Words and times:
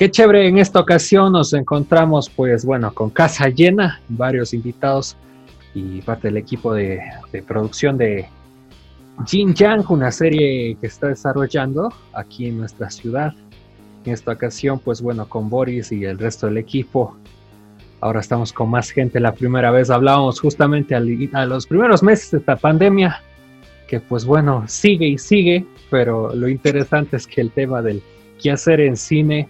Qué 0.00 0.10
chévere, 0.10 0.48
en 0.48 0.56
esta 0.56 0.80
ocasión 0.80 1.32
nos 1.32 1.52
encontramos 1.52 2.30
pues 2.30 2.64
bueno 2.64 2.90
con 2.94 3.10
casa 3.10 3.50
llena, 3.50 4.00
varios 4.08 4.54
invitados 4.54 5.14
y 5.74 6.00
parte 6.00 6.28
del 6.28 6.38
equipo 6.38 6.72
de, 6.72 7.02
producción 7.46 7.98
de 7.98 8.26
Jin 9.26 9.52
Yang, 9.52 9.90
una 9.90 10.10
serie 10.10 10.74
que 10.80 10.86
está 10.86 11.08
desarrollando 11.08 11.92
aquí 12.14 12.46
en 12.46 12.56
nuestra 12.56 12.88
ciudad. 12.88 13.34
En 14.06 14.14
esta 14.14 14.32
ocasión 14.32 14.78
pues 14.78 15.02
bueno 15.02 15.28
con 15.28 15.50
Boris 15.50 15.92
y 15.92 16.06
el 16.06 16.18
resto 16.18 16.46
del 16.46 16.56
equipo. 16.56 17.14
Ahora 18.00 18.20
estamos 18.20 18.54
con 18.54 18.70
más 18.70 18.88
gente. 18.88 19.20
La 19.20 19.34
primera 19.34 19.70
vez 19.70 19.90
hablábamos 19.90 20.40
justamente 20.40 20.94
a 20.94 21.44
los 21.44 21.66
primeros 21.66 22.02
meses 22.02 22.30
de 22.30 22.38
esta 22.38 22.56
pandemia, 22.56 23.20
que 23.86 24.00
pues 24.00 24.24
bueno, 24.24 24.64
sigue 24.66 25.08
y 25.08 25.18
sigue, 25.18 25.66
pero 25.90 26.34
lo 26.34 26.48
interesante 26.48 27.18
es 27.18 27.26
que 27.26 27.42
el 27.42 27.50
tema 27.50 27.82
del 27.82 28.02
qué 28.42 28.50
hacer 28.50 28.80
en 28.80 28.96
cine 28.96 29.46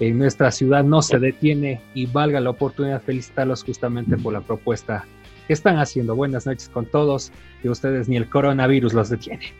en 0.00 0.18
nuestra 0.18 0.50
ciudad 0.50 0.82
no 0.82 1.02
se 1.02 1.18
detiene 1.18 1.80
y 1.94 2.06
valga 2.06 2.40
la 2.40 2.50
oportunidad 2.50 3.00
de 3.00 3.06
felicitarlos 3.06 3.62
justamente 3.62 4.16
por 4.16 4.32
la 4.32 4.40
propuesta 4.40 5.04
que 5.46 5.52
están 5.52 5.78
haciendo. 5.78 6.16
Buenas 6.16 6.46
noches 6.46 6.70
con 6.70 6.86
todos 6.86 7.30
y 7.62 7.68
ustedes 7.68 8.08
ni 8.08 8.16
el 8.16 8.28
coronavirus 8.28 8.94
los 8.94 9.10
detiene. 9.10 9.52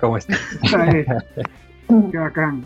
¿Cómo 0.00 0.16
están? 0.16 0.38
Qué 2.12 2.18
bacán. 2.18 2.64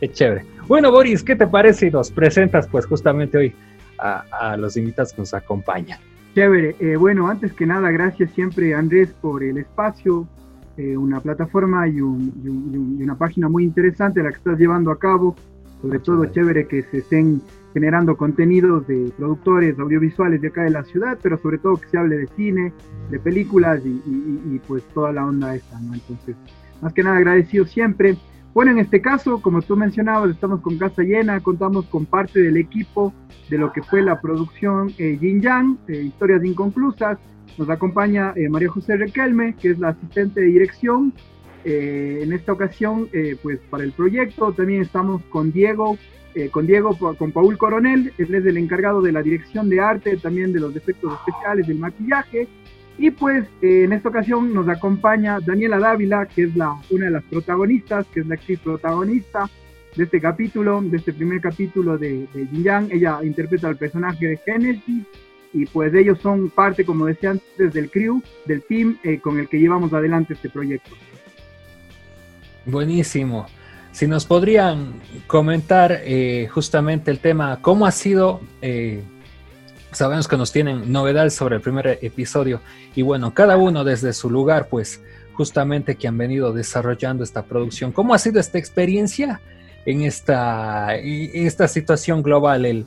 Qué 0.00 0.12
chévere. 0.12 0.44
Bueno, 0.66 0.90
Boris, 0.90 1.22
¿qué 1.22 1.34
te 1.34 1.46
parece 1.46 1.86
y 1.86 1.90
nos 1.90 2.10
presentas 2.10 2.68
pues 2.68 2.84
justamente 2.84 3.38
hoy 3.38 3.54
a, 3.98 4.56
los 4.58 4.76
invitados 4.76 5.14
que 5.14 5.22
nos 5.22 5.32
acompañan? 5.32 5.98
Chévere. 6.34 6.76
Eh, 6.80 6.96
bueno, 6.96 7.28
antes 7.28 7.54
que 7.54 7.66
nada, 7.66 7.90
gracias 7.90 8.30
siempre 8.32 8.74
Andrés 8.74 9.14
por 9.22 9.42
el 9.42 9.56
espacio, 9.56 10.28
eh, 10.76 10.96
una 10.96 11.20
plataforma 11.20 11.88
y, 11.88 11.96
y, 11.96 12.00
una 12.00 13.16
página 13.16 13.48
muy 13.48 13.64
interesante 13.64 14.22
la 14.22 14.30
que 14.30 14.36
estás 14.36 14.58
llevando 14.58 14.90
a 14.90 14.98
cabo 14.98 15.34
sobre 15.82 15.98
todo 16.00 16.24
chévere 16.26 16.66
que 16.66 16.82
se 16.84 16.98
estén 16.98 17.40
generando 17.74 18.16
contenidos 18.16 18.86
de 18.86 19.12
productores 19.16 19.78
audiovisuales 19.78 20.40
de 20.40 20.48
acá 20.48 20.62
de 20.62 20.70
la 20.70 20.84
ciudad, 20.84 21.18
pero 21.22 21.38
sobre 21.38 21.58
todo 21.58 21.76
que 21.76 21.88
se 21.88 21.98
hable 21.98 22.16
de 22.16 22.26
cine, 22.28 22.72
de 23.10 23.18
películas 23.18 23.80
y, 23.84 24.60
pues 24.66 24.82
toda 24.94 25.12
la 25.12 25.26
onda 25.26 25.54
esta, 25.54 25.78
¿no? 25.80 25.94
Entonces, 25.94 26.36
más 26.80 26.92
que 26.92 27.02
nada 27.02 27.18
agradecido 27.18 27.66
siempre. 27.66 28.16
Bueno, 28.54 28.72
en 28.72 28.78
este 28.78 29.00
caso, 29.00 29.40
como 29.40 29.62
tú 29.62 29.76
mencionabas, 29.76 30.30
estamos 30.30 30.60
con 30.60 30.78
casa 30.78 31.02
llena, 31.02 31.40
contamos 31.40 31.86
con 31.86 32.06
parte 32.06 32.40
del 32.40 32.56
equipo 32.56 33.12
de 33.48 33.58
lo 33.58 33.72
que 33.72 33.82
fue 33.82 34.02
la 34.02 34.20
producción 34.20 34.92
eh, 34.98 35.16
Yin 35.20 35.40
Yang, 35.40 35.78
eh, 35.88 36.02
Historias 36.02 36.44
Inconclusas. 36.44 37.18
Nos 37.56 37.70
acompaña 37.70 38.32
eh, 38.36 38.48
María 38.48 38.70
José 38.70 38.96
Requelme, 38.96 39.54
que 39.54 39.70
es 39.70 39.78
la 39.78 39.90
asistente 39.90 40.40
de 40.40 40.46
dirección, 40.46 41.12
eh, 41.64 42.20
en 42.22 42.32
esta 42.32 42.52
ocasión, 42.52 43.08
eh, 43.12 43.36
pues 43.42 43.58
para 43.70 43.84
el 43.84 43.92
proyecto 43.92 44.52
también 44.52 44.82
estamos 44.82 45.22
con 45.30 45.52
Diego, 45.52 45.98
eh, 46.34 46.50
con 46.50 46.66
Diego, 46.66 46.96
con 47.16 47.32
Paul 47.32 47.58
Coronel, 47.58 48.12
él 48.16 48.34
es 48.34 48.46
el 48.46 48.56
encargado 48.56 49.02
de 49.02 49.12
la 49.12 49.22
dirección 49.22 49.68
de 49.68 49.80
arte, 49.80 50.16
también 50.16 50.52
de 50.52 50.60
los 50.60 50.76
efectos 50.76 51.12
especiales, 51.14 51.66
del 51.66 51.78
maquillaje. 51.78 52.46
Y 52.96 53.10
pues 53.12 53.44
en 53.62 53.92
esta 53.92 54.08
ocasión 54.08 54.52
nos 54.52 54.68
acompaña 54.68 55.38
Daniela 55.40 55.78
Dávila, 55.78 56.26
que 56.26 56.44
es 56.44 56.56
la, 56.56 56.74
una 56.90 57.06
de 57.06 57.12
las 57.12 57.24
protagonistas, 57.24 58.06
que 58.12 58.20
es 58.20 58.26
la 58.26 58.34
actriz 58.34 58.58
protagonista 58.58 59.48
de 59.94 60.04
este 60.04 60.20
capítulo, 60.20 60.82
de 60.82 60.96
este 60.96 61.12
primer 61.12 61.40
capítulo 61.40 61.96
de, 61.96 62.26
de 62.34 62.48
Yang. 62.52 62.90
Ella 62.90 63.20
interpreta 63.22 63.68
al 63.68 63.76
personaje 63.76 64.26
de 64.26 64.36
Genesis 64.38 65.04
y 65.52 65.66
pues 65.66 65.94
ellos 65.94 66.18
son 66.20 66.50
parte, 66.50 66.84
como 66.84 67.06
decía 67.06 67.30
antes, 67.30 67.72
del 67.72 67.88
crew, 67.88 68.20
del 68.46 68.62
team 68.62 68.98
con 69.22 69.38
el 69.38 69.48
que 69.48 69.60
llevamos 69.60 69.92
adelante 69.92 70.34
este 70.34 70.50
proyecto. 70.50 70.90
Buenísimo. 72.68 73.46
Si 73.92 74.06
nos 74.06 74.26
podrían 74.26 74.92
comentar 75.26 76.02
eh, 76.04 76.48
justamente 76.52 77.10
el 77.10 77.18
tema, 77.18 77.60
cómo 77.62 77.86
ha 77.86 77.90
sido, 77.90 78.42
eh, 78.60 79.02
sabemos 79.90 80.28
que 80.28 80.36
nos 80.36 80.52
tienen 80.52 80.92
novedades 80.92 81.34
sobre 81.34 81.56
el 81.56 81.62
primer 81.62 81.98
episodio 82.02 82.60
y 82.94 83.00
bueno, 83.00 83.32
cada 83.32 83.56
uno 83.56 83.84
desde 83.84 84.12
su 84.12 84.28
lugar, 84.28 84.68
pues 84.68 85.02
justamente 85.32 85.96
que 85.96 86.08
han 86.08 86.18
venido 86.18 86.52
desarrollando 86.52 87.24
esta 87.24 87.42
producción, 87.42 87.90
¿cómo 87.90 88.12
ha 88.12 88.18
sido 88.18 88.38
esta 88.38 88.58
experiencia 88.58 89.40
en 89.86 90.02
esta, 90.02 90.94
esta 90.94 91.68
situación 91.68 92.22
global? 92.22 92.66
El, 92.66 92.86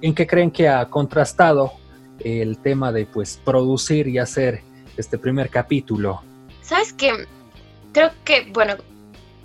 ¿En 0.00 0.14
qué 0.14 0.26
creen 0.26 0.50
que 0.50 0.66
ha 0.66 0.88
contrastado 0.88 1.72
el 2.20 2.56
tema 2.56 2.90
de 2.90 3.04
pues 3.04 3.38
producir 3.44 4.08
y 4.08 4.16
hacer 4.16 4.62
este 4.96 5.18
primer 5.18 5.50
capítulo? 5.50 6.22
Sabes 6.62 6.94
que 6.94 7.12
creo 7.92 8.10
que, 8.24 8.50
bueno, 8.52 8.76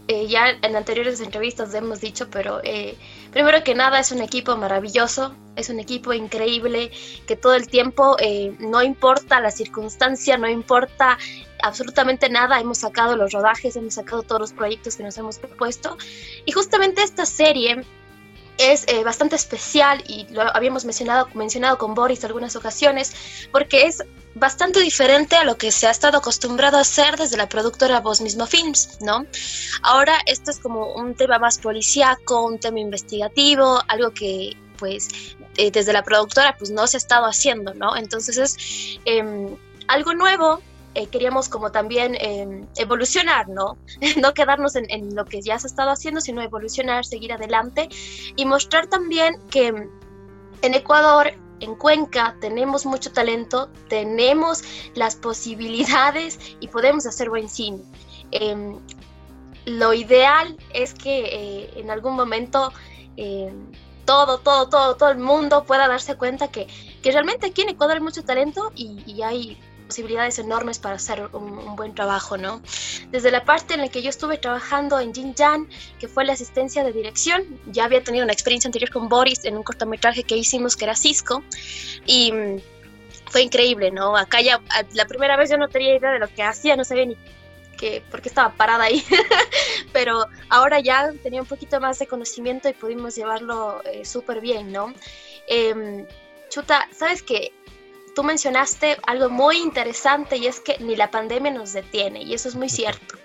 eh, 0.07 0.27
ya 0.27 0.49
en 0.49 0.75
anteriores 0.75 1.19
entrevistas 1.19 1.73
hemos 1.73 1.99
dicho, 1.99 2.29
pero 2.29 2.61
eh, 2.63 2.95
primero 3.31 3.63
que 3.63 3.73
nada 3.73 3.99
es 3.99 4.11
un 4.11 4.21
equipo 4.21 4.55
maravilloso, 4.55 5.35
es 5.55 5.69
un 5.69 5.79
equipo 5.79 6.13
increíble 6.13 6.91
que 7.25 7.35
todo 7.35 7.55
el 7.55 7.67
tiempo, 7.67 8.15
eh, 8.19 8.55
no 8.59 8.83
importa 8.83 9.39
la 9.39 9.49
circunstancia, 9.49 10.37
no 10.37 10.47
importa 10.47 11.17
absolutamente 11.63 12.29
nada, 12.29 12.59
hemos 12.59 12.79
sacado 12.79 13.15
los 13.15 13.31
rodajes, 13.31 13.75
hemos 13.75 13.95
sacado 13.95 14.21
todos 14.21 14.41
los 14.41 14.53
proyectos 14.53 14.95
que 14.95 15.03
nos 15.03 15.17
hemos 15.17 15.39
propuesto. 15.39 15.97
Y 16.45 16.51
justamente 16.51 17.01
esta 17.01 17.25
serie 17.25 17.83
es 18.57 18.85
eh, 18.87 19.03
bastante 19.03 19.35
especial 19.35 20.03
y 20.07 20.27
lo 20.31 20.41
habíamos 20.55 20.85
mencionado, 20.85 21.27
mencionado 21.33 21.77
con 21.77 21.93
Boris 21.93 22.23
algunas 22.23 22.55
ocasiones, 22.55 23.13
porque 23.51 23.85
es 23.85 24.03
bastante 24.35 24.81
diferente 24.81 25.35
a 25.35 25.43
lo 25.43 25.57
que 25.57 25.71
se 25.71 25.87
ha 25.87 25.91
estado 25.91 26.17
acostumbrado 26.17 26.77
a 26.77 26.81
hacer 26.81 27.17
desde 27.17 27.37
la 27.37 27.47
productora 27.47 28.01
Voz 28.01 28.21
Mismo 28.21 28.45
Films, 28.45 28.97
¿no? 29.01 29.25
Ahora 29.81 30.17
esto 30.25 30.51
es 30.51 30.59
como 30.59 30.93
un 30.93 31.15
tema 31.15 31.39
más 31.39 31.57
policíaco, 31.57 32.45
un 32.45 32.59
tema 32.59 32.79
investigativo, 32.79 33.81
algo 33.87 34.11
que 34.11 34.57
pues 34.77 35.07
eh, 35.57 35.71
desde 35.71 35.93
la 35.93 36.03
productora 36.03 36.55
pues 36.57 36.69
no 36.69 36.85
se 36.85 36.97
ha 36.97 36.99
estado 36.99 37.25
haciendo, 37.25 37.73
¿no? 37.73 37.95
Entonces 37.95 38.37
es 38.37 38.99
em, 39.05 39.55
algo 39.87 40.13
nuevo 40.13 40.61
eh, 40.95 41.07
queríamos 41.07 41.49
como 41.49 41.71
también 41.71 42.15
em, 42.21 42.65
evolucionar, 42.77 43.49
¿no? 43.49 43.77
no 44.21 44.33
quedarnos 44.33 44.75
en, 44.75 45.13
lo 45.13 45.25
que 45.25 45.41
ya 45.41 45.59
se 45.59 45.67
ha 45.67 45.69
estado 45.69 45.91
haciendo, 45.91 46.21
sino 46.21 46.41
evolucionar, 46.41 47.05
seguir 47.05 47.33
adelante 47.33 47.89
y 48.37 48.45
mostrar 48.45 48.87
también 48.87 49.37
que 49.49 49.67
en 49.67 50.73
Ecuador, 50.73 51.33
en 51.59 51.75
Cuenca, 51.75 52.37
tenemos 52.39 52.85
mucho 52.85 53.11
talento, 53.11 53.69
tenemos 53.89 54.63
las 54.95 55.17
posibilidades 55.17 56.39
y 56.61 56.69
podemos 56.69 57.05
hacer 57.05 57.29
buen 57.29 57.49
cine. 57.49 57.83
Em, 58.31 58.79
lo 59.65 59.93
ideal 59.93 60.57
es 60.73 60.93
que 60.93 61.25
eh, 61.25 61.71
en 61.75 61.91
algún 61.91 62.15
momento 62.15 62.71
todo, 64.05 64.37
todo, 64.39 64.69
todo, 64.69 64.95
todo 64.95 65.09
el 65.09 65.17
mundo 65.17 65.65
pueda 65.65 65.87
darse 65.87 66.15
cuenta 66.15 66.49
que, 66.49 66.67
que 67.01 67.11
realmente 67.11 67.47
aquí 67.47 67.63
en 67.63 67.69
Ecuador 67.69 67.95
hay 67.95 68.01
mucho 68.01 68.23
talento 68.23 68.71
y, 68.75 69.01
y 69.05 69.21
hay 69.21 69.57
posibilidades 69.85 70.39
enormes 70.39 70.79
para 70.79 70.95
hacer 70.95 71.29
un, 71.33 71.75
buen 71.75 71.93
trabajo, 71.93 72.37
¿no? 72.37 72.61
Desde 73.09 73.31
la 73.31 73.43
parte 73.45 73.73
en 73.75 73.81
la 73.81 73.89
que 73.89 74.01
yo 74.01 74.09
estuve 74.09 74.37
trabajando 74.37 74.99
en 74.99 75.13
Jinjan, 75.13 75.67
que 75.99 76.07
fue 76.07 76.25
la 76.25 76.33
asistencia 76.33 76.83
de 76.83 76.91
dirección, 76.91 77.43
ya 77.67 77.85
había 77.85 78.03
tenido 78.03 78.23
una 78.23 78.33
experiencia 78.33 78.67
anterior 78.67 78.91
con 78.91 79.09
Boris 79.09 79.45
en 79.45 79.57
un 79.57 79.63
cortometraje 79.63 80.23
que 80.23 80.37
hicimos 80.37 80.75
que 80.75 80.85
era 80.85 80.95
Cisco 80.95 81.43
y 82.05 82.31
mm, 82.31 82.59
fue 83.29 83.41
increíble, 83.41 83.91
¿no? 83.91 84.15
Acá 84.15 84.41
ya 84.41 84.61
la 84.93 85.05
primera 85.05 85.37
vez 85.37 85.49
yo 85.49 85.57
no 85.57 85.67
tenía 85.67 85.95
idea 85.95 86.11
de 86.11 86.19
lo 86.19 86.27
que 86.27 86.43
hacía, 86.43 86.75
no 86.75 86.83
sabía 86.83 87.05
ni 87.05 87.17
que, 87.75 88.01
por 88.09 88.21
qué 88.21 88.29
estaba 88.29 88.53
parada 88.53 88.85
ahí, 88.85 89.03
pero 89.93 90.25
ahora 90.49 90.79
ya 90.79 91.11
tenía 91.23 91.41
un 91.41 91.47
poquito 91.47 91.79
más 91.79 91.99
de 91.99 92.07
conocimiento 92.07 92.69
y 92.69 92.73
pudimos 92.73 93.15
llevarlo 93.15 93.83
eh, 93.83 94.05
súper 94.05 94.41
bien, 94.41 94.71
¿no? 94.71 94.93
Em, 95.47 96.05
chuta, 96.49 96.87
¿sabes 96.91 97.21
qué? 97.21 97.51
Tú 98.15 98.23
mencionaste 98.23 98.97
algo 99.05 99.29
muy 99.29 99.57
interesante 99.57 100.37
y 100.37 100.47
es 100.47 100.59
que 100.59 100.77
ni 100.79 100.95
la 100.95 101.11
pandemia 101.11 101.51
nos 101.51 101.73
detiene 101.73 102.23
y 102.23 102.33
eso 102.33 102.47
es 102.49 102.55
muy 102.55 102.69
cierto. 102.69 103.15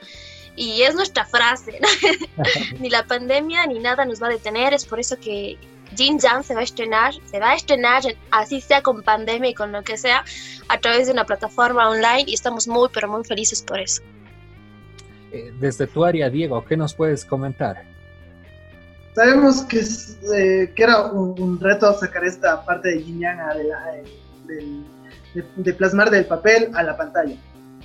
Y 0.57 0.83
es 0.83 0.95
nuestra 0.95 1.25
frase, 1.25 1.81
ni 2.81 2.91
la 2.91 3.07
pandemia 3.07 3.67
ni 3.67 3.79
nada 3.79 4.05
nos 4.05 4.21
va 4.21 4.27
a 4.27 4.31
detener, 4.31 4.75
es 4.75 4.85
por 4.85 5.01
eso 5.01 5.17
que 5.19 5.57
Jin 5.97 6.19
Yang 6.19 6.43
se 6.43 6.55
va 6.55 6.61
a 6.61 6.65
estrenar, 6.65 7.15
se 7.25 7.39
va 7.39 7.53
a 7.53 7.55
estrenar 7.55 8.03
así 8.31 8.61
sea 8.61 8.83
con 8.83 9.03
pandemia 9.03 9.51
y 9.51 9.55
con 9.55 9.73
lo 9.73 9.83
que 9.83 9.97
sea, 9.97 10.25
a 10.69 10.79
través 10.79 11.07
de 11.07 11.13
una 11.13 11.25
plataforma 11.25 11.89
online 11.89 12.25
y 12.27 12.35
estamos 12.35 12.69
muy 12.69 12.89
pero 12.93 13.09
muy 13.09 13.25
felices 13.25 13.63
por 13.63 13.79
eso. 13.79 14.03
Eh, 15.33 15.53
desde 15.61 15.87
tu 15.87 16.05
área, 16.05 16.29
Diego, 16.29 16.65
¿qué 16.65 16.77
nos 16.77 16.95
puedes 16.95 17.25
comentar? 17.25 17.85
Sabemos 19.15 19.63
que, 19.63 19.81
eh, 19.81 20.73
que 20.75 20.83
era 20.83 21.07
un, 21.07 21.59
reto 21.61 21.93
sacar 21.99 22.25
esta 22.25 22.65
parte 22.65 22.89
de 22.89 23.03
Jin 23.03 23.21
Yang 23.21 23.41
adelante 23.41 24.20
de, 24.51 25.75
plasmar 25.75 26.11
del 26.11 26.27
papel 26.27 26.71
a 26.75 26.83
la 26.83 26.97
pantalla. 26.97 27.37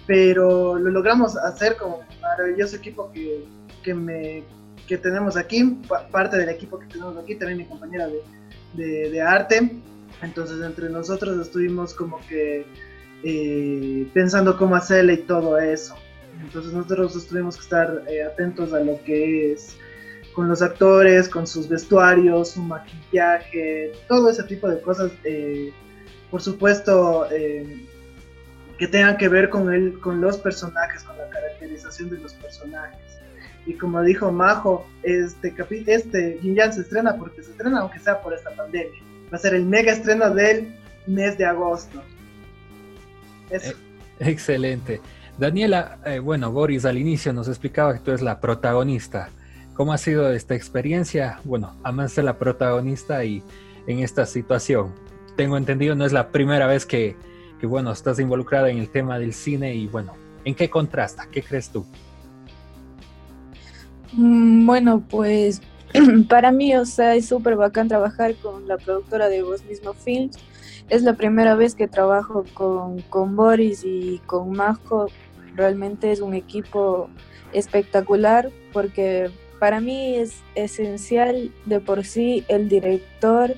Pero 0.08 0.78
lo 0.78 0.92
logramos 0.92 1.36
hacer 1.38 1.78
un 1.84 1.96
maravilloso 2.22 2.76
equipo 2.76 3.12
que, 3.12 3.46
que, 3.84 3.94
me, 3.94 4.44
que 4.88 4.98
tenemos 4.98 5.38
aquí, 5.38 5.80
parte 6.12 6.38
del 6.38 6.50
equipo 6.50 6.80
que 6.80 6.88
tenemos 6.88 7.18
aquí, 7.18 7.36
también 7.36 7.60
mi 7.60 7.66
compañera 7.66 8.08
de, 8.08 9.10
de, 9.10 9.22
arte. 9.22 9.82
Entonces 10.22 10.62
entre 10.64 10.90
nosotros 10.90 11.40
estuvimos 11.40 11.94
como 11.94 12.20
que 12.28 12.66
eh, 13.24 14.08
pensando 14.14 14.58
cómo 14.58 14.76
hacerle 14.76 15.14
y 15.14 15.18
todo 15.18 15.58
eso. 15.58 15.96
Entonces 16.42 16.74
nosotros 16.74 17.28
tuvimos 17.28 17.56
que 17.56 17.64
estar 17.64 18.04
eh, 18.08 18.24
atentos 18.24 18.74
a 18.74 18.80
lo 18.82 19.02
que 19.04 19.54
es 19.54 19.78
con 20.36 20.50
los 20.50 20.62
actores, 20.62 21.30
con 21.30 21.48
sus 21.48 21.68
vestuarios, 21.68 22.52
su 22.52 22.62
maquillaje, 22.62 23.94
todo 24.08 24.30
ese 24.30 24.44
tipo 24.44 24.68
de 24.68 24.82
cosas. 24.82 25.12
Eh, 25.24 25.72
por 26.32 26.42
supuesto, 26.42 27.28
eh, 27.32 27.88
que 28.78 28.88
tengan 28.88 29.18
que 29.18 29.30
ver 29.30 29.50
con, 29.50 29.74
el, 29.74 30.00
con 30.00 30.22
los 30.22 30.38
personajes, 30.38 31.04
con 31.04 31.18
la 31.18 31.30
caracterización 31.30 32.10
de 32.10 32.18
los 32.18 32.34
personajes. 32.34 33.00
Y 33.66 33.74
como 33.74 34.02
dijo 34.04 34.32
Majo, 34.32 34.86
este, 35.04 35.54
este 35.88 36.40
Jin 36.42 36.56
se 36.72 36.82
estrena 36.82 37.18
porque 37.18 37.42
se 37.42 37.52
estrena 37.52 37.80
aunque 37.80 38.00
sea 38.00 38.22
por 38.22 38.34
esta 38.34 38.52
pandemia. 38.52 39.02
Va 39.34 39.38
a 39.38 39.40
ser 39.40 39.56
el 39.56 39.66
mega 39.66 39.92
estreno 39.92 40.30
del 40.30 40.76
mes 41.08 41.38
de 41.38 41.46
agosto. 41.46 42.02
Eh, 43.50 43.74
excelente. 44.20 45.02
Daniela, 45.38 45.98
eh, 46.06 46.20
bueno, 46.20 46.52
Boris 46.52 46.86
al 46.86 46.98
inicio 46.98 47.34
nos 47.34 47.48
explicaba 47.48 47.94
que 47.94 48.00
tú 48.00 48.12
eres 48.12 48.22
la 48.22 48.40
protagonista. 48.40 49.30
¿Cómo 49.74 49.92
ha 49.92 49.98
sido 49.98 50.32
esta 50.32 50.56
experiencia? 50.56 51.40
Bueno, 51.44 51.76
además 51.84 52.14
ser 52.14 52.24
la 52.24 52.38
protagonista 52.38 53.26
y 53.26 53.44
en 53.88 54.00
esta 54.00 54.26
situación. 54.26 54.94
Tengo 55.36 55.58
entendido, 55.58 55.96
no 55.96 56.06
es 56.06 56.14
la 56.14 56.30
primera 56.30 56.68
vez 56.68 56.86
que, 56.86 57.16
que, 57.60 57.68
bueno, 57.68 57.92
estás 57.92 58.20
involucrada 58.20 58.70
en 58.70 58.78
el 58.78 58.90
tema 58.90 59.20
del 59.20 59.34
cine 59.34 59.76
y 59.76 59.88
bueno, 59.88 60.14
¿en 60.46 60.56
qué 60.56 60.70
contrasta? 60.70 61.28
¿Qué 61.32 61.42
crees 61.44 61.70
tú? 61.70 61.86
Mm, 64.14 64.66
bueno, 64.66 65.04
pues 65.10 65.62
para 66.30 66.52
mí, 66.52 66.76
o 66.76 66.86
sea, 66.86 67.16
es 67.16 67.28
súper 67.28 67.56
bacán 67.56 67.88
trabajar 67.88 68.36
con 68.36 68.68
la 68.68 68.78
productora 68.78 69.30
de 69.30 69.44
Vos 69.44 69.64
Mismo 69.66 69.94
Films. 69.94 70.38
Es 70.90 71.04
la 71.04 71.14
primera 71.14 71.56
vez 71.56 71.76
que 71.76 71.88
trabajo 71.88 72.46
con, 72.54 73.02
con 73.02 73.36
Boris 73.36 73.84
y 73.84 74.22
con 74.26 74.52
Majo. 74.52 75.08
Realmente 75.56 76.12
es 76.12 76.22
un 76.22 76.34
equipo 76.34 77.10
espectacular 77.54 78.52
porque 78.72 79.32
para 79.60 79.80
mí 79.80 80.16
es 80.16 80.36
esencial 80.54 81.52
de 81.66 81.80
por 81.80 82.06
sí 82.06 82.44
el 82.48 82.70
director 82.70 83.56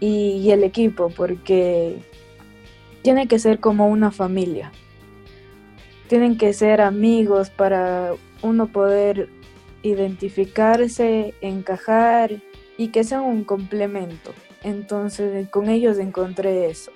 y, 0.00 0.50
el 0.50 0.64
equipo 0.64 1.10
porque 1.10 1.98
tiene 3.02 3.28
que 3.28 3.38
ser 3.38 3.60
como 3.60 3.88
una 3.88 4.10
familia. 4.10 4.72
Tienen 6.08 6.36
que 6.36 6.52
ser 6.52 6.80
amigos 6.80 7.50
para 7.50 8.14
uno 8.42 8.66
poder 8.66 9.28
identificarse, 9.82 11.34
encajar 11.40 12.42
y 12.76 12.88
que 12.88 13.04
sean 13.04 13.22
un 13.22 13.44
complemento. 13.44 14.32
Entonces 14.62 15.48
con 15.50 15.68
ellos 15.68 15.98
encontré 15.98 16.68
eso. 16.70 16.90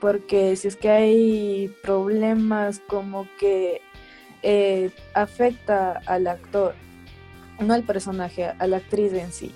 Porque 0.00 0.54
si 0.56 0.68
es 0.68 0.76
que 0.76 0.90
hay 0.90 1.74
problemas 1.82 2.80
como 2.86 3.26
que 3.38 3.80
eh, 4.42 4.90
afecta 5.14 6.02
al 6.04 6.26
actor, 6.26 6.74
no 7.58 7.72
al 7.72 7.84
personaje, 7.84 8.44
a 8.44 8.66
la 8.66 8.76
actriz 8.76 9.12
en 9.14 9.32
sí. 9.32 9.50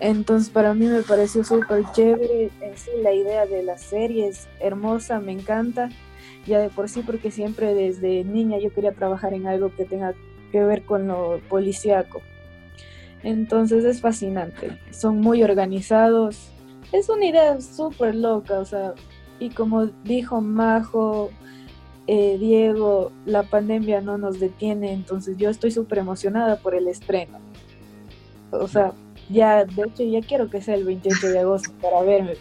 Entonces 0.00 0.50
para 0.50 0.74
mí 0.74 0.86
me 0.86 1.02
pareció 1.02 1.42
súper 1.42 1.84
chévere 1.92 2.50
en 2.60 2.76
sí 2.76 2.90
la 3.02 3.12
idea 3.12 3.46
de 3.46 3.62
la 3.62 3.78
serie, 3.78 4.28
es 4.28 4.46
hermosa, 4.60 5.20
me 5.20 5.32
encanta, 5.32 5.88
ya 6.46 6.58
de 6.58 6.68
por 6.68 6.88
sí 6.88 7.02
porque 7.04 7.30
siempre 7.30 7.74
desde 7.74 8.24
niña 8.24 8.58
yo 8.58 8.72
quería 8.72 8.92
trabajar 8.92 9.32
en 9.32 9.46
algo 9.46 9.74
que 9.74 9.84
tenga 9.84 10.14
que 10.52 10.62
ver 10.62 10.84
con 10.84 11.08
lo 11.08 11.40
policíaco. 11.48 12.20
Entonces 13.22 13.84
es 13.84 14.00
fascinante, 14.00 14.78
son 14.90 15.20
muy 15.20 15.42
organizados, 15.42 16.50
es 16.92 17.08
una 17.08 17.24
idea 17.24 17.60
súper 17.60 18.14
loca, 18.14 18.58
o 18.58 18.64
sea, 18.64 18.94
y 19.38 19.50
como 19.50 19.86
dijo 20.04 20.40
Majo, 20.40 21.30
eh, 22.06 22.36
Diego, 22.38 23.10
la 23.24 23.42
pandemia 23.42 24.00
no 24.00 24.18
nos 24.18 24.38
detiene, 24.38 24.92
entonces 24.92 25.36
yo 25.38 25.50
estoy 25.50 25.70
súper 25.70 25.98
emocionada 25.98 26.56
por 26.56 26.74
el 26.74 26.86
estreno. 26.86 27.38
O 28.52 28.68
sea, 28.68 28.92
ya, 29.28 29.64
de 29.64 29.82
hecho, 29.82 30.04
ya 30.04 30.20
quiero 30.20 30.50
que 30.50 30.60
sea 30.60 30.74
el 30.74 30.84
28 30.84 31.28
de 31.28 31.38
agosto 31.38 31.70
para 31.80 32.02
verme. 32.02 32.34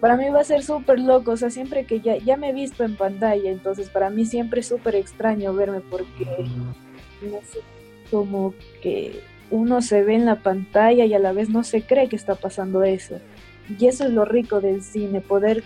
Para 0.00 0.16
mí 0.16 0.28
va 0.30 0.40
a 0.40 0.44
ser 0.44 0.62
súper 0.62 0.98
loco, 0.98 1.32
o 1.32 1.36
sea, 1.36 1.50
siempre 1.50 1.84
que 1.86 2.00
ya, 2.00 2.16
ya 2.16 2.36
me 2.36 2.50
he 2.50 2.52
visto 2.52 2.82
en 2.82 2.96
pantalla, 2.96 3.50
entonces 3.50 3.88
para 3.88 4.10
mí 4.10 4.24
siempre 4.24 4.60
es 4.60 4.66
súper 4.66 4.96
extraño 4.96 5.54
verme 5.54 5.80
porque 5.80 6.26
no 7.22 7.38
sé, 7.42 7.60
como 8.10 8.52
que 8.82 9.20
uno 9.50 9.80
se 9.80 10.02
ve 10.02 10.14
en 10.14 10.26
la 10.26 10.42
pantalla 10.42 11.04
y 11.04 11.14
a 11.14 11.18
la 11.18 11.32
vez 11.32 11.50
no 11.50 11.62
se 11.62 11.82
cree 11.82 12.08
que 12.08 12.16
está 12.16 12.34
pasando 12.34 12.82
eso. 12.82 13.20
Y 13.78 13.86
eso 13.86 14.04
es 14.04 14.10
lo 14.10 14.24
rico 14.24 14.60
del 14.60 14.82
cine, 14.82 15.20
poder 15.20 15.62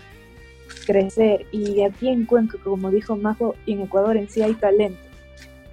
crecer. 0.85 1.45
Y 1.51 1.81
aquí 1.81 2.09
en 2.09 2.25
Cuenca, 2.25 2.57
como 2.63 2.91
dijo 2.91 3.15
Majo, 3.15 3.55
en 3.65 3.81
Ecuador 3.81 4.17
en 4.17 4.29
sí 4.29 4.41
hay 4.41 4.53
talento. 4.53 5.06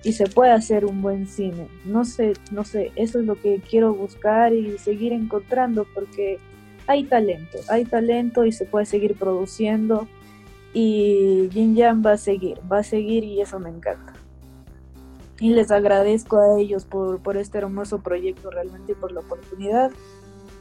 Y 0.05 0.13
se 0.13 0.27
puede 0.27 0.53
hacer 0.53 0.85
un 0.85 1.01
buen 1.01 1.27
cine. 1.27 1.67
No 1.85 2.05
sé, 2.05 2.35
no 2.51 2.65
sé, 2.65 2.93
eso 2.95 3.21
es 3.21 3.25
lo 3.25 3.41
que 3.41 3.61
quiero 3.61 3.95
buscar 3.95 4.53
y 4.53 4.79
seguir 4.79 5.13
encontrando 5.13 5.87
porque 5.95 6.39
hay 6.87 7.05
talento, 7.05 7.59
hay 7.69 7.87
talento 7.87 8.45
y 8.45 8.53
se 8.53 8.67
puede 8.67 8.85
seguir 8.87 9.15
produciendo. 9.15 10.07
Y 10.75 11.49
Jin 11.53 11.75
Yang 11.75 12.05
va 12.05 12.13
a 12.13 12.19
seguir, 12.19 12.59
va 12.71 12.79
a 12.79 12.83
seguir 12.83 13.25
y 13.25 13.41
eso 13.41 13.59
me 13.59 13.71
encanta 13.71 14.13
y 15.41 15.53
les 15.53 15.71
agradezco 15.71 16.39
a 16.39 16.61
ellos 16.61 16.85
por, 16.85 17.21
por 17.21 17.37
este 17.37 17.59
hermoso 17.59 17.99
proyecto 17.99 18.51
realmente 18.51 18.93
y 18.93 18.95
por 18.95 19.13
la 19.13 19.21
oportunidad. 19.21 19.91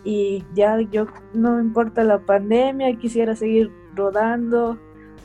Y 0.03 0.43
ya 0.55 0.79
yo 0.81 1.07
no 1.33 1.55
me 1.55 1.61
importa 1.61 2.03
la 2.03 2.19
pandemia, 2.19 2.97
quisiera 2.97 3.35
seguir 3.35 3.71
rodando, 3.95 4.77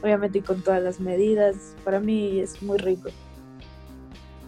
obviamente 0.02 0.42
con 0.42 0.62
todas 0.62 0.82
las 0.82 1.00
medidas. 1.00 1.74
Para 1.84 1.98
mí 1.98 2.38
es 2.40 2.62
muy 2.62 2.78
rico. 2.78 3.08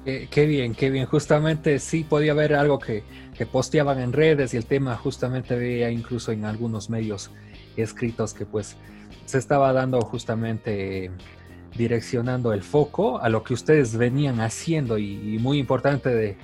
Qué, 0.05 0.47
bien, 0.47 0.75
qué 0.75 0.91
bien. 0.91 1.07
Justamente 1.07 1.79
sí 1.79 2.05
podía 2.05 2.33
haber 2.33 2.55
algo 2.55 2.79
que, 2.79 3.05
que, 3.37 3.45
posteaban 3.45 4.01
en 4.01 4.13
redes 4.13 4.55
y 4.55 4.57
el 4.57 4.65
tema 4.65 4.97
justamente 4.97 5.55
veía 5.55 5.91
incluso 5.91 6.33
en 6.33 6.47
algunos 6.47 6.89
medios 6.89 7.31
escritos 7.77 8.33
que 8.33 8.47
pues 8.47 8.77
se 9.27 9.39
estaba 9.39 9.73
dando 9.73 10.01
justamente 10.01 11.11
direccionando 11.77 12.53
el 12.53 12.63
foco 12.63 13.21
a 13.21 13.29
lo 13.29 13.43
que 13.43 13.55
ustedes 13.55 13.97
venían 13.97 14.41
haciendo 14.41 14.99
y, 14.99 15.39
muy 15.39 15.59
importante 15.59 16.11
de, 16.11 16.37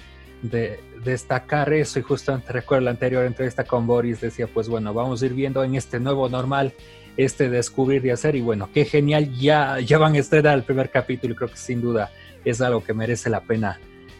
destacar 1.04 1.72
eso 1.72 1.98
y 1.98 2.02
justamente 2.02 2.52
recuerdo 2.52 2.84
la 2.84 2.90
anterior 2.90 3.24
entrevista 3.24 3.64
con 3.64 3.86
Boris 3.86 4.20
decía 4.20 4.46
pues 4.46 4.68
bueno 4.68 4.92
vamos 4.92 5.22
a 5.22 5.26
ir 5.26 5.34
viendo 5.34 5.64
en 5.64 5.74
este 5.74 5.98
nuevo 5.98 6.28
normal 6.28 6.72
este 7.16 7.48
descubrir 7.48 8.04
y 8.04 8.10
hacer 8.10 8.36
y 8.36 8.40
bueno 8.42 8.68
qué 8.72 8.84
genial 8.84 9.32
ya, 9.32 9.80
ya 9.80 9.98
van 9.98 10.14
a 10.14 10.18
estrenar 10.18 10.56
el 10.56 10.64
primer 10.64 10.90
capítulo 10.90 11.32
y 11.32 11.36
creo 11.36 11.48
que 11.48 11.56
sin 11.56 11.80
duda 11.80 12.10
es 12.46 12.60
algo 12.60 12.82
que 12.82 12.94
merece 12.94 13.28
la 13.28 13.40
pena 13.40 13.78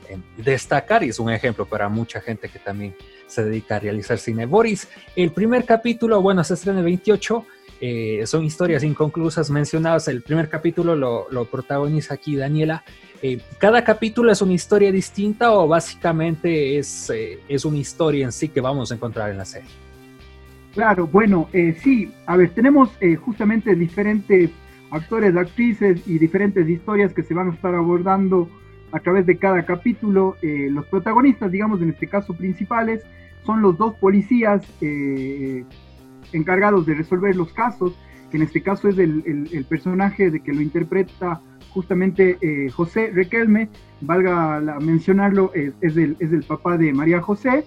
eh, 0.09 0.19
destacar 0.37 1.05
y 1.05 1.09
es 1.11 1.19
un 1.21 1.31
ejemplo 1.31 1.65
para 1.65 1.89
mucha 1.89 2.21
gente 2.21 2.49
que 2.49 2.59
también 2.59 2.95
se 3.27 3.45
dedica 3.45 3.77
a 3.77 3.79
realizar 3.79 4.19
cine. 4.19 4.47
Boris, 4.47 4.89
el 5.15 5.31
primer 5.31 5.65
capítulo, 5.65 6.21
bueno, 6.21 6.43
se 6.43 6.55
estrena 6.55 6.81
el 6.81 6.85
28, 6.85 7.47
eh, 7.81 8.23
son 8.27 8.45
historias 8.45 8.83
inconclusas 8.83 9.49
mencionadas. 9.51 10.09
El 10.09 10.23
primer 10.23 10.49
capítulo 10.49 10.97
lo, 10.97 11.45
protagoniza 11.45 12.15
aquí 12.15 12.35
Daniela. 12.35 12.85
Eh, 13.23 13.41
¿Cada 13.59 13.85
capítulo 13.85 14.33
es 14.33 14.43
una 14.43 14.55
historia 14.55 14.91
distinta 14.91 15.53
o 15.53 15.69
básicamente 15.69 16.79
es, 16.79 17.13
es 17.49 17.65
una 17.65 17.79
historia 17.79 18.25
en 18.25 18.33
sí 18.33 18.49
que 18.49 18.61
vamos 18.61 18.91
a 18.91 18.97
encontrar 18.97 19.31
en 19.31 19.39
la 19.39 19.45
serie? 19.45 19.71
Claro, 20.75 21.07
bueno, 21.07 21.49
sí, 21.83 22.13
a 22.27 22.37
ver, 22.37 22.51
tenemos 22.51 22.91
justamente 23.25 23.75
diferentes 23.75 24.51
actores, 24.97 25.37
actrices 25.37 26.07
y 26.07 26.19
diferentes 26.19 26.69
historias 26.69 27.13
que 27.13 27.23
se 27.23 27.35
van 27.35 27.51
a 27.51 27.55
estar 27.55 27.75
abordando 27.75 28.49
a 28.93 29.01
través 29.01 29.27
de 29.27 29.37
cada 29.37 29.65
capítulo. 29.65 30.37
los 30.43 30.87
protagonistas, 30.87 31.51
digamos, 31.51 31.81
en 31.83 31.91
este 31.91 32.07
caso 32.07 32.35
principales, 32.35 33.05
son 33.45 33.63
los 33.63 33.77
dos 33.79 33.95
policías 33.97 34.63
encargados 36.33 36.87
de 36.87 36.95
resolver 36.95 37.35
los 37.37 37.53
casos, 37.53 37.97
que 38.31 38.37
en 38.37 38.43
este 38.43 38.63
caso 38.63 38.89
es 38.89 38.99
el, 38.99 39.67
personaje 39.69 40.31
de 40.31 40.41
que 40.41 40.53
lo 40.53 40.61
interpreta 40.61 41.41
justamente 41.71 42.39
eh, 42.41 42.71
José 42.71 43.11
Requelme, 43.13 43.69
valga 44.01 44.61
mencionarlo, 44.81 45.53
es, 45.55 45.75
es, 45.81 45.97
el, 45.97 46.17
es, 46.21 46.33
el, 46.33 46.43
papá 46.43 46.79
de 46.79 46.93
María 46.93 47.21
José, 47.21 47.65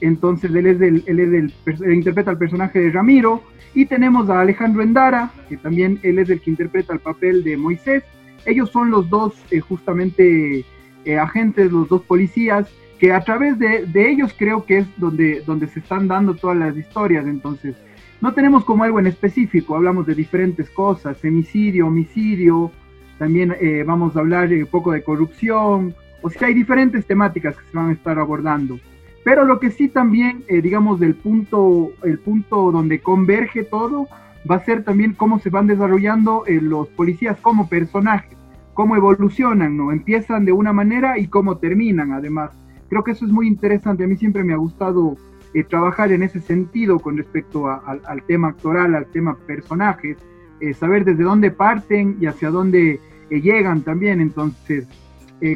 entonces 0.00 0.54
él, 0.54 0.66
es 0.66 0.80
el, 0.80 1.02
él, 1.06 1.20
es 1.20 1.80
el, 1.80 1.92
interpreta 1.92 2.30
el 2.30 2.38
personaje 2.38 2.80
de 2.80 2.90
Ramiro, 2.90 3.42
y 3.74 3.86
tenemos 3.86 4.28
a 4.28 4.40
Alejandro 4.40 4.82
Endara, 4.82 5.30
que 5.48 5.56
también 5.56 5.98
él 6.02 6.18
es 6.18 6.28
el 6.28 6.40
que 6.40 6.50
interpreta 6.50 6.92
el 6.92 7.00
papel 7.00 7.42
de 7.44 7.56
Moisés, 7.56 8.02
ellos 8.44 8.70
son 8.70 8.90
los 8.90 9.08
dos 9.08 9.34
eh, 9.50 9.60
justamente 9.60 10.64
eh, 11.04 11.18
agentes, 11.18 11.70
los 11.70 11.88
dos 11.88 12.02
policías, 12.02 12.68
que 12.98 13.12
a 13.12 13.20
través 13.20 13.58
de, 13.58 13.86
de, 13.86 14.10
ellos 14.10 14.34
creo 14.36 14.64
que 14.64 14.78
es 14.78 14.86
donde, 14.96 15.42
donde 15.46 15.66
se 15.66 15.80
están 15.80 16.06
dando 16.06 16.34
todas 16.34 16.56
las 16.56 16.76
historias, 16.76 17.26
entonces 17.26 17.74
no 18.20 18.32
tenemos 18.32 18.64
como 18.64 18.84
algo 18.84 19.00
en 19.00 19.08
específico, 19.08 19.74
hablamos 19.74 20.06
de 20.06 20.14
diferentes 20.14 20.70
cosas, 20.70 21.18
femicidio, 21.18 21.88
homicidio, 21.88 22.70
también 23.18 23.54
eh, 23.60 23.84
vamos 23.86 24.16
a 24.16 24.20
hablar 24.20 24.48
un 24.52 24.66
poco 24.66 24.92
de 24.92 25.02
corrupción, 25.02 25.94
o 26.22 26.30
sea, 26.30 26.48
hay 26.48 26.54
diferentes 26.54 27.04
temáticas 27.04 27.56
que 27.56 27.64
se 27.70 27.76
van 27.76 27.90
a 27.90 27.92
estar 27.92 28.18
abordando. 28.18 28.78
Pero 29.24 29.44
lo 29.44 29.60
que 29.60 29.70
sí 29.70 29.88
también, 29.88 30.44
eh, 30.48 30.60
digamos, 30.60 30.98
del 30.98 31.14
punto, 31.14 31.90
el 32.02 32.18
punto 32.18 32.72
donde 32.72 33.00
converge 33.00 33.64
todo, 33.64 34.08
va 34.50 34.56
a 34.56 34.64
ser 34.64 34.82
también 34.84 35.12
cómo 35.12 35.38
se 35.38 35.50
van 35.50 35.66
desarrollando 35.66 36.44
eh, 36.46 36.60
los 36.60 36.88
policías 36.88 37.38
como 37.40 37.68
personajes, 37.68 38.36
cómo 38.74 38.96
evolucionan, 38.96 39.76
¿no? 39.76 39.92
Empiezan 39.92 40.44
de 40.44 40.52
una 40.52 40.72
manera 40.72 41.18
y 41.18 41.28
cómo 41.28 41.58
terminan, 41.58 42.12
además. 42.12 42.50
creo 42.88 43.04
que 43.04 43.12
eso 43.12 43.24
es 43.24 43.32
muy 43.32 43.46
interesante. 43.46 44.04
A 44.04 44.06
mí 44.06 44.16
siempre 44.16 44.44
me 44.44 44.52
ha 44.52 44.56
gustado 44.56 45.16
eh, 45.54 45.64
trabajar 45.64 46.12
en 46.12 46.22
ese 46.22 46.40
sentido 46.40 46.98
con 46.98 47.18
respecto 47.18 47.68
al 47.68 48.22
tema 48.26 48.48
actoral, 48.48 48.94
al 48.94 49.06
tema 49.06 49.36
personajes, 49.46 50.16
eh, 50.60 50.72
saber 50.72 51.04
desde 51.04 51.24
dónde 51.24 51.50
parten 51.50 52.16
y 52.20 52.26
hacia 52.26 52.48
dónde 52.48 53.00
eh, 53.28 53.40
llegan 53.40 53.82
también. 53.82 54.20
Entonces, 54.20 54.86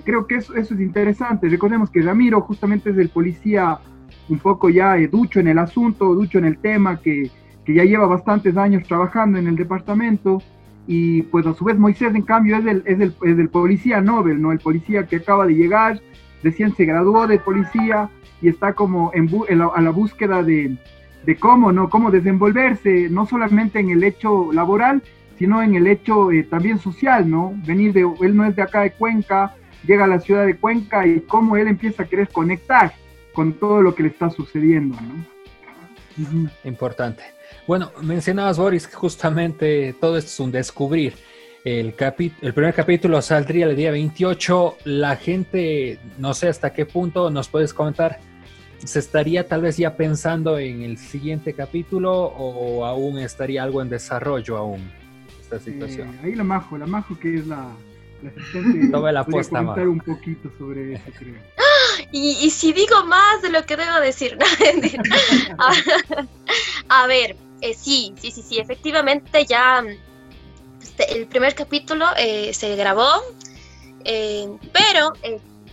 creo 0.04 0.26
que 0.26 0.36
eso, 0.36 0.54
eso, 0.54 0.74
es 0.74 0.80
interesante. 0.80 1.48
Recordemos 1.48 1.90
que 1.90 2.02
Ramiro 2.02 2.40
justamente 2.40 2.90
es 2.90 2.98
el 2.98 3.08
policía 3.08 3.78
un 4.28 4.38
poco 4.38 4.68
ya 4.68 4.96
ducho 5.08 5.40
en 5.40 5.48
el 5.48 5.58
asunto, 5.58 6.14
ducho 6.14 6.38
en 6.38 6.44
el 6.44 6.58
tema, 6.58 7.00
que, 7.00 7.30
que 7.64 7.74
ya 7.74 7.84
lleva 7.84 8.06
bastantes 8.06 8.56
años 8.56 8.82
trabajando 8.86 9.38
en 9.38 9.46
el 9.46 9.56
departamento 9.56 10.42
y 10.86 11.22
pues 11.22 11.46
a 11.46 11.54
su 11.54 11.64
vez 11.64 11.78
Moisés 11.78 12.14
en 12.14 12.22
cambio 12.22 12.56
es 12.56 12.66
el, 12.66 12.82
es 12.86 13.00
el, 13.00 13.14
es 13.22 13.38
el 13.38 13.48
policía 13.48 14.00
Nobel, 14.00 14.40
¿no? 14.40 14.52
El 14.52 14.60
policía 14.60 15.06
que 15.06 15.16
acaba 15.16 15.46
de 15.46 15.54
llegar, 15.54 16.00
recién 16.42 16.74
se 16.74 16.84
graduó 16.84 17.26
de 17.26 17.38
policía 17.38 18.08
y 18.40 18.48
está 18.48 18.72
como 18.74 19.10
en, 19.14 19.28
a 19.60 19.80
la 19.80 19.90
búsqueda 19.90 20.42
de, 20.42 20.76
de, 21.24 21.36
cómo, 21.36 21.72
¿no? 21.72 21.88
Cómo 21.88 22.10
desenvolverse, 22.10 23.08
no 23.10 23.26
solamente 23.26 23.80
en 23.80 23.90
el 23.90 24.04
hecho 24.04 24.52
laboral, 24.52 25.02
sino 25.38 25.62
en 25.62 25.74
el 25.74 25.86
hecho 25.86 26.30
eh, 26.30 26.44
también 26.44 26.78
social, 26.78 27.28
¿no? 27.28 27.52
Venir 27.66 27.92
de, 27.92 28.06
él 28.20 28.36
no 28.36 28.44
es 28.44 28.54
de 28.54 28.62
acá 28.62 28.82
de 28.82 28.92
Cuenca, 28.92 29.54
llega 29.86 30.04
a 30.04 30.08
la 30.08 30.20
ciudad 30.20 30.46
de 30.46 30.56
Cuenca 30.56 31.06
y 31.06 31.20
cómo 31.20 31.56
él 31.56 31.68
empieza 31.68 32.02
a 32.02 32.06
querer 32.06 32.28
conectar 32.28 32.92
con 33.32 33.52
todo 33.54 33.82
lo 33.82 33.94
que 33.94 34.04
le 34.04 34.08
está 34.08 34.30
sucediendo, 34.30 34.96
¿no? 35.00 35.36
Importante. 36.64 37.22
Bueno, 37.66 37.92
mencionabas, 38.02 38.58
Boris, 38.58 38.86
que 38.86 38.94
justamente 38.94 39.94
todo 40.00 40.16
esto 40.16 40.28
es 40.28 40.40
un 40.40 40.50
descubrir. 40.50 41.14
El, 41.64 41.94
el 42.40 42.54
primer 42.54 42.74
capítulo 42.74 43.20
saldría 43.20 43.66
el 43.66 43.76
día 43.76 43.90
28. 43.90 44.78
La 44.84 45.16
gente, 45.16 45.98
no 46.16 46.32
sé 46.32 46.48
hasta 46.48 46.72
qué 46.72 46.86
punto, 46.86 47.28
nos 47.30 47.48
puedes 47.48 47.74
comentar, 47.74 48.18
¿se 48.78 48.98
estaría 49.00 49.46
tal 49.46 49.62
vez 49.62 49.76
ya 49.76 49.96
pensando 49.96 50.58
en 50.58 50.82
el 50.82 50.96
siguiente 50.96 51.52
capítulo 51.52 52.12
o 52.12 52.84
aún 52.84 53.18
estaría 53.18 53.62
algo 53.62 53.82
en 53.82 53.90
desarrollo 53.90 54.56
aún 54.56 54.90
esta 55.40 55.58
situación? 55.58 56.08
Eh, 56.08 56.20
ahí 56.24 56.34
la 56.34 56.44
Majo, 56.44 56.78
la 56.78 56.86
Majo 56.86 57.18
que 57.18 57.34
es 57.34 57.46
la, 57.46 57.68
asistente. 58.24 58.88
Toma 58.90 59.12
la 59.12 59.20
apuesta, 59.20 59.58
comentar 59.58 59.88
un 59.88 60.00
poquito 60.00 60.50
sobre 60.58 60.94
eso, 60.94 61.04
creo. 61.18 61.34
Y, 62.12 62.38
y, 62.40 62.50
si 62.50 62.72
digo 62.72 63.04
más 63.06 63.42
de 63.42 63.50
lo 63.50 63.64
que 63.64 63.76
debo 63.76 63.98
decir, 64.00 64.38
¿no? 64.38 64.44
a 66.88 67.06
ver, 67.06 67.36
eh, 67.60 67.74
sí, 67.74 68.14
sí, 68.20 68.30
sí, 68.30 68.42
sí, 68.42 68.58
efectivamente 68.58 69.44
ya 69.46 69.84
este, 70.82 71.18
el 71.18 71.26
primer 71.26 71.54
capítulo 71.54 72.06
eh, 72.16 72.52
se 72.54 72.76
grabó, 72.76 73.08
eh, 74.04 74.48
pero 74.72 75.12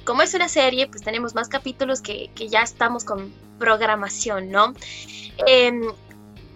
como 0.04 0.22
es 0.22 0.34
una 0.34 0.50
serie, 0.50 0.88
pues 0.88 1.04
tenemos 1.04 1.36
más 1.36 1.48
capítulos 1.48 2.02
que, 2.02 2.30
que 2.36 2.50
ya 2.50 2.62
estamos 2.62 3.04
con 3.04 3.34
programación, 3.60 4.52
¿no? 4.52 4.74
Em, 5.48 5.84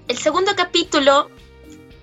el 0.07 0.17
segundo 0.17 0.51
capítulo, 0.55 1.29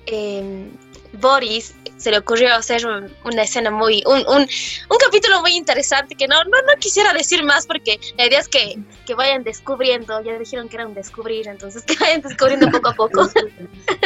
em, 0.07 0.71
Boris 1.15 1.75
se 1.97 2.11
le 2.11 2.19
ocurrió 2.19 2.55
hacer 2.55 2.85
una 2.87 3.43
escena 3.43 3.71
muy, 3.71 4.03
un, 4.07 4.19
un, 4.29 4.43
un, 4.43 4.99
capítulo 4.99 5.41
muy 5.41 5.53
interesante 5.57 6.15
que 6.15 6.27
no, 6.27 6.43
no, 6.45 6.63
no 6.63 6.77
quisiera 6.79 7.13
decir 7.13 7.45
más 7.45 7.67
porque 7.67 7.99
la 8.19 8.27
idea 8.27 8.41
es 8.41 8.49
que, 8.49 8.79
que, 9.07 9.15
vayan 9.15 9.45
descubriendo, 9.45 10.21
ya 10.23 10.39
dijeron 10.39 10.69
que 10.69 10.77
era 10.77 10.87
un 10.87 10.95
descubrir, 10.95 11.49
entonces 11.49 11.83
que 11.85 11.97
vayan 11.97 12.21
descubriendo 12.21 12.71
poco 12.71 12.89
a 12.89 12.95
poco. 12.95 13.31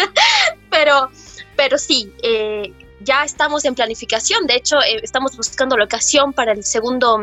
pero, 0.71 1.11
pero 1.57 1.79
sí, 1.79 2.13
eh, 2.23 2.73
ya 3.01 3.25
estamos 3.25 3.65
en 3.65 3.75
planificación, 3.75 4.47
de 4.47 4.57
hecho 4.57 4.79
eh, 4.81 5.01
estamos 5.03 5.37
buscando 5.37 5.77
locación 5.77 6.33
para 6.33 6.53
el 6.53 6.65
segundo 6.65 7.19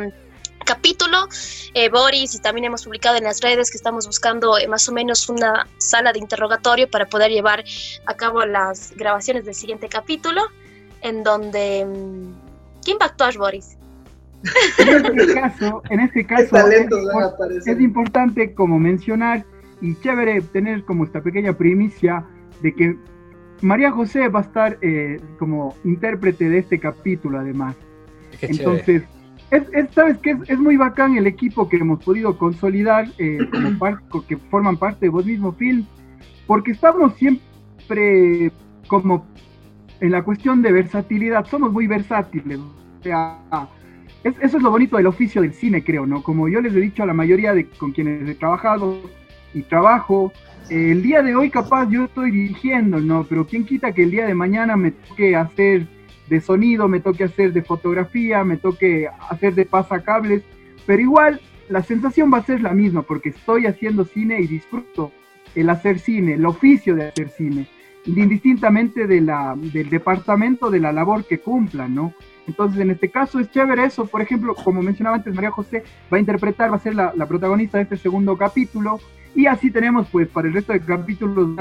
capítulo. 0.66 1.28
Eh, 1.74 1.90
Boris 1.90 2.36
y 2.36 2.40
también 2.40 2.66
hemos 2.66 2.84
publicado 2.84 3.18
en 3.18 3.24
las 3.24 3.42
redes 3.42 3.72
que 3.72 3.78
estamos 3.78 4.08
buscando 4.08 4.58
eh, 4.58 4.68
más 4.68 4.90
o 4.90 4.92
menos 4.92 5.30
una 5.30 5.68
sala 5.78 6.12
de 6.12 6.20
interrogatorio 6.20 6.90
para 6.90 7.06
poder 7.06 7.32
llevar 7.32 7.64
a 8.06 8.14
cabo 8.16 8.46
las 8.46 8.94
grabaciones 8.96 9.46
del 9.46 9.56
siguiente 9.56 9.88
capítulo, 9.88 10.42
en 11.02 11.24
donde... 11.24 11.86
Mm, 11.86 12.34
¿Quién 12.84 12.98
va 13.02 13.06
a 13.06 13.10
actuar, 13.10 13.38
Boris? 13.38 13.78
En 14.78 15.06
este 15.06 15.34
caso, 15.34 15.82
en 15.90 16.00
este 16.02 16.26
caso 16.26 16.56
es, 16.68 17.68
es 17.68 17.80
importante 17.80 18.54
como 18.54 18.78
mencionar 18.78 19.44
y 19.82 19.96
chévere 20.02 20.42
tener 20.42 20.84
como 20.86 21.04
esta 21.04 21.22
pequeña 21.22 21.54
primicia 21.54 22.24
de 22.62 22.76
que 22.76 22.96
María 23.62 23.92
José 23.92 24.28
va 24.28 24.40
a 24.40 24.44
estar 24.44 24.78
eh, 24.82 25.20
como 25.40 25.76
intérprete 25.84 26.50
de 26.50 26.60
este 26.60 26.80
capítulo 26.80 27.40
además. 27.40 27.76
Entonces, 28.42 29.04
es, 29.52 29.64
sabes 29.92 30.18
que 30.20 30.38
es, 30.48 30.60
muy 30.60 30.78
bacán 30.78 31.18
el 31.18 31.28
equipo 31.28 31.70
que 31.70 31.78
hemos 31.78 32.04
podido 32.04 32.38
consolidar 32.38 33.08
eh, 33.18 33.40
como 34.10 34.26
que 34.26 34.38
forman 34.38 34.78
parte 34.78 35.06
de 35.06 35.10
vos 35.10 35.26
mismo 35.26 35.52
film, 35.54 35.86
porque 36.48 36.72
estamos 36.72 37.14
siempre 37.16 38.52
como 38.88 39.26
en 40.00 40.12
la 40.12 40.24
cuestión 40.24 40.62
de 40.62 40.72
versatilidad, 40.72 41.46
somos 41.46 41.72
muy 41.72 41.88
versátiles. 41.88 42.60
O 42.60 43.04
sea, 43.04 43.40
eso 44.24 44.58
es 44.58 44.64
lo 44.64 44.72
bonito 44.72 44.98
del 44.98 45.08
oficio 45.08 45.42
del 45.42 45.54
cine, 45.54 45.84
creo, 45.84 46.06
¿no? 46.06 46.24
Como 46.24 46.48
yo 46.50 46.62
les 46.62 46.74
he 46.74 46.80
dicho 46.80 47.04
a 47.04 47.06
la 47.06 47.14
mayoría 47.14 47.54
de 47.54 47.70
con 47.70 47.92
quienes 47.92 48.28
he 48.28 48.36
trabajado 48.36 48.98
y 49.54 49.62
trabajo, 49.62 50.34
eh, 50.70 50.92
el 50.92 51.04
día 51.04 51.22
de 51.22 51.36
hoy 51.36 51.50
capaz 51.50 51.90
yo 51.90 52.06
estoy 52.06 52.32
dirigiendo, 52.32 53.00
¿no? 53.00 53.24
Pero 53.24 53.46
quién 53.46 53.66
quita 53.66 53.94
que 53.94 54.04
el 54.04 54.12
día 54.12 54.26
de 54.26 54.34
mañana 54.34 54.76
me 54.76 54.92
toque 54.92 55.36
hacer 55.36 55.88
de 56.30 56.42
sonido, 56.42 56.88
me 56.88 57.00
toque 57.00 57.24
hacer 57.24 57.54
de 57.54 57.62
fotografía, 57.62 58.44
me 58.44 58.58
toque 58.58 59.08
hacer 59.30 59.54
de 59.54 59.66
pasacables, 59.66 60.44
pero 60.86 61.02
igual 61.02 61.42
la 61.70 61.84
sensación 61.84 62.32
va 62.34 62.40
a 62.40 62.46
ser 62.46 62.62
la 62.62 62.74
misma 62.74 63.02
porque 63.02 63.30
estoy 63.30 63.66
haciendo 63.66 64.06
cine 64.06 64.40
y 64.42 64.48
disfruto 64.48 65.12
el 65.56 65.70
hacer 65.70 66.00
cine, 66.00 66.34
el 66.34 66.46
oficio 66.46 66.96
de 66.96 67.08
hacer 67.08 67.30
cine, 67.30 67.68
indistintamente 68.06 69.08
de 69.08 69.22
la, 69.22 69.56
del 69.58 69.90
departamento 69.90 70.70
de 70.70 70.80
la 70.80 70.92
labor 70.92 71.26
que 71.26 71.40
cumplan, 71.40 71.96
¿no? 71.96 72.14
Entonces, 72.48 72.80
en 72.80 72.92
este 72.92 73.10
caso 73.10 73.40
es 73.40 73.50
chévere 73.50 73.86
eso, 73.86 74.06
por 74.06 74.22
ejemplo, 74.22 74.54
como 74.54 74.84
mencionaba 74.84 75.16
antes, 75.16 75.34
María 75.34 75.50
José 75.50 75.84
va 76.14 76.18
a 76.18 76.20
interpretar, 76.20 76.72
va 76.72 76.76
a 76.76 76.80
ser 76.80 76.94
la, 76.94 77.14
la 77.16 77.26
protagonista 77.26 77.78
de 77.78 77.84
este 77.84 77.98
segundo 77.98 78.38
capítulo, 78.38 79.00
y 79.34 79.48
así 79.48 79.72
tenemos 79.72 80.08
pues 80.12 80.28
para 80.28 80.48
el 80.48 80.54
resto 80.54 80.74
de 80.74 80.80
capítulos 80.80 81.56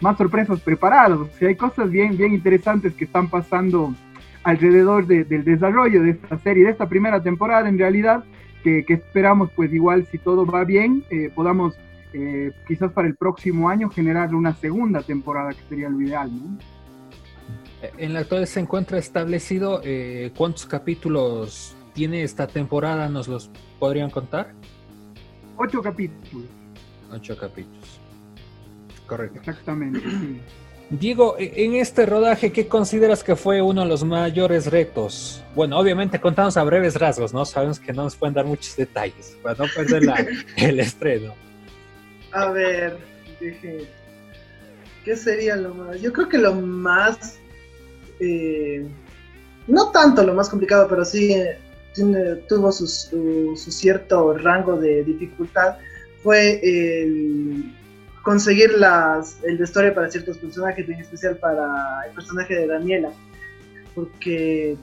más 0.00 0.16
sorpresas 0.16 0.60
preparadas. 0.60 1.18
O 1.18 1.28
sea, 1.38 1.48
hay 1.48 1.56
cosas 1.56 1.90
bien, 1.90 2.16
bien 2.16 2.32
interesantes 2.32 2.94
que 2.94 3.04
están 3.04 3.28
pasando 3.28 3.94
alrededor 4.42 5.06
del 5.06 5.44
desarrollo 5.44 6.02
de 6.02 6.10
esta 6.10 6.38
serie, 6.38 6.64
de 6.64 6.70
esta 6.70 6.88
primera 6.88 7.22
temporada 7.22 7.68
en 7.68 7.78
realidad, 7.78 8.24
que, 8.62 8.84
esperamos 8.88 9.50
pues 9.54 9.72
igual 9.72 10.06
si 10.10 10.18
todo 10.18 10.46
va 10.46 10.64
bien, 10.64 11.04
eh, 11.10 11.30
podamos 11.34 11.74
eh, 12.12 12.52
quizás 12.66 12.92
para 12.92 13.08
el 13.08 13.16
próximo 13.16 13.68
año 13.68 13.90
generar 13.90 14.34
una 14.34 14.54
segunda 14.54 15.02
temporada 15.02 15.50
que 15.50 15.62
sería 15.68 15.88
lo 15.88 16.00
ideal. 16.00 16.30
¿no? 16.32 16.58
En 17.98 18.12
la 18.14 18.20
actual 18.20 18.46
se 18.46 18.60
encuentra 18.60 18.98
establecido 18.98 19.80
eh, 19.84 20.32
cuántos 20.36 20.66
capítulos 20.66 21.76
tiene 21.92 22.22
esta 22.22 22.46
temporada, 22.46 23.08
¿nos 23.08 23.28
los 23.28 23.50
podrían 23.78 24.10
contar? 24.10 24.52
Ocho 25.56 25.82
capítulos. 25.82 26.48
Ocho 27.10 27.36
capítulos. 27.36 27.99
Correcto. 29.10 29.40
Exactamente, 29.40 29.98
sí. 29.98 30.40
Diego, 30.88 31.36
e, 31.36 31.64
en 31.64 31.74
este 31.74 32.06
rodaje, 32.06 32.52
¿qué 32.52 32.68
consideras 32.68 33.24
que 33.24 33.34
fue 33.34 33.60
uno 33.60 33.82
de 33.82 33.88
los 33.88 34.04
mayores 34.04 34.68
retos? 34.70 35.42
Bueno, 35.56 35.76
obviamente 35.76 36.20
contamos 36.20 36.56
a 36.56 36.62
breves 36.62 36.94
rasgos, 36.94 37.34
¿no? 37.34 37.44
Sabemos 37.44 37.80
que 37.80 37.92
no 37.92 38.04
nos 38.04 38.14
pueden 38.14 38.34
dar 38.34 38.44
muchos 38.44 38.76
detalles 38.76 39.36
para 39.42 39.56
no 39.56 39.64
perder 39.74 40.28
el 40.56 40.78
estreno. 40.78 41.34
A 42.30 42.52
ver, 42.52 42.98
dije, 43.40 43.88
¿qué 45.04 45.16
sería 45.16 45.56
lo 45.56 45.74
más? 45.74 46.00
Yo 46.00 46.12
creo 46.12 46.28
que 46.28 46.38
lo 46.38 46.54
más, 46.54 47.36
eh, 48.20 48.86
no 49.66 49.90
tanto 49.90 50.22
lo 50.22 50.34
más 50.34 50.48
complicado, 50.48 50.86
pero 50.88 51.04
sí 51.04 51.32
eh, 51.32 51.58
tuvo 52.48 52.70
su, 52.70 52.86
su, 52.86 53.72
cierto 53.72 54.34
rango 54.34 54.76
de 54.76 55.02
dificultad, 55.02 55.78
fue 56.22 56.60
el 56.62 57.74
conseguir 58.22 58.72
las, 58.78 59.42
el 59.44 59.58
vestuario 59.58 59.94
para 59.94 60.10
ciertos 60.10 60.38
personajes, 60.38 60.88
en 60.88 61.00
especial 61.00 61.36
para 61.36 62.02
el 62.06 62.14
personaje 62.14 62.54
de 62.54 62.66
Daniela, 62.66 63.10
porque 63.94 64.76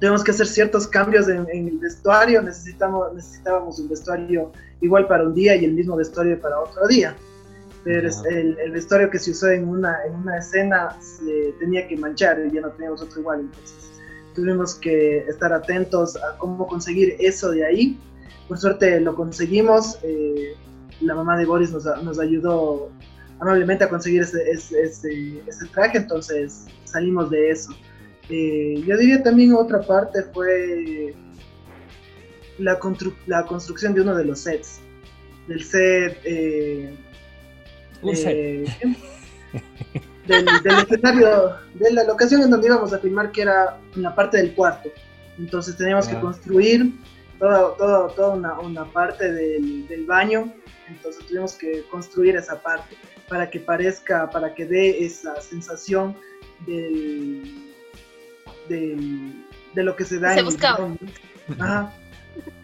tenemos 0.00 0.22
que 0.24 0.30
hacer 0.30 0.46
ciertos 0.46 0.86
cambios 0.86 1.28
en, 1.28 1.46
el 1.50 1.78
vestuario, 1.78 2.42
necesitamos, 2.42 3.14
necesitábamos 3.14 3.78
un 3.78 3.88
vestuario 3.88 4.52
igual 4.80 5.06
para 5.06 5.24
un 5.24 5.34
día 5.34 5.56
y 5.56 5.64
el 5.64 5.72
mismo 5.72 5.96
vestuario 5.96 6.40
para 6.40 6.60
otro 6.60 6.86
día. 6.86 7.14
Pero 7.84 8.08
el, 8.28 8.58
el, 8.58 8.72
vestuario 8.72 9.08
que 9.10 9.18
se 9.18 9.30
usó 9.30 9.48
en 9.48 9.68
una, 9.68 9.96
en 10.04 10.14
una 10.16 10.38
escena 10.38 10.96
se 11.00 11.54
tenía 11.60 11.86
que 11.86 11.96
manchar 11.96 12.40
y 12.44 12.52
ya 12.52 12.60
no 12.60 12.70
teníamos 12.70 13.00
otro 13.00 13.20
igual, 13.20 13.40
entonces 13.40 13.92
tuvimos 14.34 14.74
que 14.74 15.18
estar 15.18 15.52
atentos 15.52 16.16
a 16.16 16.36
cómo 16.38 16.66
conseguir 16.66 17.16
eso 17.18 17.50
de 17.50 17.64
ahí. 17.64 17.98
Por 18.48 18.58
suerte 18.58 19.00
lo 19.00 19.14
conseguimos. 19.14 19.98
Eh, 20.02 20.54
la 21.00 21.14
mamá 21.14 21.36
de 21.36 21.46
Boris 21.46 21.70
nos, 21.70 21.84
nos 22.02 22.18
ayudó 22.18 22.90
amablemente 23.38 23.84
a 23.84 23.88
conseguir 23.88 24.22
ese, 24.22 24.42
ese, 24.50 24.82
ese, 25.46 25.66
traje, 25.72 25.98
entonces 25.98 26.66
salimos 26.84 27.30
de 27.30 27.50
eso. 27.50 27.72
Eh, 28.28 28.82
yo 28.86 28.96
diría 28.96 29.22
también 29.22 29.54
otra 29.54 29.80
parte 29.82 30.22
fue 30.34 31.14
la, 32.58 32.78
la 33.26 33.46
construcción 33.46 33.94
de 33.94 34.00
uno 34.00 34.16
de 34.16 34.24
los 34.24 34.40
sets. 34.40 34.80
Del 35.48 35.62
set... 35.62 36.18
Eh, 36.24 36.96
eh, 38.02 38.64
del, 40.26 40.78
escenario, 40.78 41.56
de 41.74 41.92
la 41.92 42.04
locación 42.04 42.42
en 42.42 42.50
donde 42.50 42.66
íbamos 42.66 42.92
a 42.92 42.98
filmar, 42.98 43.30
que 43.30 43.42
era 43.42 43.78
en 43.94 44.02
la 44.02 44.14
parte 44.14 44.38
del 44.38 44.54
cuarto. 44.54 44.90
Entonces 45.38 45.76
teníamos 45.76 46.08
que 46.08 46.18
construir 46.18 46.94
toda, 47.38 47.76
toda, 47.76 48.08
toda 48.14 48.34
una, 48.34 48.58
una, 48.58 48.84
parte 48.86 49.32
del, 49.32 49.86
del, 49.86 50.04
baño, 50.06 50.52
entonces 50.88 51.26
tuvimos 51.26 51.54
que 51.54 51.82
construir 51.90 52.36
esa 52.36 52.60
parte 52.60 52.96
para 53.28 53.50
que 53.50 53.60
parezca, 53.60 54.30
para 54.30 54.54
que 54.54 54.66
dé 54.66 55.04
esa 55.04 55.40
sensación 55.40 56.16
del, 56.66 57.64
de 58.68 59.82
lo 59.82 59.96
que 59.96 60.04
se 60.04 60.18
da 60.18 60.34
se 60.34 60.40
en 60.40 60.44
buscaba. 60.44 60.96
Ajá. 61.58 61.92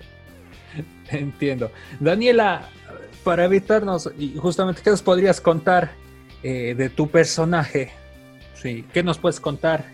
Entiendo. 1.10 1.70
Daniela, 2.00 2.68
para 3.24 3.44
evitarnos, 3.44 4.10
y 4.18 4.36
justamente, 4.36 4.82
¿qué 4.82 4.90
nos 4.90 5.02
podrías 5.02 5.40
contar 5.40 5.92
eh, 6.42 6.74
de 6.76 6.88
tu 6.90 7.08
personaje? 7.08 7.92
Sí, 8.54 8.84
¿qué 8.92 9.02
nos 9.02 9.18
puedes 9.18 9.40
contar? 9.40 9.84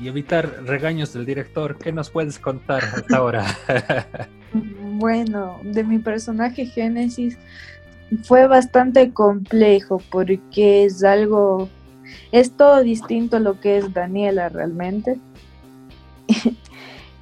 Y 0.00 0.08
evitar 0.08 0.62
regaños 0.64 1.12
del 1.12 1.26
director, 1.26 1.76
¿qué 1.78 1.90
nos 1.92 2.10
puedes 2.10 2.38
contar 2.38 2.84
hasta 2.84 3.16
ahora? 3.16 3.44
bueno, 4.98 5.58
de 5.62 5.84
mi 5.84 5.98
personaje 5.98 6.66
Génesis 6.66 7.38
fue 8.22 8.46
bastante 8.46 9.12
complejo 9.12 10.02
porque 10.10 10.84
es 10.84 11.04
algo, 11.04 11.68
es 12.32 12.52
todo 12.52 12.82
distinto 12.82 13.36
a 13.36 13.40
lo 13.40 13.60
que 13.60 13.78
es 13.78 13.92
Daniela 13.92 14.48
realmente. 14.48 15.18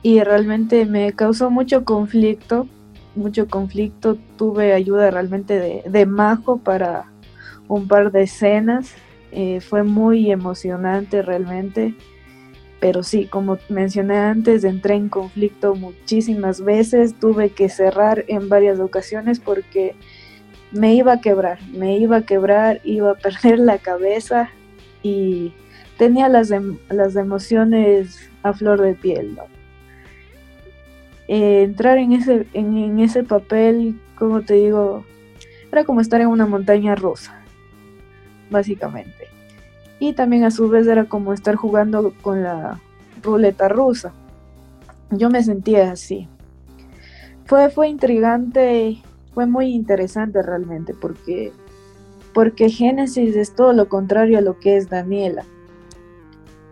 y 0.03 0.21
realmente 0.23 0.87
me 0.87 1.13
causó 1.13 1.51
mucho 1.51 1.85
conflicto, 1.85 2.67
mucho 3.15 3.49
conflicto. 3.49 4.17
Tuve 4.37 4.73
ayuda 4.73 5.11
realmente 5.11 5.59
de, 5.59 5.83
de 5.89 6.07
Majo 6.07 6.59
para 6.59 7.11
un 7.69 7.89
par 7.89 8.13
de 8.13 8.23
escenas. 8.23 8.95
Eh, 9.33 9.61
fue 9.61 9.83
muy 9.83 10.31
emocionante 10.31 11.23
realmente. 11.23 11.95
Pero 12.81 13.03
sí, 13.03 13.27
como 13.27 13.59
mencioné 13.69 14.17
antes, 14.17 14.65
entré 14.65 14.95
en 14.95 15.09
conflicto 15.09 15.75
muchísimas 15.75 16.61
veces. 16.61 17.15
Tuve 17.19 17.51
que 17.51 17.69
cerrar 17.69 18.25
en 18.29 18.49
varias 18.49 18.79
ocasiones 18.81 19.41
porque 19.41 19.95
me 20.73 20.95
iba 20.95 21.15
a 21.15 21.21
quebrar, 21.21 21.59
me 21.73 21.97
iba 21.97 22.19
a 22.19 22.23
quebrar, 22.23 22.81
iba 22.85 23.13
a 23.13 23.15
perder 23.19 23.59
la 23.59 23.79
cabeza 23.79 24.51
y 25.03 25.53
tenía 25.99 26.29
las, 26.29 26.51
em, 26.51 26.79
las 26.91 27.17
emociones 27.17 28.31
a 28.43 28.53
flor 28.53 28.81
de 28.81 28.95
piel. 28.95 29.39
Eh, 31.29 31.63
entrar 31.63 31.99
en 31.99 32.13
ese, 32.13 32.47
en, 32.53 33.01
ese 33.01 33.25
papel, 33.25 33.99
como 34.17 34.43
te 34.43 34.55
digo, 34.55 35.05
era 35.73 35.85
como 35.85 36.01
estar 36.01 36.21
en 36.21 36.29
una 36.29 36.47
montaña 36.47 36.95
rusa, 36.95 37.43
básicamente. 38.51 39.36
Y 39.99 40.13
también 40.13 40.45
a 40.45 40.51
su 40.51 40.69
vez 40.69 40.87
era 40.87 41.05
como 41.05 41.33
estar 41.33 41.57
jugando 41.57 42.13
con 42.23 42.43
la 42.43 42.81
ruleta 43.23 43.69
rusa. 43.69 44.13
Yo 45.11 45.31
me 45.31 45.43
sentía 45.43 45.91
así. 45.91 46.29
Fue, 47.45 47.71
fue 47.71 47.89
intrigante, 47.89 49.03
fue 49.33 49.47
muy 49.47 49.69
interesante 49.69 50.43
realmente 50.43 50.95
porque, 50.95 51.53
porque 52.35 52.69
Génesis 52.69 53.37
es 53.37 53.55
todo 53.55 53.73
lo 53.73 53.89
contrario 53.89 54.39
a 54.39 54.43
lo 54.43 54.59
que 54.59 54.77
es 54.77 54.89
Daniela 54.89 55.45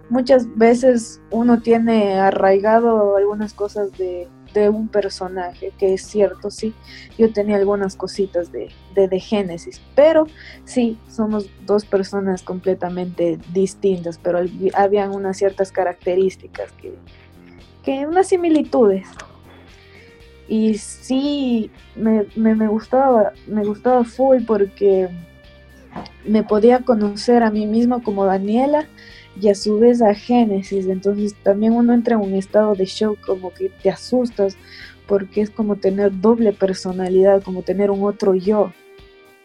muchas 0.08 0.56
veces 0.56 1.20
uno 1.30 1.60
tiene 1.60 2.18
arraigado 2.18 3.16
algunas 3.16 3.52
cosas 3.54 3.90
de, 3.98 4.28
un 4.68 4.88
personaje, 4.88 5.72
que 5.78 5.94
es 5.94 6.02
cierto, 6.02 6.50
sí, 6.50 6.74
yo 7.18 7.32
tenía 7.32 7.56
algunas 7.56 7.96
cositas 7.96 8.50
de, 8.52 8.70
de, 8.94 9.20
Génesis, 9.20 9.80
pero 9.94 10.26
sí, 10.64 10.98
somos 11.08 11.48
dos 11.66 11.84
personas 11.84 12.42
completamente 12.42 13.38
distintas, 13.52 14.18
pero 14.18 14.40
habían 14.74 15.10
unas 15.10 15.36
ciertas 15.36 15.72
características 15.72 16.72
que, 16.72 16.94
que 17.82 18.06
unas 18.06 18.28
similitudes. 18.28 19.08
Y 20.48 20.74
sí, 20.74 21.70
me, 21.96 22.26
me, 22.36 22.54
me 22.54 22.68
gustaba, 22.68 23.32
me 23.46 23.64
gustaba 23.64 24.04
full 24.04 24.44
porque 24.46 25.08
me 26.26 26.42
podía 26.42 26.80
conocer 26.80 27.42
a 27.42 27.50
mí 27.50 27.66
misma 27.66 28.02
como 28.02 28.24
Daniela, 28.24 28.86
y 29.40 29.48
a 29.48 29.54
su 29.54 29.78
vez 29.78 30.02
a 30.02 30.14
Génesis. 30.14 30.86
Entonces 30.86 31.34
también 31.42 31.72
uno 31.72 31.92
entra 31.92 32.16
en 32.16 32.22
un 32.22 32.34
estado 32.34 32.74
de 32.74 32.84
shock, 32.84 33.20
como 33.20 33.52
que 33.52 33.68
te 33.68 33.90
asustas, 33.90 34.56
porque 35.06 35.40
es 35.40 35.50
como 35.50 35.76
tener 35.76 36.20
doble 36.20 36.52
personalidad, 36.52 37.42
como 37.42 37.62
tener 37.62 37.90
un 37.90 38.04
otro 38.04 38.34
yo. 38.34 38.72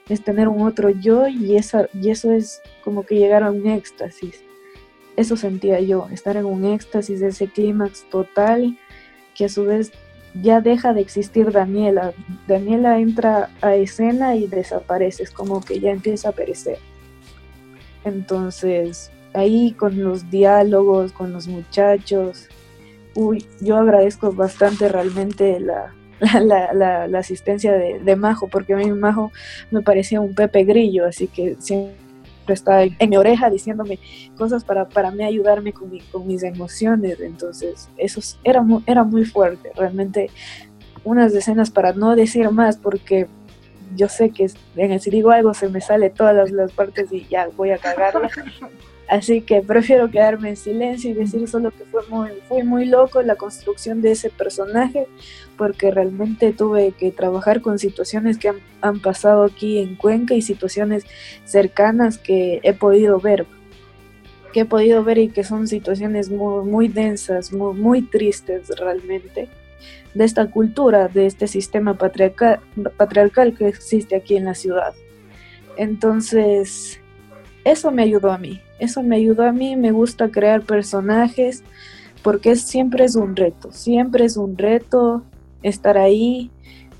Es 0.07 0.23
tener 0.23 0.47
un 0.47 0.61
otro 0.61 0.89
yo 0.89 1.27
y, 1.27 1.55
esa, 1.55 1.87
y 1.93 2.09
eso 2.09 2.31
es 2.31 2.61
como 2.83 3.05
que 3.05 3.15
llegar 3.15 3.43
a 3.43 3.51
un 3.51 3.67
éxtasis. 3.67 4.43
Eso 5.15 5.35
sentía 5.35 5.79
yo, 5.81 6.07
estar 6.11 6.37
en 6.37 6.45
un 6.45 6.65
éxtasis, 6.65 7.21
ese 7.21 7.47
clímax 7.47 8.09
total, 8.09 8.77
que 9.35 9.45
a 9.45 9.49
su 9.49 9.65
vez 9.65 9.91
ya 10.33 10.61
deja 10.61 10.93
de 10.93 11.01
existir 11.01 11.51
Daniela. 11.51 12.13
Daniela 12.47 12.99
entra 12.99 13.49
a 13.61 13.75
escena 13.75 14.35
y 14.35 14.47
desaparece, 14.47 15.23
es 15.23 15.31
como 15.31 15.61
que 15.61 15.79
ya 15.79 15.91
empieza 15.91 16.29
a 16.29 16.33
perecer. 16.33 16.77
Entonces, 18.05 19.11
ahí 19.33 19.71
con 19.71 20.01
los 20.01 20.29
diálogos, 20.29 21.11
con 21.11 21.33
los 21.33 21.47
muchachos. 21.47 22.47
Uy, 23.15 23.45
yo 23.61 23.77
agradezco 23.77 24.31
bastante 24.31 24.89
realmente 24.89 25.59
la, 25.59 25.93
la, 26.73 27.19
asistencia 27.19 27.73
de, 27.73 28.15
Majo, 28.15 28.47
porque 28.47 28.73
a 28.73 28.77
mí 28.77 28.91
Majo 28.91 29.31
me 29.71 29.81
parecía 29.81 30.21
un 30.21 30.33
Pepe 30.35 30.63
Grillo, 30.63 31.05
así 31.05 31.27
que 31.27 31.55
siempre 31.59 31.95
estaba 32.47 32.83
en 32.83 33.09
mi 33.09 33.17
oreja 33.17 33.49
diciéndome 33.49 33.99
cosas 34.37 34.63
para, 34.63 34.87
para 34.89 35.11
mí 35.11 35.23
ayudarme 35.23 35.73
con, 35.73 35.91
con 36.11 36.27
mis 36.27 36.43
emociones. 36.43 37.19
Entonces, 37.19 37.89
eso 37.97 38.21
era 38.43 38.61
muy, 38.61 38.83
era 38.85 39.03
muy 39.03 39.25
fuerte, 39.25 39.71
realmente 39.75 40.29
unas 41.03 41.33
escenas 41.33 41.71
para 41.71 41.93
no 41.93 42.15
decir 42.15 42.49
más, 42.51 42.77
porque 42.77 43.27
yo 43.95 44.07
sé 44.07 44.29
que 44.31 44.51
en 44.75 44.99
si 44.99 45.09
digo 45.09 45.31
algo 45.31 45.53
se 45.53 45.69
me 45.69 45.81
sale 45.81 46.09
todas 46.09 46.35
las, 46.35 46.51
las 46.51 46.71
partes 46.71 47.11
y 47.11 47.25
ya 47.27 47.47
voy 47.55 47.71
a 47.71 47.77
cagarla. 47.77 48.29
Así 49.09 49.41
que 49.41 49.61
prefiero 49.63 50.11
quedarme 50.11 50.49
en 50.49 50.55
silencio 50.55 51.09
y 51.09 51.13
decir 51.13 51.47
solo 51.47 51.71
que 51.71 51.83
fue 51.85 52.03
muy, 52.09 52.29
fue 52.47 52.63
muy 52.63 52.85
loco 52.85 53.23
la 53.23 53.35
construcción 53.35 54.03
de 54.03 54.11
ese 54.11 54.29
personaje, 54.29 55.07
porque 55.57 55.89
realmente 55.89 56.53
tuve 56.53 56.91
que 56.91 57.09
trabajar 57.11 57.61
con 57.61 57.79
situaciones 57.79 58.37
que 58.37 58.53
han, 58.81 58.99
pasado 58.99 59.45
aquí 59.45 59.79
en 59.79 59.95
Cuenca 59.95 60.35
y 60.35 60.43
situaciones 60.43 61.05
cercanas 61.43 62.19
que 62.19 62.59
he 62.61 62.73
podido 62.73 63.19
ver, 63.19 63.47
que 64.53 64.59
he 64.59 64.65
podido 64.65 65.03
ver 65.03 65.17
y 65.17 65.29
que 65.29 65.43
son 65.43 65.67
situaciones 65.67 66.29
muy, 66.29 66.87
densas, 66.87 67.51
muy, 67.51 67.73
muy 67.73 68.03
tristes 68.03 68.69
realmente 68.77 69.49
de 70.13 70.23
esta 70.23 70.51
cultura, 70.51 71.07
de 71.07 71.25
este 71.25 71.47
sistema 71.47 71.95
patriarcal, 71.95 72.59
patriarcal 72.95 73.57
que 73.57 73.69
existe 73.69 74.15
aquí 74.15 74.37
en 74.37 74.45
la 74.45 74.53
ciudad. 74.53 74.93
Entonces, 75.77 77.01
eso 77.71 77.91
me 77.91 78.03
ayudó 78.03 78.31
a 78.31 78.37
mí, 78.37 78.61
eso 78.79 79.03
me 79.03 79.15
ayudó 79.15 79.43
a 79.43 79.51
mí, 79.51 79.75
me 79.75 79.91
gusta 79.91 80.29
crear 80.29 80.61
personajes 80.61 81.63
porque 82.23 82.55
siempre 82.55 83.05
es 83.05 83.15
un 83.15 83.35
reto, 83.35 83.71
siempre 83.71 84.25
es 84.25 84.37
un 84.37 84.57
reto 84.57 85.23
estar 85.63 85.97
ahí. 85.97 86.51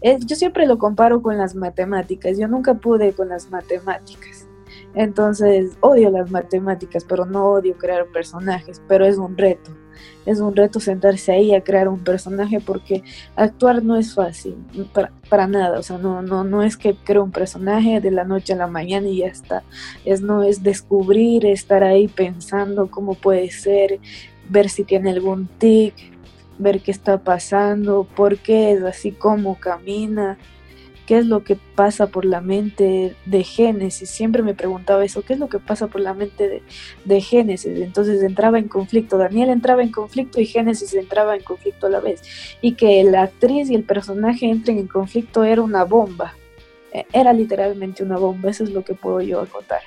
yo 0.01 0.35
siempre 0.35 0.65
lo 0.65 0.77
comparo 0.77 1.21
con 1.21 1.37
las 1.37 1.55
matemáticas, 1.55 2.37
yo 2.37 2.47
nunca 2.47 2.73
pude 2.75 3.13
con 3.13 3.29
las 3.29 3.49
matemáticas. 3.49 4.47
Entonces, 4.95 5.77
odio 5.81 6.09
las 6.09 6.31
matemáticas, 6.31 7.05
pero 7.05 7.25
no 7.25 7.45
odio 7.45 7.77
crear 7.77 8.05
personajes, 8.07 8.81
pero 8.87 9.05
es 9.05 9.17
un 9.17 9.37
reto 9.37 9.71
es 10.25 10.39
un 10.39 10.55
reto 10.55 10.79
sentarse 10.79 11.31
ahí 11.31 11.53
a 11.55 11.63
crear 11.63 11.87
un 11.87 12.03
personaje 12.03 12.59
porque 12.59 13.03
actuar 13.35 13.83
no 13.83 13.97
es 13.97 14.13
fácil, 14.13 14.55
para, 15.29 15.47
nada, 15.47 15.79
o 15.79 15.83
sea, 15.83 15.97
no, 15.97 16.21
no, 16.21 16.43
no 16.43 16.63
es 16.63 16.77
que 16.77 16.95
creo 16.95 17.23
un 17.23 17.31
personaje 17.31 17.99
de 17.99 18.11
la 18.11 18.23
noche 18.23 18.53
a 18.53 18.57
la 18.57 18.67
mañana 18.67 19.07
y 19.07 19.17
ya 19.17 19.27
está, 19.27 19.63
es 20.05 20.21
no 20.21 20.43
es 20.43 20.63
descubrir, 20.63 21.45
estar 21.45 21.83
ahí 21.83 22.07
pensando 22.07 22.89
cómo 22.91 23.15
puede 23.15 23.49
ser, 23.51 23.99
ver 24.49 24.69
si 24.69 24.83
tiene 24.83 25.11
algún 25.11 25.47
tic, 25.47 25.93
ver 26.57 26.81
qué 26.81 26.91
está 26.91 27.23
pasando, 27.23 28.07
por 28.15 28.37
qué 28.37 28.73
es 28.73 28.83
así, 28.83 29.11
cómo 29.11 29.59
camina, 29.59 30.37
qué 31.09 31.17
es 31.17 31.25
lo 31.25 31.43
que 31.43 31.57
pasa 31.73 32.05
por 32.05 32.23
la 32.23 32.39
mente 32.39 33.15
de 33.25 33.43
Génesis. 33.43 34.11
Siempre 34.11 34.43
me 34.43 34.53
preguntaba 34.53 35.03
eso, 35.03 35.23
¿qué 35.23 35.33
es 35.33 35.39
lo 35.39 35.49
que 35.49 35.57
pasa 35.57 35.87
por 35.87 36.01
la 36.01 36.13
mente 36.13 36.61
de, 37.03 37.21
Génesis? 37.21 37.79
Entonces 37.79 38.21
entraba 38.21 38.59
en 38.59 38.67
conflicto, 38.67 39.17
Daniel 39.17 39.49
entraba 39.49 39.81
en 39.81 39.91
conflicto 39.91 40.39
y 40.39 40.45
Génesis 40.45 40.93
entraba 40.93 41.35
en 41.35 41.41
conflicto 41.41 41.87
a 41.87 41.89
la 41.89 41.99
vez. 41.99 42.21
Y 42.61 42.73
que 42.73 43.03
la 43.03 43.23
actriz 43.23 43.71
y 43.71 43.73
el 43.73 43.85
personaje 43.85 44.45
entren 44.45 44.77
en 44.77 44.85
conflicto 44.85 45.43
era 45.43 45.63
una 45.63 45.83
bomba. 45.83 46.35
E, 46.93 47.07
era 47.11 47.33
literalmente 47.33 48.03
una 48.03 48.17
bomba, 48.17 48.51
eso 48.51 48.63
es 48.63 48.69
lo 48.69 48.83
que 48.83 48.93
puedo 48.93 49.19
yo 49.19 49.41
acotar. 49.41 49.81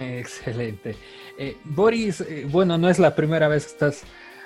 Excelente. 0.00 0.96
Eh, 1.38 1.58
Boris, 1.62 2.22
eh, 2.22 2.44
bueno, 2.50 2.76
no 2.76 2.90
es 2.90 2.98
la 2.98 3.14
primera 3.14 3.46
vez 3.46 3.66
que 3.66 3.70
estás 3.70 4.02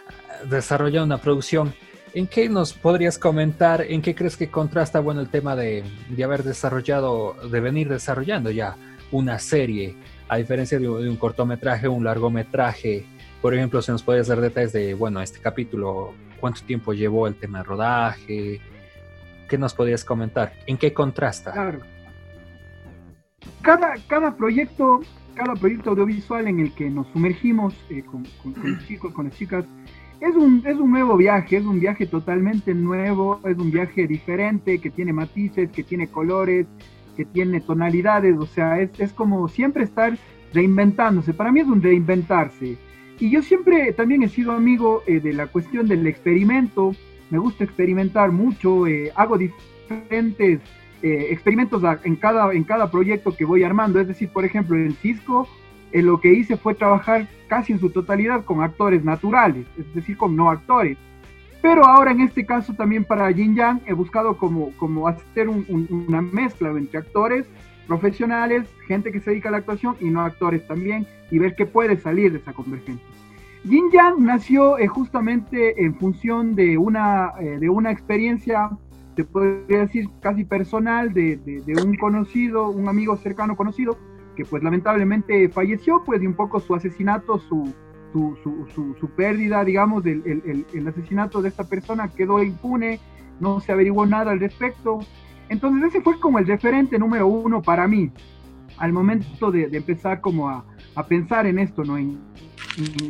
ah, 0.06 0.44
desarrollando 0.44 1.06
una 1.06 1.22
producción. 1.22 1.72
¿En 2.14 2.28
qué 2.28 2.48
nos 2.48 2.72
podrías 2.72 3.18
comentar, 3.18 3.82
en 3.82 4.00
qué 4.00 4.14
crees 4.14 4.36
que 4.36 4.48
contrasta 4.48 5.00
bueno 5.00 5.20
el 5.20 5.28
tema 5.28 5.56
de, 5.56 5.82
de 6.08 6.24
haber 6.24 6.44
desarrollado, 6.44 7.34
de 7.50 7.58
venir 7.58 7.88
desarrollando 7.88 8.52
ya 8.52 8.76
una 9.10 9.40
serie, 9.40 9.96
a 10.28 10.36
diferencia 10.36 10.78
de, 10.78 10.88
un 10.88 11.16
cortometraje 11.16 11.88
un 11.88 12.04
largometraje? 12.04 13.04
Por 13.42 13.52
ejemplo, 13.52 13.82
si 13.82 13.90
nos 13.90 14.04
podrías 14.04 14.28
dar 14.28 14.40
detalles 14.40 14.72
de, 14.72 14.94
bueno, 14.94 15.20
este 15.20 15.40
capítulo, 15.40 16.14
cuánto 16.38 16.62
tiempo 16.62 16.92
llevó 16.92 17.26
el 17.26 17.34
tema 17.34 17.58
de 17.58 17.64
rodaje, 17.64 18.60
¿qué 19.48 19.58
nos 19.58 19.74
podrías 19.74 20.04
comentar? 20.04 20.52
¿En 20.66 20.78
qué 20.78 20.92
contrasta? 20.92 21.50
Claro. 21.50 21.80
Cada, 23.60 23.94
cada 24.06 24.36
proyecto, 24.36 25.00
cada 25.34 25.54
proyecto 25.54 25.90
audiovisual 25.90 26.46
en 26.46 26.60
el 26.60 26.72
que 26.74 26.88
nos 26.88 27.08
sumergimos 27.08 27.74
eh, 27.90 28.04
con, 28.04 28.24
chicos, 28.86 29.12
con 29.12 29.24
las 29.26 29.36
chicas, 29.36 29.64
es 30.24 30.34
un, 30.34 30.62
es 30.64 30.76
un 30.76 30.90
nuevo 30.90 31.16
viaje, 31.16 31.58
es 31.58 31.64
un 31.64 31.80
viaje 31.80 32.06
totalmente 32.06 32.74
nuevo, 32.74 33.40
es 33.44 33.58
un 33.58 33.70
viaje 33.70 34.06
diferente, 34.06 34.78
que 34.78 34.90
tiene 34.90 35.12
matices, 35.12 35.70
que 35.70 35.82
tiene 35.82 36.08
colores, 36.08 36.66
que 37.14 37.26
tiene 37.26 37.60
tonalidades, 37.60 38.36
o 38.38 38.46
sea, 38.46 38.80
es, 38.80 38.90
es 38.98 39.12
como 39.12 39.48
siempre 39.48 39.84
estar 39.84 40.16
reinventándose. 40.54 41.34
Para 41.34 41.52
mí 41.52 41.60
es 41.60 41.66
un 41.66 41.82
reinventarse. 41.82 42.78
Y 43.20 43.30
yo 43.30 43.42
siempre 43.42 43.92
también 43.92 44.22
he 44.22 44.28
sido 44.28 44.52
amigo 44.52 45.02
eh, 45.06 45.20
de 45.20 45.34
la 45.34 45.46
cuestión 45.46 45.86
del 45.86 46.06
experimento, 46.06 46.94
me 47.30 47.38
gusta 47.38 47.64
experimentar 47.64 48.32
mucho, 48.32 48.86
eh, 48.86 49.12
hago 49.14 49.36
diferentes 49.36 50.60
eh, 51.02 51.26
experimentos 51.30 51.82
en 52.02 52.16
cada, 52.16 52.52
en 52.54 52.64
cada 52.64 52.90
proyecto 52.90 53.36
que 53.36 53.44
voy 53.44 53.62
armando, 53.62 54.00
es 54.00 54.08
decir, 54.08 54.30
por 54.30 54.44
ejemplo, 54.46 54.76
en 54.76 54.94
Cisco 54.94 55.46
eh, 55.94 56.02
lo 56.02 56.20
que 56.20 56.34
hice 56.34 56.56
fue 56.56 56.74
trabajar 56.74 57.28
casi 57.46 57.72
en 57.72 57.78
su 57.78 57.88
totalidad 57.88 58.44
con 58.44 58.62
actores 58.62 59.04
naturales, 59.04 59.64
es 59.78 59.94
decir, 59.94 60.16
con 60.16 60.34
no 60.34 60.50
actores. 60.50 60.98
Pero 61.62 61.86
ahora 61.86 62.10
en 62.10 62.20
este 62.20 62.44
caso 62.44 62.74
también 62.74 63.04
para 63.04 63.32
Jin 63.32 63.54
Yang 63.54 63.82
he 63.86 63.92
buscado 63.92 64.36
como, 64.36 64.72
como 64.76 65.06
hacer 65.06 65.48
una 65.48 66.20
mezcla 66.20 66.70
entre 66.70 66.98
actores 66.98 67.46
profesionales, 67.86 68.68
gente 68.88 69.12
que 69.12 69.20
se 69.20 69.30
dedica 69.30 69.50
a 69.50 69.52
la 69.52 69.58
actuación 69.58 69.94
y 70.00 70.10
no 70.10 70.22
actores 70.22 70.66
también, 70.66 71.06
y 71.30 71.38
ver 71.38 71.54
qué 71.54 71.64
puede 71.64 71.96
salir 71.96 72.32
de 72.32 72.38
esa 72.38 72.52
convergencia. 72.52 73.06
Jin 73.62 73.88
Yang 73.92 74.24
nació 74.24 74.78
eh, 74.78 74.88
justamente 74.88 75.80
en 75.80 75.94
función 75.94 76.56
de 76.56 76.76
una, 76.76 77.34
eh, 77.40 77.58
de 77.60 77.68
una 77.70 77.92
experiencia, 77.92 78.70
se 79.14 79.22
podría 79.22 79.78
decir 79.78 80.08
casi 80.20 80.44
personal, 80.44 81.14
de, 81.14 81.36
de 81.36 81.82
un 81.84 81.96
conocido, 81.96 82.68
un 82.68 82.88
amigo 82.88 83.16
cercano 83.16 83.54
conocido, 83.54 83.96
que 84.34 84.44
pues 84.44 84.62
lamentablemente 84.62 85.48
falleció, 85.48 86.02
pues 86.04 86.22
y 86.22 86.26
un 86.26 86.34
poco 86.34 86.60
su 86.60 86.74
asesinato, 86.74 87.38
su, 87.38 87.72
su, 88.12 88.36
su, 88.42 88.94
su, 88.98 89.08
pérdida, 89.10 89.64
digamos, 89.64 90.04
del 90.04 90.22
el, 90.24 90.66
el, 90.72 90.88
asesinato 90.88 91.42
de 91.42 91.48
esta 91.48 91.64
persona 91.64 92.08
quedó 92.08 92.42
impune, 92.42 93.00
no 93.40 93.60
se 93.60 93.72
averiguó 93.72 94.06
nada 94.06 94.32
al 94.32 94.40
respecto. 94.40 95.00
Entonces 95.48 95.90
ese 95.90 96.00
fue 96.00 96.18
como 96.20 96.38
el 96.38 96.46
referente 96.46 96.98
número 96.98 97.26
uno 97.26 97.60
para 97.60 97.88
mí, 97.88 98.10
al 98.78 98.92
momento 98.92 99.50
de, 99.50 99.68
de 99.68 99.76
empezar 99.76 100.20
como 100.20 100.48
a, 100.48 100.64
a, 100.94 101.06
pensar 101.06 101.46
en 101.46 101.58
esto, 101.58 101.84
¿no? 101.84 101.98
En, 101.98 102.20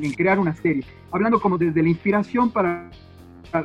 en, 0.03 0.13
crear 0.13 0.39
una 0.39 0.55
serie, 0.55 0.85
hablando 1.11 1.41
como 1.41 1.59
desde 1.59 1.83
la 1.83 1.89
inspiración 1.89 2.51
para, 2.51 2.91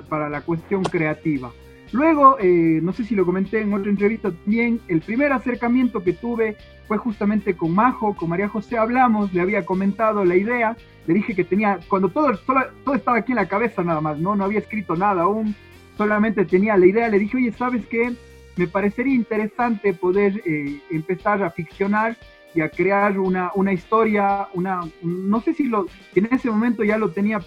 para 0.08 0.30
la 0.30 0.41
cuestión 0.41 0.84
creativa. 0.84 1.52
Luego, 1.91 2.38
eh, 2.39 2.80
no 2.84 2.93
sé 2.93 3.04
si 3.04 3.15
lo 3.15 3.26
comenté 3.26 3.62
en 3.62 3.74
otra 3.74 3.89
entrevista 3.89 4.32
también, 4.32 4.80
el 4.88 5.02
primer 5.02 5.32
acercamiento 5.34 6.04
que 6.04 6.13
tuve 6.13 6.56
fue 6.89 6.97
justamente 6.97 7.56
con 7.56 7.75
Majo, 7.75 8.15
con 8.15 8.30
María 8.30 8.49
José 8.49 8.75
hablamos, 8.75 9.32
le 9.32 9.41
había 9.41 9.63
comentado 9.63 10.25
la 10.25 10.36
idea, 10.36 10.75
le 11.06 11.13
dije 11.13 11.36
que 11.36 11.43
tenía, 11.43 11.80
cuando 11.88 12.10
todo, 12.10 12.36
todo 12.84 12.95
estaba 12.95 13.19
aquí 13.19 13.32
en 13.32 13.36
la 13.36 13.47
cabeza 13.47 13.84
nada 13.84 14.02
más, 14.02 14.17
¿no? 14.17 14.36
no 14.36 14.43
había 14.43 14.58
escrito 14.58 14.95
nada 14.95 15.21
aún, 15.21 15.56
solamente 15.99 16.45
tenía 16.45 16.75
la 16.78 16.88
idea, 16.88 17.08
le 17.08 17.19
dije, 17.19 17.38
oye, 17.38 17.52
¿sabes 17.52 17.86
qué? 17.86 18.12
Me 18.56 18.65
parecería 18.65 19.13
interesante 19.13 19.93
poder 19.93 20.41
eh, 20.47 20.82
empezar 20.89 21.43
a 21.43 21.52
ficcionar 21.52 22.17
y 22.56 22.62
a 22.62 22.69
crear 22.69 23.19
una, 23.19 23.52
una 23.54 23.71
historia, 23.71 24.47
una, 24.56 24.82
no 25.04 25.41
sé 25.41 25.54
si 25.54 25.65
lo, 25.65 25.86
en 26.15 26.28
ese 26.32 26.49
momento 26.49 26.84
ya 26.84 26.97
lo 26.97 27.12
tenía 27.12 27.39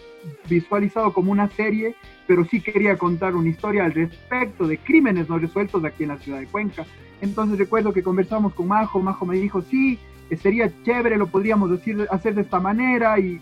visualizado 0.49 1.13
como 1.13 1.33
una 1.33 1.51
serie, 1.51 1.97
pero 2.29 2.45
sí 2.45 2.61
quería 2.61 2.97
contar 2.97 3.35
una 3.35 3.49
historia 3.49 3.85
al 3.87 3.93
respecto 3.93 4.69
de 4.69 4.79
crímenes 4.79 5.29
no 5.29 5.39
resueltos 5.39 5.85
aquí 5.85 6.05
en 6.05 6.11
la 6.11 6.19
ciudad 6.19 6.39
de 6.39 6.47
Cuenca. 6.47 6.87
Entonces 7.23 7.57
recuerdo 7.57 7.93
que 7.93 8.03
conversamos 8.03 8.53
con 8.53 8.67
Majo, 8.67 9.01
Majo 9.01 9.25
me 9.25 9.37
dijo, 9.37 9.63
sí, 9.63 9.99
sería 10.37 10.71
chévere, 10.83 11.17
lo 11.17 11.29
podríamos 11.29 11.71
decir, 11.71 12.07
hacer 12.11 12.35
de 12.35 12.43
esta 12.43 12.59
manera 12.59 13.19
y 13.19 13.41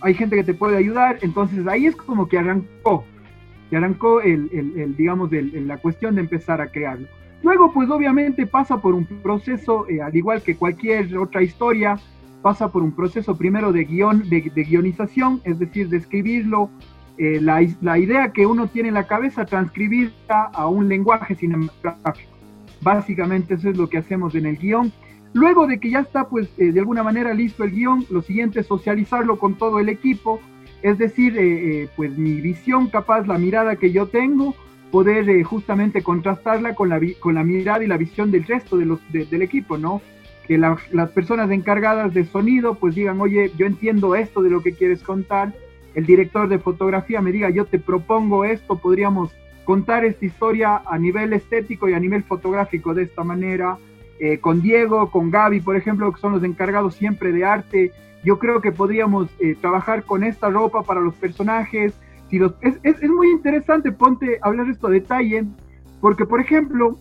hay 0.00 0.14
gente 0.14 0.34
que 0.34 0.44
te 0.44 0.54
puede 0.54 0.78
ayudar. 0.78 1.18
Entonces 1.20 1.66
ahí 1.66 1.86
es 1.86 1.94
como 1.94 2.26
que 2.26 2.38
arrancó, 2.38 3.04
que 3.68 3.76
arrancó 3.76 4.22
el, 4.22 4.94
digamos, 4.96 5.30
la 5.30 5.76
cuestión 5.76 6.14
de 6.14 6.22
empezar 6.22 6.62
a 6.62 6.68
crearlo. 6.68 7.06
Luego, 7.42 7.70
pues 7.72 7.90
obviamente 7.90 8.46
pasa 8.46 8.80
por 8.80 8.94
un 8.94 9.04
proceso, 9.04 9.86
eh, 9.88 10.00
al 10.00 10.16
igual 10.16 10.42
que 10.42 10.56
cualquier 10.56 11.16
otra 11.18 11.42
historia, 11.42 12.00
pasa 12.42 12.72
por 12.72 12.82
un 12.82 12.92
proceso 12.92 13.36
primero 13.36 13.72
de 13.72 13.84
de, 13.84 14.64
guionización, 14.64 15.42
es 15.44 15.58
decir, 15.58 15.88
de 15.90 15.98
escribirlo, 15.98 16.70
eh, 17.18 17.40
la, 17.40 17.98
idea 17.98 18.32
que 18.32 18.46
uno 18.46 18.68
tiene 18.68 18.88
en 18.88 18.94
la 18.94 19.06
cabeza, 19.06 19.44
transcribirla 19.44 20.50
a 20.52 20.66
un 20.66 20.88
lenguaje 20.88 21.34
cinematográfico. 21.34 22.37
Básicamente 22.80 23.54
eso 23.54 23.70
es 23.70 23.76
lo 23.76 23.88
que 23.88 23.98
hacemos 23.98 24.34
en 24.34 24.46
el 24.46 24.56
guion. 24.56 24.92
Luego 25.32 25.66
de 25.66 25.78
que 25.78 25.90
ya 25.90 26.00
está, 26.00 26.28
pues, 26.28 26.48
eh, 26.58 26.72
de 26.72 26.80
alguna 26.80 27.02
manera 27.02 27.34
listo 27.34 27.64
el 27.64 27.72
guion, 27.72 28.06
lo 28.10 28.22
siguiente 28.22 28.60
es 28.60 28.66
socializarlo 28.66 29.38
con 29.38 29.56
todo 29.56 29.78
el 29.78 29.88
equipo, 29.88 30.40
es 30.82 30.96
decir, 30.96 31.36
eh, 31.36 31.88
pues 31.96 32.16
mi 32.16 32.40
visión 32.40 32.88
capaz, 32.88 33.26
la 33.26 33.36
mirada 33.36 33.76
que 33.76 33.92
yo 33.92 34.06
tengo, 34.06 34.54
poder 34.90 35.42
justamente 35.42 36.02
contrastarla 36.02 36.74
con 36.74 36.88
la, 36.88 37.00
con 37.20 37.34
la 37.34 37.44
mirada 37.44 37.84
y 37.84 37.86
la 37.86 37.96
visión 37.96 38.30
del 38.30 38.44
resto 38.44 38.76
de 38.76 38.86
los, 38.86 39.00
del 39.12 39.42
equipo, 39.42 39.76
¿no? 39.76 40.00
Que 40.46 40.56
las 40.56 41.10
personas 41.10 41.50
encargadas 41.50 42.14
de 42.14 42.24
sonido, 42.24 42.74
pues 42.74 42.94
digan, 42.94 43.20
oye, 43.20 43.52
yo 43.58 43.66
entiendo 43.66 44.14
esto 44.14 44.40
de 44.40 44.48
lo 44.50 44.62
que 44.62 44.72
quieres 44.72 45.02
contar, 45.02 45.52
el 45.94 46.06
director 46.06 46.48
de 46.48 46.58
fotografía 46.58 47.20
me 47.20 47.32
diga, 47.32 47.50
yo 47.50 47.66
te 47.66 47.78
propongo 47.78 48.44
esto, 48.44 48.78
podríamos 48.78 49.30
contar 49.68 50.02
esta 50.06 50.24
historia 50.24 50.80
a 50.86 50.96
nivel 50.96 51.34
estético 51.34 51.90
y 51.90 51.92
a 51.92 52.00
nivel 52.00 52.22
fotográfico 52.22 52.94
de 52.94 53.02
esta 53.02 53.22
manera. 53.22 53.76
Eh, 54.18 54.38
con 54.38 54.62
Diego, 54.62 55.10
con 55.10 55.30
Gaby, 55.30 55.60
por 55.60 55.76
ejemplo, 55.76 56.10
que 56.10 56.18
son 56.22 56.32
los 56.32 56.42
encargados 56.42 56.94
siempre 56.94 57.32
de 57.32 57.44
arte, 57.44 57.92
yo 58.24 58.38
creo 58.38 58.62
que 58.62 58.72
podríamos 58.72 59.28
eh, 59.40 59.54
trabajar 59.60 60.04
con 60.04 60.24
esta 60.24 60.48
ropa 60.48 60.84
para 60.84 61.02
los 61.02 61.14
personajes. 61.16 61.92
Si 62.30 62.40
es, 62.62 63.10
muy 63.10 63.28
interesante, 63.28 63.92
ponte 63.92 64.38
a 64.40 64.48
hablar 64.48 64.70
esto 64.70 64.86
a 64.86 64.90
detalle, 64.90 65.44
porque 66.00 66.24
por 66.24 66.40
ejemplo, 66.40 66.96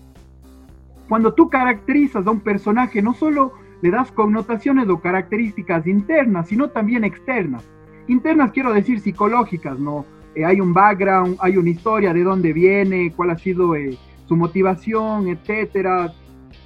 cuando 1.08 1.34
tú 1.34 1.48
caracterizas 1.48 2.28
a 2.28 2.32
un 2.32 2.42
personaje, 2.42 3.02
no 3.02 3.14
solo 3.14 3.54
le 3.82 3.92
das 3.92 4.12
connotaciones 4.12 4.90
o 4.90 5.00
características 5.00 5.88
internas, 5.88 6.50
sino 6.50 6.68
también 6.68 7.06
externas. 7.06 7.64
Internas 8.10 8.52
quiero 8.52 8.74
decir 8.74 9.00
psicológicas, 9.00 9.80
¿no? 9.80 10.06
Eh, 10.38 10.46
hay 10.46 10.62
un 10.62 10.72
background, 10.72 11.38
hay 11.40 11.58
una 11.58 11.72
historia 11.72 12.14
de 12.14 12.24
dónde 12.24 12.54
viene, 12.54 13.12
cuál 13.16 13.32
ha 13.32 13.38
sido 13.40 13.76
eh, 13.76 13.98
su 14.28 14.36
motivación, 14.36 15.28
etcétera. 15.28 16.14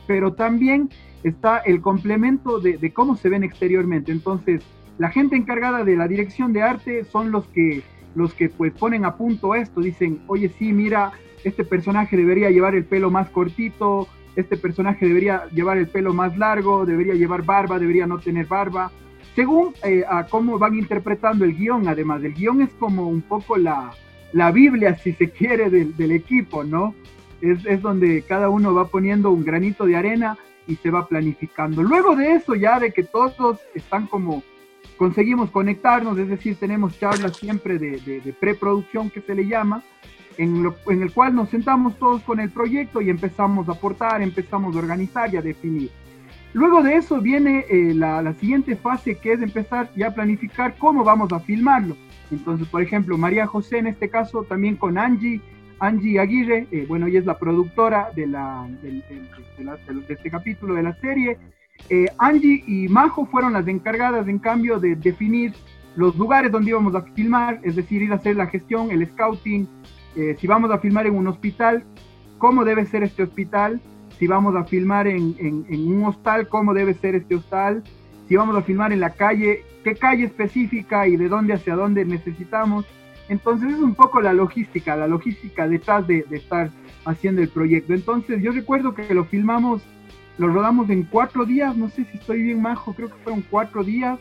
Pero 0.06 0.34
también 0.34 0.90
está 1.24 1.60
el 1.60 1.80
complemento 1.80 2.60
de, 2.60 2.78
de, 2.78 2.92
cómo 2.92 3.16
se 3.16 3.30
ven 3.30 3.44
exteriormente. 3.44 4.12
Entonces, 4.12 4.62
la 4.98 5.10
gente 5.10 5.38
encargada 5.38 5.86
de 5.86 5.96
la 5.96 6.10
dirección 6.10 6.52
de 6.52 6.64
arte 6.64 7.06
son 7.06 7.32
los 7.32 7.48
que, 7.48 7.82
los 8.14 8.34
que 8.34 8.50
pues 8.50 8.74
ponen 8.74 9.06
a 9.06 9.16
punto 9.16 9.56
esto. 9.56 9.80
Dicen, 9.80 10.22
oye, 10.28 10.50
sí, 10.50 10.74
mira, 10.74 11.14
este 11.46 11.64
personaje 11.64 12.18
debería 12.18 12.50
llevar 12.50 12.76
el 12.76 12.84
pelo 12.84 13.10
más 13.10 13.30
cortito, 13.30 14.10
este 14.36 14.58
personaje 14.58 15.08
debería 15.08 15.46
llevar 15.54 15.78
el 15.78 15.88
pelo 15.88 16.14
más 16.14 16.38
largo, 16.38 16.86
debería 16.86 17.14
llevar 17.14 17.44
barba, 17.44 17.80
debería 17.80 18.06
no 18.06 18.20
tener 18.20 18.48
barba 18.48 18.92
según 19.36 19.74
eh, 19.84 20.04
a 20.08 20.26
cómo 20.26 20.58
van 20.60 20.76
interpretando 20.76 21.46
el 21.46 21.56
guion, 21.56 21.88
además, 21.88 22.24
el 22.24 22.34
guion 22.34 22.62
es 22.62 22.70
como 22.74 23.08
un 23.08 23.22
poco 23.22 23.58
la, 23.58 23.92
la 24.34 24.52
Biblia, 24.52 24.96
si 24.98 25.14
se 25.14 25.30
quiere, 25.30 25.70
del, 25.70 25.96
del 25.96 26.12
equipo, 26.12 26.64
¿no? 26.64 26.94
Es, 27.42 27.66
es, 27.66 27.82
donde 27.82 28.24
cada 28.24 28.50
uno 28.50 28.74
va 28.74 28.88
poniendo 28.88 29.32
un 29.32 29.44
granito 29.44 29.86
de 29.86 29.96
arena 29.96 30.38
y 30.68 30.76
se 30.76 30.92
va 30.92 31.08
planificando. 31.08 31.82
Luego 31.82 32.16
de 32.16 32.34
eso, 32.34 32.56
ya 32.56 32.80
de 32.80 32.92
que 32.92 33.04
todos 33.04 33.60
están 33.74 34.06
como, 34.08 34.44
conseguimos 34.98 35.50
conectarnos, 35.50 36.18
es 36.20 36.28
decir, 36.28 36.56
tenemos 36.58 37.00
charlas 37.00 37.38
siempre 37.38 37.80
de, 37.80 38.00
de, 38.02 38.22
de 38.22 38.34
preproducción 38.34 39.10
que 39.10 39.22
se 39.22 39.34
le 39.34 39.48
llama, 39.48 39.84
en, 40.38 40.64
lo, 40.64 40.76
en 40.88 41.02
el 41.02 41.12
cual 41.12 41.36
nos 41.36 41.50
sentamos 41.50 41.98
todos 41.98 42.22
con 42.24 42.40
el 42.40 42.50
proyecto 42.52 43.02
y 43.02 43.10
empezamos 43.10 43.68
a 43.70 43.74
aportar, 43.74 44.22
empezamos 44.22 44.76
a 44.76 44.80
organizar 44.80 45.34
y 45.34 45.38
a 45.38 45.42
definir. 45.42 45.90
Luego 46.54 46.84
de 46.84 46.96
eso 46.96 47.22
viene 47.22 47.66
eh, 47.70 47.94
la, 47.96 48.34
siguiente 48.34 48.76
fase 48.76 49.16
que 49.16 49.34
es 49.34 49.42
empezar 49.42 49.90
ya 49.96 50.08
a 50.08 50.14
planificar 50.14 50.76
cómo 50.78 51.04
vamos 51.04 51.32
a 51.32 51.40
filmarlo. 51.40 51.96
Entonces, 52.30 52.68
por 52.68 52.82
ejemplo, 52.82 53.18
María 53.18 53.48
José 53.48 53.78
en 53.78 53.88
este 53.88 54.10
caso 54.10 54.44
también 54.44 54.76
con 54.76 54.98
Angie, 54.98 55.42
Angie 55.80 56.20
Aguirre, 56.20 56.68
eh, 56.72 56.86
bueno, 56.88 57.08
ella 57.08 57.20
es 57.20 57.26
la 57.26 57.40
productora 57.40 58.10
de, 58.16 58.28
la, 58.28 58.68
este 60.10 60.30
capítulo 60.30 60.74
de 60.74 60.84
la 60.84 60.94
serie. 60.96 61.38
Eh, 61.90 62.06
Angie 62.18 62.64
y 62.68 62.88
Majo 62.90 63.26
fueron 63.26 63.54
las 63.54 63.68
encargadas, 63.68 64.28
en 64.28 64.40
cambio, 64.40 64.78
de 64.80 64.96
definir 64.96 65.54
los 65.96 66.16
lugares 66.16 66.52
donde 66.52 66.70
íbamos 66.70 66.96
a 66.96 67.02
filmar, 67.02 67.60
es 67.64 67.76
decir, 67.76 68.02
ir 68.02 68.12
a 68.12 68.16
hacer 68.16 68.36
la 68.36 68.48
gestión, 68.48 68.92
el 68.92 69.06
scouting, 69.08 69.68
si 70.38 70.48
vamos 70.48 70.72
a 70.72 70.78
filmar 70.78 71.06
en 71.08 71.16
un 71.16 71.28
hospital, 71.28 71.84
cómo 72.38 72.64
debe 72.66 72.86
ser 72.86 73.04
este 73.04 73.24
hospital, 73.24 73.82
si 74.22 74.28
vamos 74.28 74.56
a 74.56 74.66
filmar 74.66 75.08
en, 75.08 75.66
un 75.68 76.06
hostal, 76.06 76.48
cómo 76.48 76.76
debe 76.76 76.94
ser 76.94 77.16
este 77.16 77.38
hostal, 77.38 77.84
si 78.28 78.36
vamos 78.36 78.56
a 78.56 78.62
filmar 78.62 78.94
en 78.94 79.00
la 79.00 79.10
calle, 79.10 79.66
qué 79.84 79.96
calle 79.96 80.26
específica 80.26 81.08
y 81.08 81.18
de 81.18 81.28
dónde 81.28 81.54
hacia 81.54 81.76
dónde 81.76 82.06
necesitamos. 82.06 82.86
Entonces 83.30 83.74
es 83.74 83.80
un 83.80 83.96
poco 83.96 84.22
la 84.22 84.32
logística, 84.32 84.96
la 84.96 85.08
logística 85.08 85.68
detrás 85.68 86.06
de, 86.06 86.24
de 86.30 86.38
estar 86.38 86.70
haciendo 87.04 87.42
el 87.42 87.50
proyecto. 87.50 87.96
Entonces 87.96 88.44
yo 88.44 88.52
recuerdo 88.52 88.94
que 88.94 89.12
lo 89.12 89.26
filmamos, 89.26 89.82
lo 90.38 90.50
rodamos 90.50 90.92
en 90.92 91.02
cuatro 91.02 91.44
días, 91.44 91.76
no 91.76 91.90
sé 91.90 92.06
si 92.06 92.20
estoy 92.20 92.44
bien 92.44 92.62
majo, 92.62 92.94
creo 92.94 93.08
que 93.08 93.24
fueron 93.24 93.44
cuatro 93.50 93.84
días. 93.84 94.20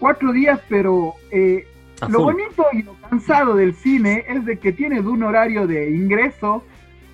Cuatro 0.00 0.32
días, 0.32 0.60
pero 0.68 1.14
eh, 1.30 1.64
lo 2.08 2.24
bonito 2.24 2.66
y 2.72 2.82
lo 2.82 2.94
cansado 3.08 3.54
del 3.54 3.72
cine 3.72 4.24
es 4.26 4.44
de 4.44 4.58
que 4.58 4.72
tienes 4.72 5.04
un 5.04 5.22
horario 5.22 5.68
de 5.68 5.92
ingreso, 5.92 6.64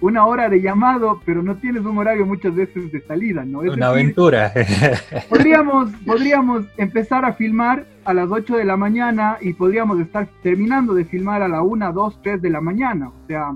una 0.00 0.26
hora 0.26 0.48
de 0.48 0.60
llamado, 0.60 1.20
pero 1.24 1.42
no 1.42 1.56
tienes 1.56 1.84
un 1.84 1.98
horario 1.98 2.24
muchas 2.24 2.54
veces 2.54 2.92
de 2.92 3.00
salida, 3.00 3.44
¿no? 3.44 3.62
Es 3.62 3.72
una 3.72 3.88
aventura. 3.88 4.52
podríamos, 5.28 5.90
podríamos 6.06 6.64
empezar 6.76 7.24
a 7.24 7.32
filmar 7.32 7.84
a 8.04 8.14
las 8.14 8.30
8 8.30 8.56
de 8.56 8.64
la 8.64 8.76
mañana 8.76 9.38
y 9.40 9.52
podríamos 9.52 10.00
estar 10.00 10.28
terminando 10.42 10.94
de 10.94 11.04
filmar 11.04 11.42
a 11.42 11.48
la 11.48 11.62
1, 11.62 11.92
2, 11.92 12.20
3 12.22 12.42
de 12.42 12.50
la 12.50 12.60
mañana. 12.60 13.08
O 13.08 13.26
sea, 13.26 13.52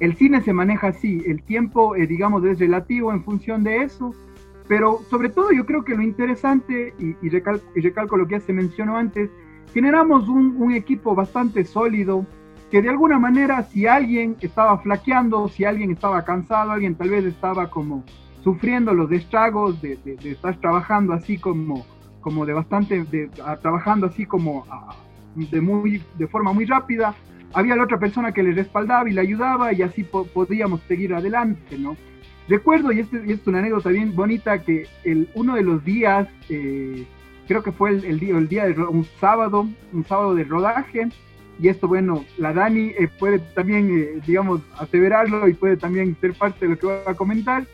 el 0.00 0.14
cine 0.16 0.42
se 0.42 0.52
maneja 0.52 0.88
así, 0.88 1.22
el 1.26 1.42
tiempo, 1.42 1.96
eh, 1.96 2.06
digamos, 2.06 2.44
es 2.44 2.58
relativo 2.58 3.12
en 3.12 3.24
función 3.24 3.64
de 3.64 3.82
eso, 3.82 4.14
pero 4.68 5.00
sobre 5.08 5.30
todo 5.30 5.52
yo 5.52 5.64
creo 5.64 5.84
que 5.84 5.94
lo 5.94 6.02
interesante, 6.02 6.94
y, 6.98 7.28
recalco 7.80 8.16
lo 8.16 8.26
que 8.26 8.34
ya 8.34 8.40
se 8.40 8.52
mencionó 8.52 8.96
antes, 8.96 9.30
generamos 9.72 10.28
un, 10.28 10.72
equipo 10.72 11.14
bastante 11.14 11.64
sólido, 11.64 12.26
que 12.70 12.82
de 12.82 12.88
alguna 12.88 13.18
manera 13.18 13.62
si 13.64 13.86
alguien 13.86 14.36
estaba 14.40 14.78
flaqueando, 14.78 15.48
si 15.48 15.64
alguien 15.64 15.90
estaba 15.90 16.24
cansado, 16.24 16.72
alguien 16.72 16.94
tal 16.94 17.10
vez 17.10 17.24
estaba 17.24 17.70
como 17.70 18.04
sufriendo 18.42 18.94
los 18.94 19.10
estragos 19.10 19.80
de, 19.82 19.98
estar 20.24 20.56
trabajando 20.60 21.12
así 21.12 21.38
como, 21.38 21.86
como 22.20 22.46
de 22.46 22.52
bastante, 22.52 23.04
de, 23.04 23.28
trabajando 23.60 24.06
así 24.06 24.26
como 24.26 24.64
de, 25.34 25.60
muy, 25.60 26.02
de 26.16 26.26
forma 26.26 26.52
muy 26.52 26.64
rápida, 26.64 27.14
había 27.52 27.76
la 27.76 27.84
otra 27.84 27.98
persona 27.98 28.32
que 28.32 28.42
le 28.42 28.52
respaldaba 28.52 29.08
y 29.08 29.12
le 29.12 29.20
ayudaba 29.20 29.72
y 29.72 29.82
así 29.82 30.04
podíamos 30.04 30.80
seguir 30.82 31.14
adelante, 31.14 31.78
¿no? 31.78 31.96
Recuerdo, 32.48 32.92
y, 32.92 33.00
este, 33.00 33.20
es 33.32 33.44
una 33.46 33.58
anécdota 33.58 33.88
bien 33.88 34.14
bonita, 34.14 34.62
que 34.62 34.86
el, 35.04 35.28
uno 35.34 35.56
de 35.56 35.62
los 35.62 35.84
días, 35.84 36.28
eh, 36.48 37.04
creo 37.48 37.62
que 37.62 37.72
fue 37.72 37.90
el, 37.90 38.20
día, 38.20 38.36
el 38.36 38.48
día 38.48 38.66
de 38.66 38.80
un 38.80 39.04
sábado, 39.20 39.66
un 39.92 40.04
sábado 40.04 40.34
de 40.34 40.44
rodaje, 40.44 41.08
y 41.58 41.68
esto, 41.68 41.88
bueno, 41.88 42.24
la 42.38 42.52
Dani 42.52 42.92
eh, 42.98 43.08
puede 43.18 43.38
también, 43.38 43.90
eh, 43.90 44.20
digamos, 44.26 44.60
aseverarlo 44.78 45.48
y 45.48 45.54
puede 45.54 45.76
también 45.76 46.16
ser 46.20 46.34
parte 46.34 46.66
de 46.66 46.72
lo 46.72 46.78
que 46.78 46.86
voy 46.86 46.96
a 47.06 47.14
comentar. 47.14 47.66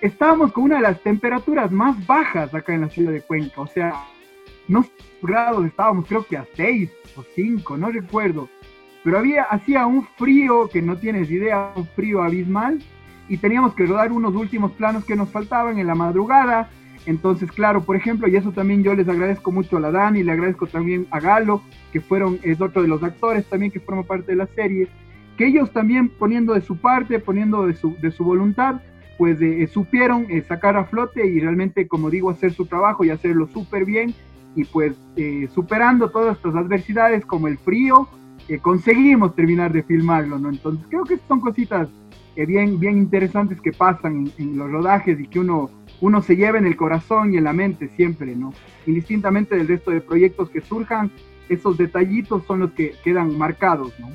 Estábamos 0.00 0.52
con 0.52 0.64
una 0.64 0.76
de 0.76 0.82
las 0.82 1.02
temperaturas 1.02 1.70
más 1.70 2.06
bajas 2.06 2.54
acá 2.54 2.74
en 2.74 2.82
la 2.82 2.88
ciudad 2.88 3.12
de 3.12 3.22
Cuenca, 3.22 3.60
o 3.60 3.66
sea, 3.66 4.04
no 4.68 4.84
grados, 5.22 5.64
estábamos 5.66 6.06
creo 6.06 6.24
que 6.24 6.36
a 6.36 6.46
6 6.54 6.90
o 7.16 7.24
5, 7.34 7.76
no 7.76 7.90
recuerdo 7.90 8.48
pero 9.06 9.20
había, 9.20 9.44
hacía 9.44 9.86
un 9.86 10.04
frío 10.16 10.68
que 10.68 10.82
no 10.82 10.96
tienes 10.96 11.30
idea, 11.30 11.70
un 11.76 11.86
frío 11.86 12.24
abismal, 12.24 12.82
y 13.28 13.36
teníamos 13.36 13.72
que 13.74 13.86
rodar 13.86 14.10
unos 14.10 14.34
últimos 14.34 14.72
planos 14.72 15.04
que 15.04 15.14
nos 15.14 15.30
faltaban 15.30 15.78
en 15.78 15.86
la 15.86 15.94
madrugada. 15.94 16.70
Entonces, 17.06 17.50
claro, 17.52 17.82
por 17.82 17.94
ejemplo, 17.94 18.26
y 18.26 18.34
eso 18.34 18.50
también 18.50 18.82
yo 18.82 18.92
les 18.94 19.08
agradezco 19.08 19.52
mucho 19.52 19.76
a 19.76 19.80
la 19.80 19.92
Dani, 19.92 20.24
le 20.24 20.32
agradezco 20.32 20.66
también 20.66 21.06
a 21.10 21.20
Galo, 21.20 21.62
que 21.92 22.00
fueron, 22.00 22.40
es 22.42 22.60
otro 22.60 22.82
de 22.82 22.88
los 22.88 23.02
actores 23.02 23.46
también 23.46 23.70
que 23.70 23.78
forma 23.78 24.02
parte 24.02 24.32
de 24.32 24.36
la 24.36 24.46
serie, 24.48 24.88
que 25.36 25.46
ellos 25.46 25.70
también 25.72 26.08
poniendo 26.08 26.54
de 26.54 26.60
su 26.60 26.76
parte, 26.76 27.20
poniendo 27.20 27.66
de 27.66 27.74
su, 27.74 27.96
de 28.00 28.10
su 28.10 28.24
voluntad, 28.24 28.80
pues 29.18 29.40
eh, 29.40 29.66
supieron 29.68 30.26
eh, 30.28 30.42
sacar 30.42 30.76
a 30.76 30.84
flote 30.84 31.24
y 31.24 31.38
realmente, 31.40 31.86
como 31.86 32.10
digo, 32.10 32.28
hacer 32.28 32.52
su 32.52 32.66
trabajo 32.66 33.04
y 33.04 33.10
hacerlo 33.10 33.46
súper 33.46 33.84
bien 33.84 34.12
y 34.56 34.64
pues 34.64 34.94
eh, 35.16 35.48
superando 35.54 36.10
todas 36.10 36.36
estas 36.36 36.56
adversidades 36.56 37.24
como 37.24 37.46
el 37.46 37.56
frío, 37.58 38.08
conseguimos 38.62 39.34
terminar 39.34 39.72
de 39.72 39.82
filmarlo, 39.82 40.38
¿no? 40.38 40.50
Entonces 40.50 40.86
creo 40.88 41.02
que 41.02 41.18
son 41.26 41.40
cositas 41.40 41.88
eh, 42.36 42.44
bien, 42.44 42.78
bien 42.78 42.98
interesantes 42.98 43.58
que 43.62 43.72
pasan 43.72 44.30
en, 44.36 44.58
los 44.58 44.70
rodajes 44.70 45.18
y 45.18 45.26
que 45.26 45.40
uno, 45.40 45.70
uno 46.00 46.22
se 46.22 46.36
lleva 46.36 46.58
en 46.58 46.66
el 46.66 46.76
corazón 46.76 47.32
y 47.32 47.38
en 47.38 47.44
la 47.44 47.52
mente 47.52 47.90
siempre, 47.96 48.34
¿no? 48.34 48.52
Indistintamente 48.86 49.56
del 49.56 49.68
resto 49.68 49.90
de 49.90 50.00
proyectos 50.00 50.50
que 50.50 50.60
surjan, 50.60 51.10
esos 51.48 51.76
detallitos 51.78 52.42
son 52.46 52.60
los 52.60 52.72
que 52.72 52.94
quedan 53.04 53.36
marcados, 53.36 53.92
¿no? 53.98 54.10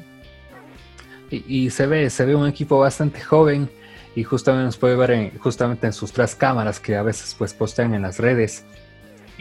Y, 1.29 1.69
se 1.69 1.87
ve, 1.87 2.09
se 2.09 2.25
ve 2.25 2.35
un 2.35 2.45
equipo 2.45 2.77
bastante 2.77 3.21
joven 3.21 3.69
y 4.15 4.23
justamente 4.23 4.65
nos 4.65 4.77
puede 4.77 4.97
ver 4.97 5.11
en, 5.11 5.37
justamente 5.37 5.87
en 5.87 5.93
sus 5.93 6.11
tres 6.11 6.35
cámaras 6.35 6.77
que 6.77 6.97
a 6.97 7.03
veces 7.03 7.33
pues 7.37 7.53
postean 7.53 7.93
en 7.93 8.01
las 8.01 8.19
redes 8.19 8.65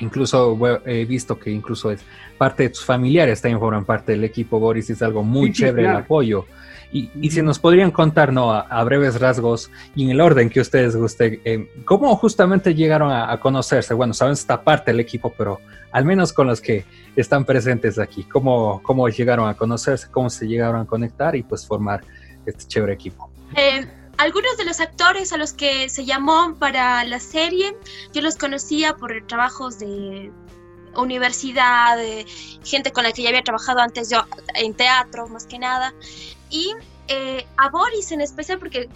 Incluso 0.01 0.59
he 0.87 1.05
visto 1.05 1.39
que 1.39 1.51
incluso 1.51 1.91
es 1.91 2.01
parte 2.39 2.65
de 2.65 2.69
tus 2.71 2.85
familiares 2.85 3.41
también 3.41 3.61
forman 3.61 3.85
parte 3.85 4.13
del 4.13 4.25
equipo, 4.25 4.59
Boris, 4.59 4.89
es 4.91 5.03
algo 5.03 5.23
muy 5.23 5.53
chévere 5.53 5.89
el 5.89 5.97
apoyo. 5.97 6.47
Y, 6.93 7.11
y, 7.21 7.31
si 7.31 7.41
nos 7.43 7.59
podrían 7.59 7.91
contar, 7.91 8.33
¿no? 8.33 8.53
A, 8.53 8.83
breves 8.85 9.21
rasgos 9.21 9.71
y 9.95 10.05
en 10.05 10.11
el 10.11 10.21
orden 10.21 10.51
que 10.51 10.61
ustedes 10.61 10.97
gusten, 10.97 11.41
eh, 11.45 11.71
¿cómo 11.85 12.17
justamente 12.17 12.75
llegaron 12.75 13.13
a, 13.13 13.39
conocerse? 13.39 13.95
Bueno, 13.95 14.13
saben 14.13 14.33
esta 14.33 14.63
parte 14.63 14.91
del 14.91 15.01
equipo, 15.01 15.33
pero 15.37 15.61
al 15.93 16.05
menos 16.05 16.33
con 16.33 16.49
los 16.49 16.61
que 16.61 16.85
están 17.15 17.45
presentes 17.45 17.99
aquí, 17.99 18.25
¿cómo, 18.25 18.83
cómo 18.83 19.09
llegaron 19.09 19.49
a 19.49 19.55
conocerse? 19.55 20.09
¿Cómo 20.11 20.31
se 20.31 20.49
llegaron 20.49 20.81
a 20.81 20.85
conectar 20.85 21.37
y 21.37 21.43
pues 21.43 21.67
formar 21.67 22.03
este 22.45 22.65
chévere 22.67 22.95
equipo? 22.95 23.31
Eh, 23.57 23.87
algunos 24.17 24.57
de 24.57 24.65
los 24.65 24.81
actores 24.81 25.33
a 25.33 25.37
los 25.37 25.53
que 25.53 25.89
se 25.89 26.05
llamó 26.05 26.57
para 26.59 27.05
la 27.05 27.21
serie, 27.21 27.77
yo 28.13 28.21
los 28.21 28.37
conocía 28.37 28.95
por 28.97 29.27
trabajos 29.27 29.79
de 29.79 30.31
universidad, 30.97 31.97
de 31.97 32.27
gente 32.65 32.93
con 32.93 33.05
la 33.05 33.13
que 33.13 33.23
ya 33.23 33.29
había 33.29 33.43
trabajado 33.43 33.81
antes 33.81 34.11
yo 34.11 34.25
en 34.55 34.75
teatro, 34.75 35.29
más 35.29 35.47
que 35.47 35.59
nada. 35.59 35.95
Y 36.51 36.75
eh, 37.09 37.47
a 37.57 37.71
Boris 37.71 38.13
en 38.13 38.21
especial, 38.21 38.59
porque 38.59 38.89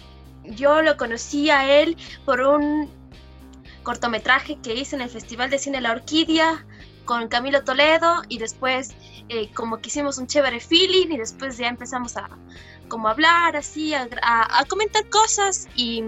yo 0.43 0.81
lo 0.81 0.97
conocí 0.97 1.49
a 1.49 1.81
él 1.81 1.97
por 2.25 2.41
un 2.41 2.89
cortometraje 3.83 4.57
que 4.61 4.73
hice 4.73 4.95
en 4.95 5.01
el 5.01 5.09
Festival 5.09 5.49
de 5.49 5.59
Cine 5.59 5.81
La 5.81 5.91
Orquídea 5.91 6.65
con 7.05 7.27
Camilo 7.27 7.63
Toledo 7.63 8.23
y 8.27 8.39
después 8.39 8.93
eh, 9.29 9.49
como 9.53 9.79
que 9.79 9.89
hicimos 9.89 10.17
un 10.17 10.27
chévere 10.27 10.59
feeling 10.59 11.07
y 11.11 11.17
después 11.17 11.57
ya 11.57 11.67
empezamos 11.67 12.17
a, 12.17 12.29
como 12.87 13.07
hablar 13.07 13.55
así, 13.55 13.93
a, 13.93 14.65
comentar 14.67 15.07
cosas 15.09 15.67
y 15.75 16.03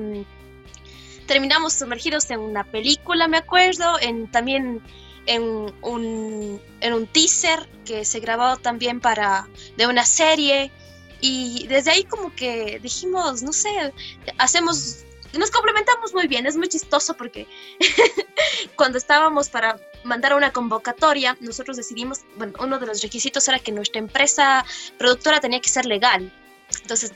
terminamos 1.27 1.73
sumergidos 1.73 2.29
en 2.31 2.39
una 2.39 2.63
película, 2.63 3.27
me 3.27 3.37
acuerdo, 3.37 3.99
en 4.01 4.29
también 4.31 4.81
en 5.25 5.43
un, 5.81 6.61
en 6.81 6.93
un 6.93 7.07
teaser 7.07 7.67
que 7.85 8.05
se 8.05 8.19
grabó 8.19 8.57
también 8.57 8.99
para 9.01 9.47
de 9.77 9.87
una 9.87 10.05
serie 10.05 10.71
y 11.21 11.67
desde 11.67 11.91
ahí 11.91 12.03
como 12.03 12.33
que 12.35 12.79
dijimos, 12.79 13.43
no 13.43 13.53
sé, 13.53 13.93
hacemos 14.37 15.05
nos 15.37 15.51
complementamos 15.51 16.13
muy 16.13 16.27
bien, 16.27 16.45
es 16.45 16.55
muy 16.55 16.67
chistoso 16.67 17.15
porque 17.15 17.47
cuando 18.75 18.97
estábamos 18.97 19.49
para 19.49 19.79
mandar 20.03 20.33
una 20.33 20.51
convocatoria, 20.51 21.37
nosotros 21.41 21.77
decidimos, 21.77 22.21
bueno, 22.37 22.53
uno 22.59 22.79
de 22.79 22.85
los 22.85 23.01
requisitos 23.01 23.47
era 23.47 23.59
que 23.59 23.71
nuestra 23.71 23.99
empresa 23.99 24.65
productora 24.97 25.39
tenía 25.39 25.59
que 25.59 25.69
ser 25.69 25.85
legal. 25.85 26.31
Entonces, 26.81 27.13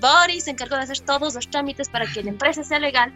Boris 0.00 0.44
se 0.44 0.50
encargó 0.50 0.76
de 0.76 0.82
hacer 0.82 1.00
todos 1.00 1.34
los 1.34 1.48
trámites 1.48 1.88
para 1.88 2.06
que 2.06 2.22
la 2.22 2.30
empresa 2.30 2.64
sea 2.64 2.78
legal 2.78 3.12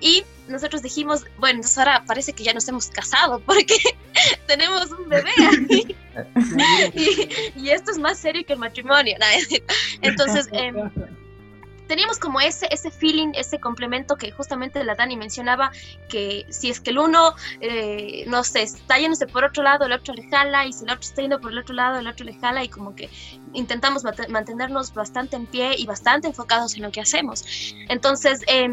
y 0.00 0.24
nosotros 0.48 0.82
dijimos, 0.82 1.24
bueno, 1.38 1.56
entonces 1.56 1.78
ahora 1.78 2.04
parece 2.06 2.32
que 2.32 2.44
ya 2.44 2.54
nos 2.54 2.68
hemos 2.68 2.88
casado 2.88 3.40
porque 3.40 3.76
tenemos 4.46 4.90
un 4.90 5.08
bebé 5.08 5.30
y, 6.94 7.60
y, 7.60 7.70
esto 7.70 7.90
es 7.90 7.98
más 7.98 8.18
serio 8.18 8.44
que 8.46 8.54
el 8.54 8.58
matrimonio. 8.58 9.16
Entonces, 10.02 10.48
eh, 10.52 10.72
teníamos 11.86 12.18
como 12.18 12.40
ese, 12.40 12.66
ese 12.70 12.90
feeling, 12.90 13.32
ese 13.34 13.58
complemento 13.58 14.16
que 14.16 14.30
justamente 14.32 14.82
la 14.84 14.94
Dani 14.94 15.16
mencionaba, 15.16 15.70
que 16.08 16.46
si 16.48 16.70
es 16.70 16.80
que 16.80 16.90
el 16.90 16.98
uno, 16.98 17.34
eh, 17.60 18.24
no 18.26 18.44
sé, 18.44 18.62
está 18.62 18.98
yéndose 18.98 19.26
por 19.26 19.44
otro 19.44 19.62
lado, 19.62 19.86
el 19.86 19.92
otro 19.92 20.14
le 20.14 20.28
jala, 20.28 20.66
y 20.66 20.72
si 20.72 20.84
el 20.84 20.90
otro 20.90 21.02
está 21.02 21.22
yendo 21.22 21.40
por 21.40 21.52
el 21.52 21.58
otro 21.58 21.74
lado, 21.74 21.98
el 21.98 22.06
otro 22.06 22.24
le 22.24 22.34
jala, 22.34 22.64
y 22.64 22.68
como 22.68 22.94
que 22.94 23.08
intentamos 23.52 24.04
mantenernos 24.28 24.92
bastante 24.92 25.36
en 25.36 25.46
pie 25.46 25.74
y 25.76 25.86
bastante 25.86 26.28
enfocados 26.28 26.74
en 26.76 26.82
lo 26.82 26.90
que 26.90 27.00
hacemos. 27.00 27.44
Entonces, 27.88 28.42
eh, 28.46 28.68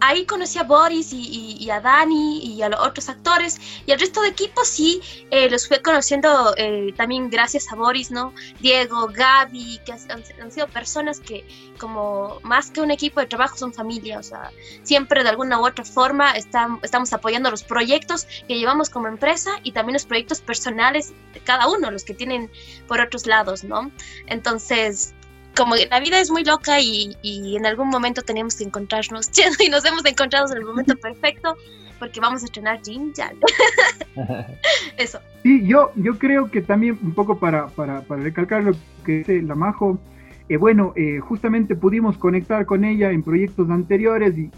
ahí 0.00 0.26
conocí 0.26 0.58
a 0.58 0.64
Boris 0.64 1.12
y, 1.12 1.70
a 1.70 1.80
Dani 1.80 2.44
y 2.44 2.62
a 2.62 2.68
los 2.68 2.80
otros 2.80 3.08
actores 3.08 3.60
y 3.86 3.92
al 3.92 4.00
resto 4.00 4.20
de 4.20 4.28
equipos 4.28 4.68
sí 4.68 5.00
eh, 5.30 5.48
los 5.50 5.66
fui 5.66 5.78
conociendo 5.78 6.54
eh, 6.56 6.92
también 6.96 7.30
gracias 7.30 7.70
a 7.72 7.76
Boris, 7.76 8.10
¿no? 8.10 8.32
Diego, 8.60 9.08
Gaby, 9.08 9.80
que 9.84 9.92
han, 9.92 10.50
sido 10.50 10.68
personas 10.68 11.20
que 11.20 11.46
como 11.78 12.38
más 12.42 12.70
que 12.70 12.80
un 12.80 12.90
equipo 12.90 13.20
de 13.20 13.26
trabajo 13.26 13.56
son 13.56 13.72
familia, 13.72 14.18
o 14.18 14.22
sea, 14.22 14.50
siempre 14.82 15.22
de 15.22 15.28
alguna 15.28 15.60
u 15.60 15.66
otra 15.66 15.84
forma 15.84 16.32
estamos 16.32 17.12
apoyando 17.12 17.50
los 17.50 17.62
proyectos 17.62 18.26
que 18.46 18.58
llevamos 18.58 18.90
como 18.90 19.08
empresa 19.08 19.58
y 19.62 19.72
también 19.72 19.94
los 19.94 20.04
proyectos 20.04 20.40
personales 20.40 21.12
de 21.32 21.40
cada 21.40 21.68
uno, 21.68 21.90
los 21.90 22.04
que 22.04 22.14
tienen 22.14 22.50
por 22.86 23.00
otros 23.00 23.26
lados, 23.26 23.64
¿no? 23.64 23.90
Entonces, 24.26 25.14
como 25.56 25.74
la 25.76 26.00
vida 26.00 26.20
es 26.20 26.30
muy 26.30 26.44
loca 26.44 26.80
y, 26.80 27.16
y 27.22 27.56
en 27.56 27.66
algún 27.66 27.88
momento 27.88 28.22
teníamos 28.22 28.56
que 28.56 28.64
encontrarnos 28.64 29.30
y 29.60 29.68
nos 29.68 29.84
hemos 29.84 30.04
encontrado 30.04 30.50
en 30.52 30.58
el 30.58 30.64
momento 30.64 30.96
perfecto 30.96 31.56
porque 31.98 32.20
vamos 32.20 32.42
a 32.42 32.46
estrenar 32.46 32.80
Jin 32.84 33.12
Yang. 33.14 33.36
Eso. 34.98 35.20
Sí, 35.42 35.66
yo, 35.66 35.90
yo 35.96 36.18
creo 36.18 36.50
que 36.50 36.60
también 36.60 36.98
un 37.02 37.14
poco 37.14 37.38
para, 37.38 37.68
para, 37.68 38.02
para 38.02 38.22
recalcar 38.22 38.64
lo 38.64 38.72
que 39.04 39.18
dice 39.18 39.42
la 39.42 39.54
Majo, 39.54 39.98
eh, 40.50 40.58
bueno, 40.58 40.92
eh, 40.96 41.20
justamente 41.20 41.74
pudimos 41.74 42.18
conectar 42.18 42.66
con 42.66 42.84
ella 42.84 43.10
en 43.10 43.22
proyectos 43.22 43.70
anteriores 43.70 44.36
y, 44.36 44.50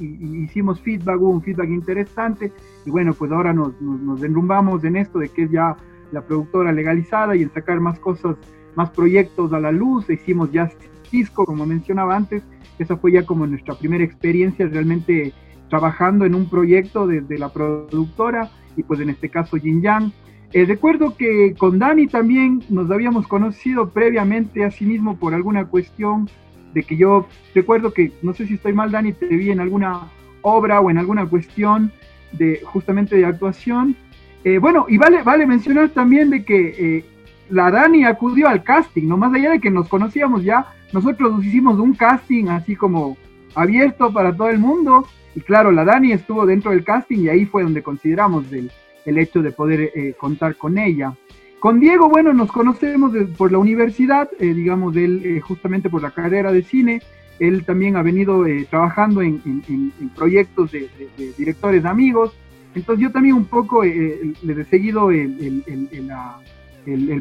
hicimos 0.43 0.81
feedback, 0.81 1.21
hubo 1.21 1.31
un 1.31 1.43
feedback 1.43 1.69
interesante 1.69 2.53
y 2.85 2.91
bueno, 2.91 3.15
pues 3.15 3.31
ahora 3.31 3.53
nos, 3.53 3.81
nos, 3.81 4.21
enrumbamos 4.25 4.83
en 4.83 4.97
esto 4.97 5.21
de 5.21 5.29
que 5.29 5.45
es 5.45 5.51
ya 5.53 5.77
la 6.11 6.23
productora 6.23 6.73
legalizada 6.73 7.37
y 7.37 7.43
en 7.43 7.53
sacar 7.53 7.79
más 7.79 8.01
cosas, 8.01 8.37
más 8.77 8.91
proyectos 8.91 9.53
a 9.53 9.61
la 9.61 9.73
luz. 9.73 10.09
Hicimos 10.09 10.53
ya 10.53 10.71
Cisco, 11.11 11.45
como 11.45 11.67
mencionaba 11.67 12.15
antes, 12.15 12.43
esa 12.79 12.97
fue 12.97 13.13
ya 13.13 13.25
como 13.25 13.47
nuestra 13.47 13.75
primera 13.75 14.05
experiencia 14.05 14.67
realmente 14.67 15.33
trabajando 15.69 16.25
en 16.25 16.35
un 16.35 16.49
proyecto 16.49 17.07
desde 17.07 17.39
la 17.39 17.53
productora 17.53 18.51
y 18.77 18.83
pues 18.83 19.01
en 19.01 19.11
este 19.11 19.29
caso 19.29 19.57
Jin 19.57 19.83
Yang. 19.83 20.13
Eh, 20.53 20.65
recuerdo 20.65 21.17
que 21.17 21.55
con 21.59 21.79
Dani 21.79 22.07
también 22.07 22.63
nos 22.69 22.91
habíamos 22.91 23.27
conocido 23.27 23.91
previamente, 23.91 24.65
asimismo 24.65 25.17
por 25.17 25.35
alguna 25.35 25.67
cuestión 25.67 26.29
de 26.73 26.83
que 26.83 26.97
yo 26.97 27.27
recuerdo 27.55 27.93
que, 27.93 28.13
no 28.23 28.33
sé 28.33 28.47
si 28.47 28.55
estoy 28.55 28.73
mal 28.73 28.93
Dani, 28.93 29.13
te 29.13 29.27
vi 29.27 29.51
en 29.51 29.61
alguna 29.61 30.09
obra 30.43 30.81
o 30.81 30.91
en 30.91 30.99
alguna 30.99 31.27
cuestión 31.27 31.91
de 32.33 32.61
justamente 32.65 33.17
de 33.17 33.25
actuación. 33.25 33.97
Eh, 34.45 34.59
bueno, 34.59 34.87
y 34.89 34.99
vale, 34.99 35.23
vale 35.23 35.47
mencionar 35.47 35.89
también 35.89 36.31
de 36.31 36.45
que 36.45 36.75
eh, 36.79 37.05
la 37.51 37.71
Dani 37.71 38.05
acudió 38.05 38.49
al 38.49 38.63
casting, 38.63 39.07
no 39.07 39.17
más 39.17 39.33
allá 39.35 39.51
de 39.51 39.61
que 39.61 39.71
nos 39.71 39.89
conocíamos 39.89 40.43
ya, 40.43 40.67
nosotros 40.93 41.45
hicimos 41.45 41.79
un 41.79 41.95
casting 41.95 42.47
así 42.49 42.77
como 42.77 43.17
abierto 43.55 44.13
para 44.13 44.35
todo 44.35 44.49
el 44.49 44.59
mundo 44.59 45.07
y 45.35 45.41
claro, 45.41 45.71
la 45.71 45.85
Dani 45.85 46.13
estuvo 46.13 46.47
dentro 46.47 46.71
del 46.71 46.83
casting 46.83 47.19
y 47.19 47.29
ahí 47.29 47.45
fue 47.45 47.63
donde 47.63 47.83
consideramos 47.83 48.51
el, 48.53 48.71
el 49.07 49.19
hecho 49.19 49.41
de 49.41 49.53
poder 49.53 49.93
eh, 49.95 50.15
contar 50.19 50.57
con 50.57 50.77
ella. 50.77 51.15
Con 51.61 51.81
Diego, 51.81 52.09
bueno, 52.09 52.35
nos 52.35 52.53
conocemos 52.53 53.13
por 53.39 53.51
la 53.51 53.59
universidad, 53.59 54.29
eh, 54.39 54.53
digamos, 54.53 54.95
él 54.97 55.23
eh, 55.25 55.41
justamente 55.41 55.89
por 55.89 56.03
la 56.03 56.11
carrera 56.11 56.53
de 56.53 56.63
cine. 56.63 57.01
Él 57.39 57.65
también 57.65 57.97
ha 57.97 58.03
venido 58.03 58.45
trabajando 58.71 59.21
en, 59.21 59.93
proyectos 60.15 60.73
de, 60.73 60.89
directores 61.37 61.85
amigos. 61.85 62.35
Entonces 62.75 63.03
yo 63.03 63.13
también 63.13 63.35
un 63.35 63.45
poco 63.45 63.85
le 63.85 64.33
he 64.43 64.65
seguido 64.65 65.11
el, 65.11 65.63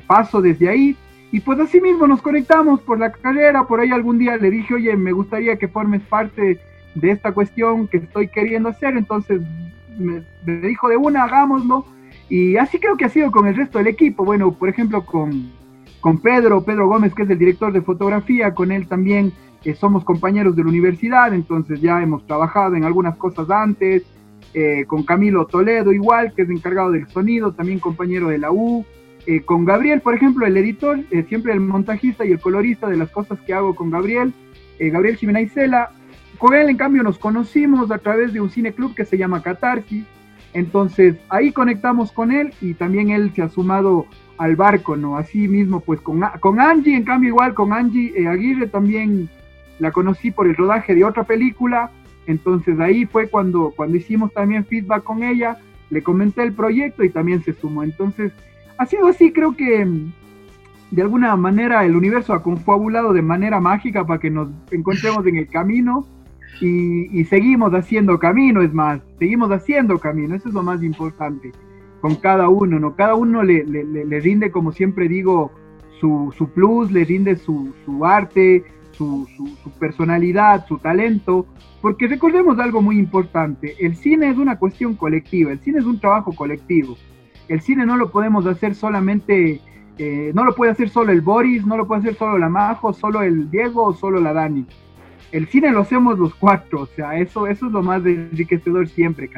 paso 0.08 0.42
desde 0.42 0.70
ahí. 0.70 0.96
Y 1.32 1.42
pues 1.42 1.60
así 1.60 1.82
mismo 1.82 2.08
nos 2.08 2.22
conectamos 2.22 2.82
por 2.82 3.00
la 3.00 3.12
carrera. 3.12 3.66
Por 3.68 3.80
ahí 3.80 3.92
algún 3.92 4.18
día 4.18 4.38
le 4.38 4.52
dije, 4.52 4.76
oye, 4.76 4.96
me 4.96 5.12
gustaría 5.12 5.58
que 5.58 5.68
formes 5.68 6.02
parte 6.04 6.60
de 6.96 7.12
esta 7.12 7.34
cuestión 7.34 7.88
que 7.88 7.98
estoy 7.98 8.30
queriendo 8.30 8.70
hacer, 8.70 8.98
entonces 8.98 9.42
me, 9.98 10.24
dijo 10.46 10.90
de 10.90 10.98
una, 10.98 11.26
hagámoslo, 11.26 11.86
y 12.30 12.56
así 12.56 12.80
creo 12.80 12.98
que 12.98 13.06
ha 13.06 13.10
sido 13.10 13.32
con 13.32 13.48
el 13.48 13.56
resto 13.56 13.78
del 13.78 13.88
equipo, 13.88 14.26
bueno, 14.26 14.52
por 14.54 14.70
ejemplo 14.70 15.06
con, 15.06 15.52
con 16.00 16.20
Pedro, 16.20 16.64
Pedro 16.64 16.88
Gómez, 16.88 17.14
que 17.14 17.24
es 17.24 17.30
el 17.30 17.38
director 17.38 17.72
de 17.72 17.82
fotografía, 17.82 18.54
con 18.54 18.72
él 18.72 18.88
también 18.88 19.34
eh, 19.64 19.76
somos 19.76 20.04
compañeros 20.04 20.56
de 20.56 20.64
la 20.64 20.70
universidad, 20.70 21.34
entonces 21.34 21.82
ya 21.82 22.02
hemos 22.02 22.26
trabajado 22.26 22.76
en 22.76 22.86
algunas 22.86 23.18
cosas 23.18 23.50
antes, 23.50 24.04
eh, 24.54 24.86
con 24.88 25.04
Camilo 25.04 25.46
Toledo 25.48 25.92
igual, 25.92 26.34
que 26.34 26.44
es 26.44 26.50
encargado 26.50 26.92
del 26.92 27.08
sonido, 27.10 27.54
también 27.54 27.80
compañero 27.80 28.30
de 28.30 28.38
la 28.38 28.52
U, 28.52 28.86
eh, 29.28 29.42
con 29.42 29.66
Gabriel, 29.66 30.02
por 30.02 30.14
ejemplo, 30.14 30.46
el 30.46 30.58
editor, 30.58 31.00
siempre 31.28 31.54
el 31.54 31.60
montajista 31.60 32.26
y 32.26 32.32
el 32.32 32.40
colorista 32.40 32.88
de 32.88 32.98
las 32.98 33.10
cosas 33.10 33.40
que 33.42 33.54
hago 33.54 33.76
con 33.76 33.90
Gabriel, 33.90 34.34
Gabriel 34.80 35.16
Jimena 35.16 35.42
Isela, 35.42 35.92
con 36.38 36.54
él, 36.54 36.70
en 36.70 36.78
cambio, 36.78 37.04
nos 37.04 37.18
conocimos 37.18 37.92
a 37.92 37.98
través 37.98 38.34
de 38.34 38.42
un 38.42 38.50
cine 38.50 38.74
club 38.74 38.94
que 38.94 39.06
se 39.06 39.18
llama 39.18 39.42
Catarsis. 39.42 40.04
Entonces, 40.54 41.16
ahí 41.30 41.52
conectamos 41.52 42.12
con 42.12 42.32
él 42.32 42.54
y 42.62 42.74
también 42.74 43.10
él 43.10 43.32
se 43.34 43.42
ha 43.42 43.50
sumado 43.50 44.06
al 44.38 44.56
barco, 44.56 44.96
¿no? 44.96 45.18
Así 45.18 45.48
mismo, 45.48 45.80
pues 45.80 46.02
con, 46.02 46.22
con 46.40 46.60
Angie, 46.60 46.96
en 46.96 47.04
cambio, 47.04 47.30
igual 47.30 47.54
con 47.54 47.72
Angie 47.74 48.14
eh, 48.16 48.28
Aguirre 48.28 48.68
también 48.68 49.30
la 49.80 49.92
conocí 49.92 50.32
por 50.32 50.48
el 50.48 50.56
rodaje 50.56 50.96
de 50.96 51.04
otra 51.04 51.24
película. 51.24 51.92
Entonces, 52.28 52.80
ahí 52.80 53.06
fue 53.06 53.28
cuando, 53.28 53.74
cuando 53.76 53.98
hicimos 53.98 54.34
también 54.34 54.66
feedback 54.66 55.04
con 55.04 55.24
ella, 55.24 55.58
le 55.90 56.02
comenté 56.02 56.44
el 56.44 56.54
proyecto 56.54 57.04
y 57.04 57.10
también 57.10 57.44
se 57.44 57.54
sumó. 57.54 57.84
Entonces, 57.84 58.32
ha 58.78 58.86
sido 58.86 59.08
así, 59.08 59.32
creo 59.32 59.56
que 59.56 59.88
de 60.92 61.02
alguna 61.02 61.36
manera 61.36 61.86
el 61.86 61.96
universo 61.96 62.34
ha 62.34 62.44
confabulado 62.44 63.14
de 63.14 63.22
manera 63.22 63.60
mágica 63.60 64.06
para 64.06 64.20
que 64.20 64.30
nos 64.30 64.50
encontremos 64.72 65.26
en 65.26 65.38
el 65.38 65.48
camino 65.48 66.06
y, 66.62 67.26
seguimos 67.26 67.74
haciendo 67.74 68.18
camino, 68.18 68.62
es 68.62 68.74
más, 68.74 69.02
seguimos 69.20 69.52
haciendo 69.52 70.00
camino, 70.00 70.36
eso 70.36 70.48
es 70.48 70.54
lo 70.54 70.64
más 70.64 70.82
importante 70.84 71.52
con 72.00 72.16
cada 72.16 72.50
uno, 72.50 72.80
¿no? 72.80 72.96
Cada 72.96 73.16
uno 73.16 73.44
le, 73.44 73.66
le, 73.66 74.20
rinde, 74.20 74.52
como 74.52 74.72
siempre 74.72 75.10
digo, 75.10 75.52
su, 76.00 76.34
su 76.38 76.50
plus, 76.50 76.92
le 76.92 77.04
rinde 77.04 77.36
su, 77.36 77.74
su 77.84 78.06
arte, 78.06 78.64
su, 78.92 79.28
su, 79.36 79.72
personalidad, 79.80 80.66
su 80.68 80.78
talento, 80.78 81.46
porque 81.82 82.08
recordemos 82.08 82.60
algo 82.60 82.82
muy 82.82 83.00
importante, 83.00 83.76
el 83.80 83.96
cine 83.96 84.30
es 84.30 84.38
una 84.38 84.58
cuestión 84.58 84.96
colectiva, 84.96 85.52
el 85.52 85.60
cine 85.60 85.80
es 85.80 85.86
un 85.86 86.00
trabajo 86.00 86.32
colectivo, 86.34 86.96
el 87.48 87.62
cine 87.62 87.86
no 87.86 87.98
lo 87.98 88.12
podemos 88.12 88.46
hacer 88.46 88.76
solamente, 88.76 89.62
eh, 89.98 90.32
no 90.34 90.44
lo 90.44 90.56
puede 90.56 90.72
hacer 90.72 90.90
solo 90.90 91.12
el 91.12 91.22
Boris, 91.22 91.66
no 91.66 91.78
lo 91.78 91.88
puede 91.88 92.02
hacer 92.02 92.16
solo 92.16 92.38
la 92.38 92.50
Majo, 92.50 92.94
solo 92.94 93.22
el 93.22 93.50
Diego 93.50 93.84
o 93.86 93.94
solo 93.94 94.20
la 94.20 94.34
Dani 94.34 94.66
el 95.36 95.48
cine 95.48 95.72
lo 95.72 95.82
hacemos 95.82 96.18
los 96.18 96.34
cuatro, 96.36 96.82
o 96.82 96.86
sea, 96.86 97.18
eso, 97.20 97.46
eso 97.46 97.66
es 97.66 97.72
lo 97.74 97.84
más 97.84 98.06
enriquecedor 98.06 98.88
siempre, 98.88 99.30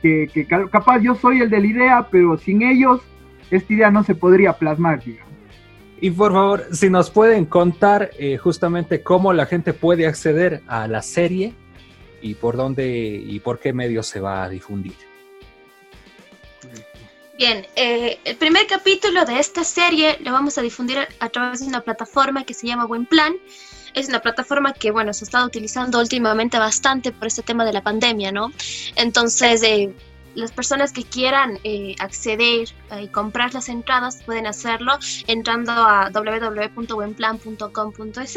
Que, 0.00 0.28
que 0.32 0.46
capaz 0.46 1.00
yo 1.00 1.14
soy 1.14 1.42
el 1.42 1.50
de 1.50 1.60
la 1.60 1.66
idea, 1.66 2.08
pero 2.10 2.38
sin 2.38 2.62
ellos 2.62 3.02
esta 3.50 3.72
idea 3.72 3.90
no 3.90 4.02
se 4.02 4.14
podría 4.14 4.54
plasmar, 4.54 5.04
digamos. 5.04 5.28
Y 6.00 6.10
por 6.10 6.32
favor, 6.32 6.64
si 6.72 6.88
nos 6.88 7.10
pueden 7.10 7.44
contar 7.44 8.10
eh, 8.18 8.38
justamente 8.38 9.02
cómo 9.02 9.34
la 9.34 9.44
gente 9.44 9.74
puede 9.74 10.06
acceder 10.06 10.62
a 10.66 10.88
la 10.88 11.02
serie 11.02 11.52
y 12.22 12.32
por 12.34 12.56
dónde 12.56 12.88
y 12.88 13.38
por 13.40 13.58
qué 13.58 13.74
medios 13.74 14.06
se 14.06 14.20
va 14.20 14.44
a 14.44 14.48
difundir. 14.48 15.09
Bien, 17.40 17.66
eh, 17.74 18.20
el 18.26 18.36
primer 18.36 18.66
capítulo 18.66 19.24
de 19.24 19.38
esta 19.38 19.64
serie 19.64 20.18
lo 20.20 20.30
vamos 20.30 20.58
a 20.58 20.60
difundir 20.60 20.98
a 21.20 21.28
través 21.30 21.60
de 21.60 21.68
una 21.68 21.80
plataforma 21.80 22.44
que 22.44 22.52
se 22.52 22.66
llama 22.66 22.84
Buen 22.84 23.06
Plan 23.06 23.32
es 23.94 24.10
una 24.10 24.20
plataforma 24.20 24.74
que, 24.74 24.90
bueno, 24.90 25.14
se 25.14 25.24
ha 25.24 25.26
estado 25.26 25.46
utilizando 25.46 26.00
últimamente 26.00 26.58
bastante 26.58 27.12
por 27.12 27.28
este 27.28 27.42
tema 27.42 27.64
de 27.64 27.72
la 27.72 27.82
pandemia, 27.82 28.30
¿no? 28.30 28.52
Entonces, 28.94 29.62
eh, 29.62 29.90
las 30.34 30.52
personas 30.52 30.92
que 30.92 31.02
quieran 31.02 31.58
eh, 31.64 31.94
acceder 31.98 32.68
y 33.00 33.08
comprar 33.08 33.54
las 33.54 33.70
entradas 33.70 34.22
pueden 34.22 34.46
hacerlo 34.46 34.98
entrando 35.26 35.72
a 35.72 36.10
www.buenplan.com.es 36.10 38.36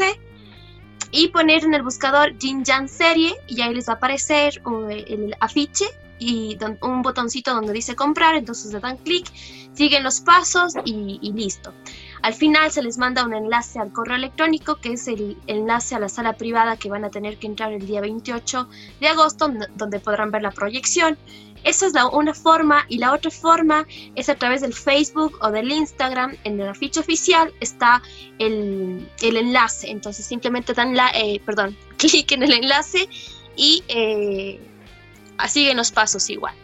y 1.10 1.28
poner 1.28 1.64
en 1.64 1.74
el 1.74 1.82
buscador 1.82 2.38
Jin 2.38 2.64
Jan 2.64 2.88
Serie 2.88 3.34
y 3.48 3.60
ahí 3.60 3.74
les 3.74 3.86
va 3.86 3.92
a 3.92 3.96
aparecer 3.96 4.62
el 5.06 5.36
afiche 5.40 5.84
y 6.24 6.58
un 6.80 7.02
botoncito 7.02 7.54
donde 7.54 7.72
dice 7.72 7.94
comprar, 7.94 8.34
entonces 8.34 8.72
le 8.72 8.80
dan 8.80 8.96
clic, 8.98 9.26
siguen 9.74 10.02
los 10.02 10.20
pasos 10.20 10.74
y, 10.84 11.18
y 11.20 11.32
listo. 11.32 11.72
Al 12.22 12.32
final 12.32 12.70
se 12.70 12.82
les 12.82 12.96
manda 12.96 13.24
un 13.24 13.34
enlace 13.34 13.78
al 13.78 13.92
correo 13.92 14.16
electrónico, 14.16 14.76
que 14.76 14.94
es 14.94 15.06
el 15.08 15.36
enlace 15.46 15.94
a 15.94 15.98
la 15.98 16.08
sala 16.08 16.32
privada 16.32 16.78
que 16.78 16.88
van 16.88 17.04
a 17.04 17.10
tener 17.10 17.36
que 17.36 17.46
entrar 17.46 17.70
el 17.72 17.86
día 17.86 18.00
28 18.00 18.66
de 19.00 19.08
agosto, 19.08 19.52
donde 19.76 20.00
podrán 20.00 20.30
ver 20.30 20.40
la 20.40 20.50
proyección. 20.50 21.18
Esa 21.64 21.86
es 21.86 21.94
la, 21.94 22.06
una 22.06 22.34
forma 22.34 22.84
y 22.88 22.98
la 22.98 23.12
otra 23.12 23.30
forma 23.30 23.86
es 24.14 24.28
a 24.28 24.34
través 24.36 24.60
del 24.60 24.74
Facebook 24.74 25.38
o 25.40 25.50
del 25.50 25.70
Instagram. 25.70 26.36
En 26.44 26.58
la 26.58 26.74
ficha 26.74 27.00
oficial 27.00 27.52
está 27.60 28.02
el, 28.38 29.08
enlace. 29.20 29.90
Entonces 29.90 30.24
simplemente 30.24 30.74
dan 30.74 30.94
la, 30.94 31.10
eh, 31.14 31.40
perdón, 31.44 31.76
clic 31.98 32.32
en 32.32 32.42
el 32.42 32.52
enlace 32.52 33.08
y 33.56 33.82
eh, 33.88 34.60
siguen 35.48 35.76
los 35.76 35.90
pasos 35.90 36.28
igual. 36.30 36.54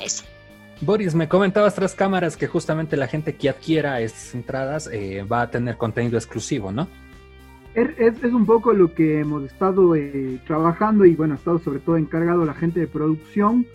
Eso. 0.00 0.24
Boris, 0.80 1.14
me 1.14 1.26
comentabas 1.26 1.74
tras 1.74 1.94
cámaras 1.94 2.36
que 2.36 2.46
justamente 2.46 2.96
la 2.96 3.06
gente 3.06 3.34
que 3.34 3.48
adquiera 3.48 4.00
estas 4.00 4.34
entradas 4.34 4.90
eh, 4.92 5.24
va 5.30 5.42
a 5.42 5.50
tener 5.50 5.76
contenido 5.76 6.18
exclusivo, 6.18 6.70
¿no? 6.70 6.86
Es, 7.74 8.22
un 8.24 8.46
poco 8.46 8.72
lo 8.72 8.94
que 8.94 9.20
hemos 9.20 9.44
estado 9.44 9.94
eh, 9.94 10.40
trabajando 10.46 11.04
y 11.04 11.14
bueno, 11.14 11.34
ha 11.34 11.36
estado 11.36 11.58
sobre 11.58 11.78
todo 11.80 11.98
encargado 11.98 12.44
la 12.44 12.54
gente 12.54 12.80
de 12.80 12.86
producción 12.86 13.66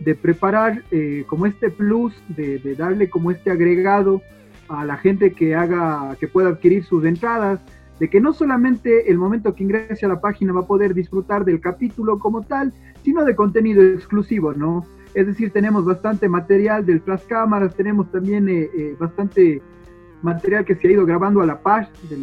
de 0.00 0.14
preparar 0.14 0.82
eh, 0.90 1.24
como 1.26 1.46
este 1.46 1.70
plus, 1.70 2.12
de, 2.28 2.58
de, 2.58 2.74
darle 2.74 3.08
como 3.08 3.30
este 3.30 3.50
agregado 3.50 4.20
a 4.68 4.84
la 4.84 4.98
gente 4.98 5.32
que 5.32 5.54
haga, 5.54 6.16
que 6.20 6.28
pueda 6.28 6.50
adquirir 6.50 6.84
sus 6.84 7.04
entradas, 7.04 7.60
de 7.98 8.10
que 8.10 8.20
no 8.20 8.34
solamente 8.34 9.10
el 9.10 9.16
momento 9.16 9.54
que 9.54 9.62
ingrese 9.62 10.04
a 10.04 10.10
la 10.10 10.20
página 10.20 10.52
va 10.52 10.60
a 10.60 10.66
poder 10.66 10.92
disfrutar 10.92 11.44
del 11.44 11.60
capítulo 11.60 12.18
como 12.18 12.42
tal, 12.42 12.74
sino 13.06 13.24
de 13.24 13.36
contenido 13.36 13.84
exclusivo, 13.84 14.52
¿no? 14.52 14.84
Es 15.14 15.28
decir, 15.28 15.52
tenemos 15.52 15.84
bastante 15.84 16.28
material 16.28 16.84
del 16.84 17.00
Flash 17.00 17.22
Cámaras, 17.28 17.72
tenemos 17.76 18.10
también 18.10 18.48
eh, 18.48 18.68
eh, 18.76 18.96
bastante 18.98 19.62
material 20.22 20.64
que 20.64 20.74
se 20.74 20.88
ha 20.88 20.90
ido 20.90 21.06
grabando 21.06 21.40
a 21.40 21.46
la 21.46 21.60
par 21.60 21.88
de, 22.10 22.16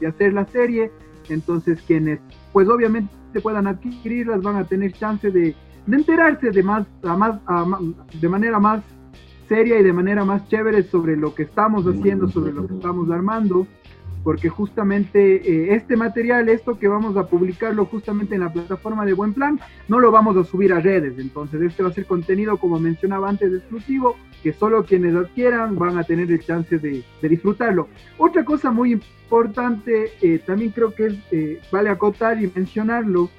de, 0.00 0.06
hacer 0.08 0.32
la 0.32 0.44
serie. 0.46 0.90
Entonces 1.28 1.80
quienes 1.86 2.18
pues 2.52 2.68
obviamente 2.68 3.40
puedan 3.40 3.68
adquirirlas 3.68 4.42
van 4.42 4.56
a 4.56 4.64
tener 4.64 4.92
chance 4.94 5.30
de, 5.30 5.54
enterarse 5.86 6.50
de 6.50 6.62
más, 6.64 6.88
más, 7.04 7.38
de 8.20 8.28
manera 8.28 8.58
más 8.58 8.82
seria 9.48 9.78
y 9.78 9.84
de 9.84 9.92
manera 9.92 10.24
más 10.24 10.48
chévere 10.48 10.82
sobre 10.82 11.16
lo 11.16 11.36
que 11.36 11.44
estamos 11.44 11.86
haciendo, 11.86 12.28
sobre 12.28 12.52
lo 12.52 12.66
que 12.66 12.74
estamos 12.74 13.08
armando 13.10 13.64
porque 14.26 14.48
justamente 14.48 15.36
eh, 15.36 15.76
este 15.76 15.96
material, 15.96 16.48
esto 16.48 16.76
que 16.80 16.88
vamos 16.88 17.16
a 17.16 17.28
publicarlo 17.28 17.86
justamente 17.86 18.34
en 18.34 18.40
la 18.40 18.52
plataforma 18.52 19.04
de 19.06 19.12
Buen 19.12 19.32
Plan, 19.32 19.60
no 19.86 20.00
lo 20.00 20.10
vamos 20.10 20.36
a 20.36 20.42
subir 20.42 20.72
a 20.72 20.80
redes, 20.80 21.16
entonces 21.18 21.62
este 21.62 21.84
va 21.84 21.90
a 21.90 21.92
ser 21.92 22.06
contenido, 22.06 22.56
como 22.56 22.80
mencionaba 22.80 23.28
antes, 23.28 23.52
exclusivo, 23.52 24.16
que 24.42 24.52
solo 24.52 24.84
quienes 24.84 25.14
adquieran 25.14 25.76
van 25.76 25.96
a 25.96 26.02
tener 26.02 26.28
el 26.32 26.40
chance 26.40 26.76
de, 26.76 27.04
disfrutarlo. 27.22 27.86
Otra 28.18 28.44
cosa 28.44 28.72
muy 28.72 28.94
importante, 28.94 30.10
eh, 30.20 30.40
también 30.44 30.72
creo 30.72 30.92
que 30.92 31.16
eh, 31.30 31.60
vale 31.70 31.90
acotar 31.90 32.42
y 32.42 32.50
mencionarlo, 32.52 33.30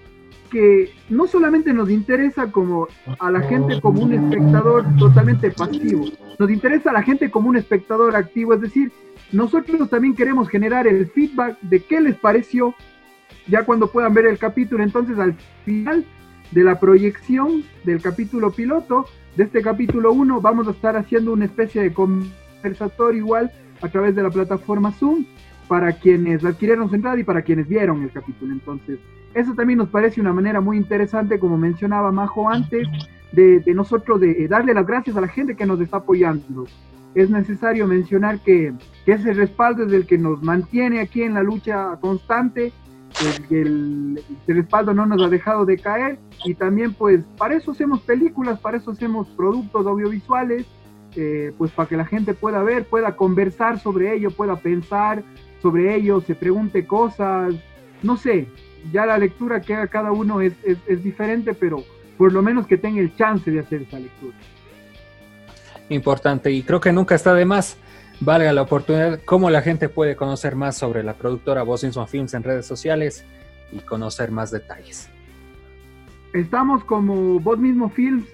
que 0.50 0.90
no 1.10 1.28
solamente 1.28 1.74
nos 1.74 1.90
interesa 1.90 2.50
como 2.50 2.88
a 3.20 3.30
la 3.30 3.42
gente 3.42 3.82
como 3.82 4.04
un 4.04 4.14
espectador 4.14 4.86
totalmente 4.98 5.52
pasivo, 5.52 6.06
nos 6.40 6.50
interesa 6.50 6.92
a 6.92 6.94
la 6.94 7.04
gente 7.04 7.30
como 7.30 7.50
un 7.50 7.58
espectador 7.58 8.16
activo, 8.16 8.54
es 8.54 8.62
decir, 8.62 8.90
nosotros 9.32 9.90
también 9.90 10.16
queremos 10.16 10.50
generar 10.50 10.88
el 10.88 11.08
feedback 11.08 11.60
de 11.62 11.82
qué 11.82 12.00
les 12.00 12.16
pareció 12.16 12.74
ya 13.48 13.64
cuando 13.64 13.92
puedan 13.92 14.14
ver 14.14 14.26
el 14.26 14.38
capítulo. 14.38 14.84
Entonces, 14.84 15.20
al 15.20 15.36
final 15.66 16.06
de 16.52 16.64
la 16.64 16.80
proyección 16.80 17.64
del 17.84 18.02
capítulo 18.02 18.52
piloto, 18.52 19.06
de 19.36 19.44
este 19.44 19.62
capítulo 19.62 20.14
1, 20.14 20.42
vamos 20.42 20.68
a 20.68 20.72
estar 20.72 20.96
haciendo 20.96 21.34
una 21.34 21.46
especie 21.46 21.82
de 21.82 21.94
conversatorio 21.94 23.20
igual 23.20 23.52
a 23.82 23.90
través 23.90 24.16
de 24.16 24.24
la 24.24 24.30
plataforma 24.30 24.92
Zoom 24.92 25.26
para 25.68 25.92
quienes 25.92 26.44
adquirieron 26.46 26.90
su 26.90 26.96
entrada 26.96 27.20
y 27.20 27.24
para 27.24 27.42
quienes 27.42 27.68
vieron 27.68 28.02
el 28.04 28.12
capítulo. 28.12 28.54
Entonces, 28.54 29.00
eso 29.34 29.54
también 29.54 29.80
nos 29.80 29.90
parece 29.90 30.22
una 30.22 30.34
manera 30.34 30.62
muy 30.62 30.78
interesante, 30.78 31.38
como 31.38 31.58
mencionaba 31.58 32.12
Majo 32.12 32.50
antes, 32.50 32.88
de, 33.34 33.60
de 33.60 33.74
nosotros 33.74 34.22
de 34.22 34.48
darle 34.48 34.74
las 34.74 34.88
gracias 34.88 35.18
a 35.18 35.22
la 35.22 35.28
gente 35.28 35.56
que 35.56 35.66
nos 35.66 35.82
está 35.82 35.98
apoyando 35.98 36.66
es 37.16 37.30
necesario 37.30 37.88
mencionar 37.88 38.40
que, 38.40 38.74
ese 39.06 39.34
respaldo 39.34 39.86
es 39.86 39.94
el 39.94 40.06
que 40.06 40.18
nos 40.18 40.44
mantiene 40.44 41.00
aquí 41.00 41.24
en 41.24 41.36
la 41.36 41.42
lucha 41.42 41.98
constante, 42.02 42.74
el, 43.50 44.22
el, 44.48 44.56
respaldo 44.56 44.94
no 44.94 45.06
nos 45.06 45.22
ha 45.24 45.30
dejado 45.30 45.66
de 45.66 45.78
caer 45.78 46.20
y 46.44 46.56
también 46.56 46.94
pues 46.94 47.24
para 47.38 47.56
eso 47.56 47.72
hacemos 47.72 48.02
películas, 48.02 48.60
para 48.60 48.78
eso 48.78 48.92
hacemos 48.92 49.30
productos 49.30 49.88
audiovisuales, 49.88 50.66
eh, 51.16 51.54
pues 51.58 51.72
para 51.72 51.88
que 51.88 51.96
la 51.96 52.06
gente 52.06 52.34
pueda 52.34 52.62
ver, 52.64 52.86
pueda 52.86 53.16
conversar 53.16 53.80
sobre 53.80 54.14
ello, 54.14 54.30
pueda 54.30 54.58
pensar 54.58 55.24
sobre 55.62 55.96
ello, 55.96 56.20
se 56.20 56.36
pregunte 56.36 56.86
cosas, 56.86 57.56
no 58.04 58.18
sé, 58.18 58.48
ya 58.92 59.06
la 59.06 59.18
lectura 59.18 59.62
que 59.62 59.74
haga 59.74 59.88
cada 59.88 60.12
uno 60.12 60.42
es, 60.42 60.54
es 60.66 61.02
diferente, 61.02 61.54
pero 61.54 61.82
por 62.18 62.34
lo 62.34 62.42
menos 62.42 62.68
que 62.68 62.78
tenga 62.78 63.00
el 63.00 63.16
chance 63.16 63.50
de 63.50 63.60
hacer 63.60 63.84
esa 63.84 64.00
lectura 64.00 64.36
importante 65.90 66.52
y 66.52 66.64
creo 66.64 66.80
que 66.80 66.92
nunca 66.92 67.16
está 67.16 67.34
de 67.34 67.46
más. 67.46 67.78
Valga 68.20 68.52
la 68.52 68.64
oportunidad, 68.64 69.20
cómo 69.26 69.50
la 69.50 69.62
gente 69.62 69.90
puede 69.90 70.16
conocer 70.16 70.56
más 70.56 70.76
sobre 70.76 71.04
la 71.04 71.14
productora 71.14 71.62
Bosinson 71.62 72.08
Films 72.08 72.34
en 72.34 72.44
redes 72.44 72.66
sociales 72.66 73.24
y 73.72 73.80
conocer 73.80 74.32
más 74.32 74.50
detalles. 74.50 75.10
Estamos 76.34 76.84
como 76.84 77.40
Vos 77.40 77.60
mismo 77.60 77.90
Films, 77.90 78.26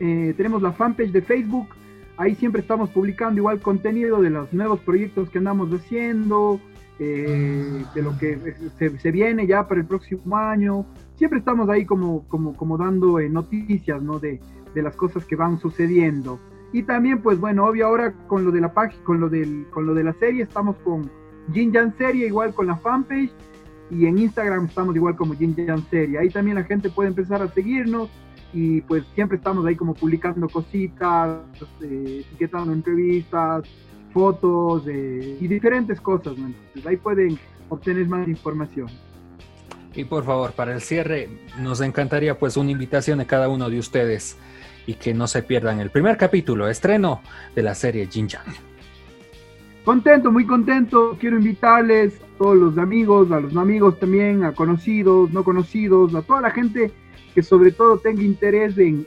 eh, 0.00 0.34
tenemos 0.36 0.60
la 0.60 0.72
fanpage 0.72 1.12
de 1.12 1.22
Facebook, 1.22 1.68
ahí 2.16 2.34
siempre 2.34 2.62
estamos 2.62 2.90
publicando 2.90 3.38
igual 3.38 3.60
contenido 3.60 4.20
de 4.20 4.30
los 4.30 4.52
nuevos 4.52 4.80
proyectos 4.80 5.30
que 5.30 5.38
andamos 5.38 5.70
haciendo, 5.70 6.60
eh, 6.98 7.84
de 7.94 8.02
lo 8.02 8.18
que 8.18 8.56
se, 8.76 9.10
viene 9.12 9.46
ya 9.46 9.68
para 9.68 9.80
el 9.80 9.86
próximo 9.86 10.36
año. 10.36 10.84
Siempre 11.16 11.38
estamos 11.38 11.68
ahí 11.68 11.84
como, 11.84 12.26
como, 12.26 12.56
como 12.56 12.76
dando 12.76 13.20
eh, 13.20 13.28
noticias 13.28 14.02
¿no? 14.02 14.18
de, 14.18 14.40
de 14.74 14.82
las 14.82 14.96
cosas 14.96 15.24
que 15.24 15.36
van 15.36 15.60
sucediendo. 15.60 16.40
Y 16.72 16.82
también, 16.82 17.22
pues 17.22 17.38
bueno, 17.38 17.66
obvio 17.66 17.86
ahora 17.86 18.12
con 18.26 18.44
lo 18.44 18.50
de 18.50 18.60
la 18.60 18.72
página, 18.72 19.02
con 19.04 19.20
lo 19.20 19.28
del, 19.28 19.66
con 19.70 19.86
lo 19.86 19.94
de 19.94 20.04
la 20.04 20.12
serie, 20.14 20.42
estamos 20.42 20.76
con 20.78 21.10
Jin 21.52 21.72
Jan 21.72 21.96
Serie, 21.96 22.26
igual 22.26 22.52
con 22.52 22.66
la 22.66 22.76
fanpage, 22.76 23.32
y 23.90 24.06
en 24.06 24.18
Instagram 24.18 24.66
estamos 24.66 24.94
igual 24.94 25.16
como 25.16 25.34
Jin 25.34 25.54
Jan 25.56 25.84
Serie. 25.88 26.18
Ahí 26.18 26.28
también 26.28 26.56
la 26.56 26.64
gente 26.64 26.90
puede 26.90 27.08
empezar 27.08 27.40
a 27.40 27.48
seguirnos 27.48 28.10
y 28.52 28.80
pues 28.82 29.04
siempre 29.14 29.38
estamos 29.38 29.64
ahí 29.66 29.76
como 29.76 29.94
publicando 29.94 30.48
cositas, 30.48 31.38
eh, 31.80 32.24
etiquetando 32.26 32.72
entrevistas, 32.72 33.64
fotos 34.12 34.84
eh, 34.88 35.38
y 35.40 35.48
diferentes 35.48 36.00
cosas. 36.00 36.34
Entonces 36.36 36.86
ahí 36.86 36.96
pueden 36.96 37.38
obtener 37.68 38.06
más 38.08 38.26
información. 38.28 38.88
Y 39.94 40.04
por 40.04 40.24
favor, 40.24 40.52
para 40.52 40.74
el 40.74 40.80
cierre, 40.80 41.28
nos 41.60 41.80
encantaría 41.80 42.38
pues 42.38 42.56
una 42.56 42.70
invitación 42.70 43.18
de 43.18 43.26
cada 43.26 43.48
uno 43.48 43.68
de 43.68 43.78
ustedes 43.78 44.36
y 44.88 44.94
que 44.94 45.12
no 45.12 45.26
se 45.26 45.42
pierdan 45.42 45.80
el 45.80 45.90
primer 45.90 46.16
capítulo, 46.16 46.66
estreno 46.66 47.20
de 47.54 47.62
la 47.62 47.74
serie 47.74 48.08
Jin 48.10 48.26
Yang. 48.26 48.54
Contento, 49.84 50.32
muy 50.32 50.46
contento. 50.46 51.14
Quiero 51.20 51.36
invitarles 51.36 52.18
a 52.22 52.38
todos 52.38 52.56
los 52.56 52.78
amigos, 52.78 53.30
a 53.30 53.38
los 53.38 53.52
no 53.52 53.60
amigos 53.60 54.00
también, 54.00 54.44
a 54.44 54.52
conocidos, 54.52 55.30
no 55.30 55.44
conocidos, 55.44 56.14
a 56.14 56.22
toda 56.22 56.40
la 56.40 56.50
gente 56.52 56.90
que 57.34 57.42
sobre 57.42 57.70
todo 57.70 57.98
tenga 57.98 58.22
interés 58.22 58.78
en, 58.78 59.06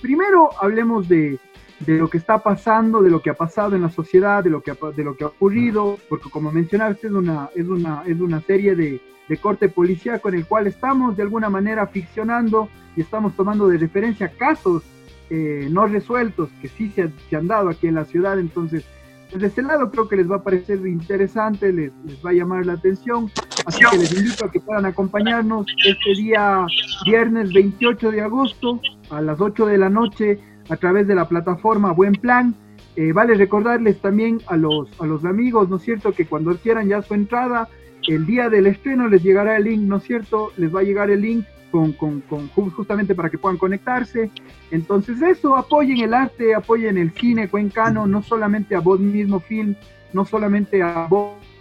primero 0.00 0.48
hablemos 0.58 1.06
de, 1.10 1.38
lo 1.86 2.08
que 2.08 2.16
está 2.16 2.38
pasando, 2.38 3.02
de 3.02 3.10
lo 3.10 3.20
que 3.20 3.28
ha 3.28 3.34
pasado 3.34 3.76
en 3.76 3.82
la 3.82 3.90
sociedad, 3.90 4.42
de 4.42 4.48
lo 4.48 4.62
que 4.62 4.70
ha, 4.70 4.76
de 4.96 5.04
lo 5.04 5.14
que 5.14 5.24
ha 5.24 5.26
ocurrido, 5.26 5.98
porque 6.08 6.30
como 6.30 6.50
mencionaste 6.50 7.08
es 7.08 7.12
una, 7.12 7.50
es 7.54 7.68
una, 7.68 8.02
es 8.06 8.18
una 8.18 8.40
serie 8.40 8.74
de, 8.74 8.98
de 9.28 9.36
corte 9.36 9.68
policíaco 9.68 10.30
en 10.30 10.36
el 10.36 10.46
cual 10.46 10.68
estamos 10.68 11.18
de 11.18 11.22
alguna 11.22 11.50
manera 11.50 11.86
ficcionando 11.86 12.70
y 12.96 13.02
estamos 13.02 13.36
tomando 13.36 13.68
de 13.68 13.76
referencia 13.76 14.30
casos 14.30 14.82
eh, 15.30 15.68
no 15.70 15.86
resueltos 15.86 16.50
que 16.60 16.68
sí 16.68 16.90
se, 16.90 17.10
han 17.36 17.48
dado 17.48 17.70
aquí 17.70 17.86
en 17.86 17.94
la 17.94 18.04
ciudad. 18.04 18.38
Entonces, 18.38 18.84
desde 19.32 19.46
este 19.46 19.62
lado 19.62 19.90
creo 19.90 20.08
que 20.08 20.16
les 20.16 20.30
va 20.30 20.36
a 20.36 20.42
parecer 20.42 20.86
interesante, 20.86 21.72
les, 21.72 21.92
va 22.24 22.30
a 22.30 22.34
llamar 22.34 22.66
la 22.66 22.74
atención. 22.74 23.30
Así 23.64 23.82
que 23.90 23.98
les 23.98 24.12
invito 24.12 24.44
a 24.44 24.50
que 24.50 24.60
puedan 24.60 24.86
acompañarnos 24.86 25.66
este 25.84 26.20
día 26.20 26.66
viernes 27.06 27.52
28 27.52 28.10
de 28.10 28.20
agosto 28.20 28.80
a 29.10 29.20
las 29.20 29.40
8 29.40 29.66
de 29.66 29.78
la 29.78 29.88
noche 29.88 30.38
a 30.68 30.76
través 30.76 31.06
de 31.06 31.14
la 31.14 31.28
plataforma 31.28 31.92
Buen 31.92 32.14
Plan. 32.14 32.54
Eh, 32.96 33.12
vale 33.12 33.34
recordarles 33.34 33.98
también 34.00 34.42
a 34.48 34.56
los, 34.56 34.88
a 35.00 35.06
los 35.06 35.24
amigos, 35.24 35.68
¿no 35.70 35.76
es 35.76 35.82
cierto?, 35.82 36.12
que 36.12 36.26
cuando 36.26 36.54
quieran 36.56 36.88
ya 36.88 37.00
su 37.00 37.14
entrada, 37.14 37.68
el 38.06 38.26
día 38.26 38.50
del 38.50 38.66
estreno 38.66 39.08
les 39.08 39.22
llegará 39.22 39.56
el 39.56 39.64
link, 39.64 39.80
¿no 39.82 39.96
es 39.96 40.02
cierto? 40.02 40.52
Les 40.58 40.74
va 40.74 40.80
a 40.80 40.82
llegar 40.82 41.10
el 41.10 41.22
link 41.22 41.46
con, 41.72 41.92
con, 41.92 42.20
con, 42.20 42.48
justamente 42.48 43.14
para 43.14 43.30
que 43.30 43.38
puedan 43.38 43.56
conectarse. 43.56 44.30
Entonces 44.70 45.20
eso, 45.22 45.56
apoyen 45.56 45.98
el 45.98 46.12
arte, 46.12 46.54
apoyen 46.54 46.98
el 46.98 47.10
cine 47.12 47.48
cuencano, 47.48 48.06
no 48.06 48.22
solamente 48.22 48.76
a 48.76 48.80
vos 48.80 49.00
mismo 49.00 49.40
film, 49.40 49.74
no 50.12 50.26
solamente 50.26 50.82
a 50.82 51.08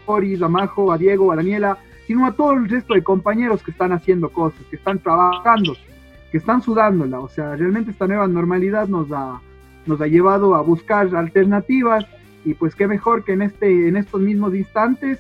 Boris, 0.06 0.42
a 0.42 0.50
Majo, 0.50 0.92
a 0.92 0.98
Diego, 0.98 1.32
a 1.32 1.38
Daniela, 1.38 1.78
sino 2.06 2.26
a 2.26 2.34
todo 2.34 2.52
el 2.52 2.68
resto 2.68 2.94
de 2.94 3.04
compañeros 3.04 3.64
que 3.64 3.72
están 3.72 3.94
haciendo 3.94 4.30
cosas, 4.30 4.60
que 4.70 4.76
están 4.76 5.00
trabajando, 5.00 5.78
que 6.30 6.38
están 6.38 6.62
sudándola. 6.62 7.22
O 7.22 7.30
sea, 7.30 7.56
realmente 7.56 7.92
esta 7.92 8.06
nueva 8.06 8.28
normalidad 8.28 8.90
nos 8.90 9.10
ha, 9.14 9.40
nos 9.86 10.02
ha 10.02 10.08
llevado 10.08 10.56
a 10.56 10.62
buscar 10.62 11.16
alternativas 11.16 12.06
y 12.44 12.54
pues 12.54 12.76
qué 12.76 12.86
mejor 12.86 13.24
que 13.24 13.32
en, 13.32 13.44
este, 13.44 13.88
en 13.88 13.96
estos 13.96 14.20
mismos 14.20 14.54
instantes 14.54 15.20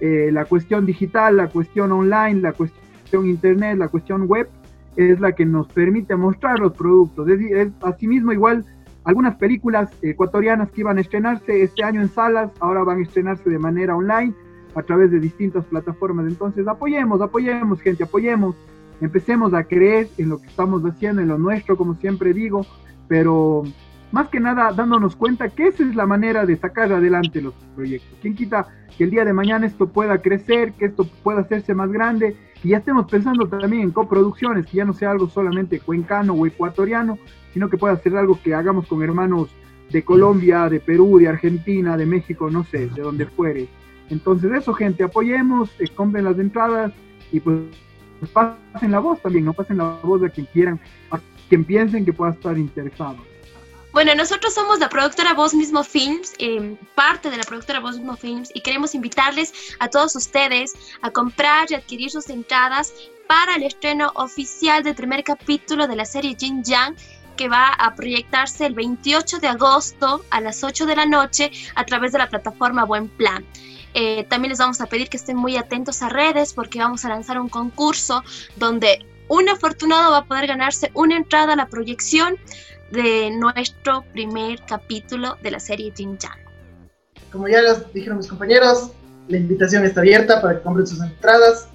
eh, 0.00 0.30
la 0.32 0.44
cuestión 0.44 0.86
digital, 0.86 1.38
la 1.38 1.48
cuestión 1.48 1.90
online, 1.90 2.40
la 2.40 2.52
cuestión 2.52 2.87
internet, 3.16 3.78
la 3.78 3.88
cuestión 3.88 4.26
web, 4.26 4.48
es 4.96 5.20
la 5.20 5.32
que 5.32 5.44
nos 5.44 5.68
permite 5.68 6.16
mostrar 6.16 6.58
los 6.58 6.72
productos. 6.72 7.28
Es, 7.28 7.40
es 7.40 7.68
asimismo 7.82 8.32
igual 8.32 8.64
algunas 9.04 9.36
películas 9.36 9.90
ecuatorianas 10.02 10.70
que 10.70 10.82
iban 10.82 10.98
a 10.98 11.00
estrenarse 11.00 11.62
este 11.62 11.82
año 11.82 12.02
en 12.02 12.08
salas, 12.08 12.50
ahora 12.60 12.82
van 12.84 12.98
a 12.98 13.02
estrenarse 13.02 13.48
de 13.48 13.58
manera 13.58 13.96
online 13.96 14.34
a 14.74 14.82
través 14.82 15.10
de 15.10 15.20
distintas 15.20 15.64
plataformas. 15.64 16.26
Entonces 16.26 16.66
apoyemos, 16.68 17.20
apoyemos 17.20 17.80
gente, 17.80 18.04
apoyemos, 18.04 18.54
empecemos 19.00 19.54
a 19.54 19.64
creer 19.64 20.08
en 20.18 20.28
lo 20.28 20.38
que 20.38 20.48
estamos 20.48 20.82
haciendo, 20.84 21.22
en 21.22 21.28
lo 21.28 21.38
nuestro, 21.38 21.76
como 21.76 21.94
siempre 21.94 22.32
digo, 22.32 22.66
pero 23.08 23.64
más 24.12 24.28
que 24.28 24.40
nada 24.40 24.72
dándonos 24.72 25.16
cuenta 25.16 25.48
que 25.48 25.68
esa 25.68 25.82
es 25.84 25.94
la 25.94 26.06
manera 26.06 26.46
de 26.46 26.56
sacar 26.56 26.92
adelante 26.92 27.40
los 27.40 27.54
proyectos. 27.74 28.18
¿Quién 28.20 28.34
quita 28.34 28.66
que 28.96 29.04
el 29.04 29.10
día 29.10 29.24
de 29.24 29.32
mañana 29.32 29.66
esto 29.66 29.88
pueda 29.88 30.18
crecer, 30.18 30.72
que 30.72 30.86
esto 30.86 31.06
pueda 31.22 31.40
hacerse 31.40 31.74
más 31.74 31.90
grande 31.90 32.36
y 32.62 32.70
ya 32.70 32.78
estemos 32.78 33.06
pensando 33.10 33.46
también 33.46 33.82
en 33.82 33.90
coproducciones, 33.90 34.66
que 34.66 34.78
ya 34.78 34.84
no 34.84 34.92
sea 34.92 35.12
algo 35.12 35.28
solamente 35.28 35.80
cuencano 35.80 36.34
o 36.34 36.46
ecuatoriano, 36.46 37.18
sino 37.52 37.68
que 37.68 37.78
pueda 37.78 37.96
ser 37.98 38.16
algo 38.16 38.38
que 38.42 38.54
hagamos 38.54 38.86
con 38.86 39.02
hermanos 39.02 39.48
de 39.90 40.04
Colombia, 40.04 40.68
de 40.68 40.80
Perú, 40.80 41.18
de 41.18 41.28
Argentina, 41.28 41.96
de 41.96 42.06
México, 42.06 42.50
no 42.50 42.64
sé, 42.64 42.88
de 42.88 43.02
donde 43.02 43.26
fuere. 43.26 43.68
Entonces 44.10 44.50
eso, 44.52 44.74
gente, 44.74 45.04
apoyemos, 45.04 45.70
eh, 45.78 45.88
compren 45.94 46.24
las 46.24 46.38
entradas 46.38 46.92
y 47.30 47.40
pues, 47.40 47.58
pasen 48.32 48.90
la 48.90 48.98
voz 48.98 49.20
también, 49.22 49.44
no 49.44 49.52
pasen 49.52 49.78
la 49.78 49.98
voz 50.02 50.20
de 50.20 50.30
quien 50.30 50.46
quieran, 50.52 50.80
a 51.10 51.20
quien 51.48 51.64
piensen 51.64 52.04
que 52.04 52.12
pueda 52.12 52.32
estar 52.32 52.58
interesado. 52.58 53.16
Bueno, 53.92 54.14
nosotros 54.14 54.52
somos 54.54 54.78
la 54.78 54.90
productora 54.90 55.32
Voz 55.32 55.54
Mismo 55.54 55.82
Films, 55.82 56.34
em, 56.38 56.76
parte 56.94 57.30
de 57.30 57.38
la 57.38 57.44
productora 57.44 57.80
Voz 57.80 57.96
Mismo 57.96 58.16
Films, 58.16 58.50
y 58.54 58.60
queremos 58.60 58.94
invitarles 58.94 59.52
a 59.78 59.88
todos 59.88 60.14
ustedes 60.14 60.74
a 61.00 61.10
comprar 61.10 61.70
y 61.70 61.74
adquirir 61.74 62.10
sus 62.10 62.28
entradas 62.28 62.92
para 63.26 63.56
el 63.56 63.62
estreno 63.62 64.12
oficial 64.14 64.82
del 64.82 64.94
primer 64.94 65.24
capítulo 65.24 65.86
de 65.86 65.96
la 65.96 66.04
serie 66.04 66.36
Jin 66.38 66.62
Yang, 66.62 66.96
que 67.36 67.48
va 67.48 67.68
a 67.68 67.94
proyectarse 67.94 68.66
el 68.66 68.74
28 68.74 69.38
de 69.38 69.48
agosto 69.48 70.22
a 70.30 70.40
las 70.42 70.62
8 70.62 70.84
de 70.84 70.96
la 70.96 71.06
noche 71.06 71.50
a 71.74 71.84
través 71.84 72.12
de 72.12 72.18
la 72.18 72.28
plataforma 72.28 72.84
Buen 72.84 73.08
Plan. 73.08 73.46
Eh, 73.94 74.24
también 74.24 74.50
les 74.50 74.58
vamos 74.58 74.80
a 74.82 74.86
pedir 74.86 75.08
que 75.08 75.16
estén 75.16 75.36
muy 75.36 75.56
atentos 75.56 76.02
a 76.02 76.10
redes 76.10 76.52
porque 76.52 76.78
vamos 76.78 77.04
a 77.06 77.08
lanzar 77.08 77.40
un 77.40 77.48
concurso 77.48 78.22
donde 78.56 79.06
un 79.28 79.48
afortunado 79.48 80.10
va 80.10 80.18
a 80.18 80.24
poder 80.24 80.46
ganarse 80.46 80.90
una 80.94 81.16
entrada 81.16 81.54
a 81.54 81.56
la 81.56 81.68
proyección 81.68 82.38
de 82.90 83.30
nuestro 83.30 84.04
primer 84.12 84.60
capítulo 84.66 85.36
de 85.42 85.50
la 85.50 85.60
serie 85.60 85.92
Jin 85.94 86.18
Yang. 86.18 86.38
Como 87.32 87.48
ya 87.48 87.60
dijeron 87.92 88.18
mis 88.18 88.28
compañeros, 88.28 88.92
la 89.28 89.36
invitación 89.36 89.84
está 89.84 90.00
abierta 90.00 90.40
para 90.40 90.56
que 90.56 90.62
compren 90.62 90.86
sus 90.86 91.02
entradas. 91.02 91.68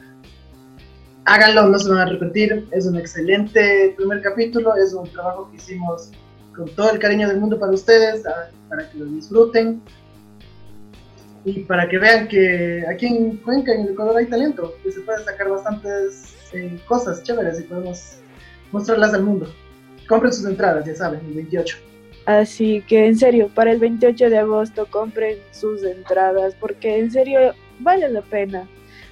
Háganlo, 1.25 1.69
no 1.69 1.79
se 1.79 1.89
van 1.89 1.99
a 1.99 2.05
repetir. 2.05 2.67
Es 2.71 2.85
un 2.85 2.97
excelente 2.97 3.93
primer 3.95 4.21
capítulo. 4.21 4.75
Es 4.75 4.93
un 4.93 5.07
trabajo 5.09 5.49
que 5.51 5.57
hicimos 5.57 6.11
con 6.55 6.67
todo 6.75 6.91
el 6.91 6.99
cariño 6.99 7.27
del 7.27 7.39
mundo 7.39 7.59
para 7.59 7.71
ustedes, 7.71 8.23
para 8.69 8.89
que 8.89 8.97
lo 8.97 9.05
disfruten 9.05 9.81
y 11.45 11.59
para 11.61 11.89
que 11.89 11.97
vean 11.97 12.27
que 12.27 12.85
aquí 12.89 13.07
en 13.07 13.37
Cuenca, 13.37 13.73
en 13.73 13.81
el 13.81 13.89
Ecuador, 13.89 14.17
hay 14.17 14.27
talento, 14.27 14.75
que 14.81 14.91
se 14.91 15.01
puede 15.01 15.23
sacar 15.23 15.49
bastantes 15.49 16.35
eh, 16.53 16.79
cosas 16.87 17.21
chéveres 17.23 17.59
y 17.59 17.63
podemos 17.63 18.17
mostrarlas 18.71 19.13
al 19.13 19.23
mundo. 19.23 19.47
Compren 20.13 20.31
sus 20.31 20.45
entradas, 20.45 20.85
ya 20.85 20.93
saben, 20.93 21.21
el 21.25 21.33
28. 21.33 21.75
Así 22.27 22.83
que 22.87 23.07
en 23.07 23.17
serio, 23.17 23.49
para 23.55 23.71
el 23.71 23.79
28 23.79 24.29
de 24.29 24.37
agosto 24.37 24.85
compren 24.91 25.39
sus 25.49 25.81
entradas 25.83 26.53
porque 26.59 26.99
en 26.99 27.09
serio 27.09 27.55
vale 27.79 28.07
la 28.09 28.21
pena. 28.21 28.67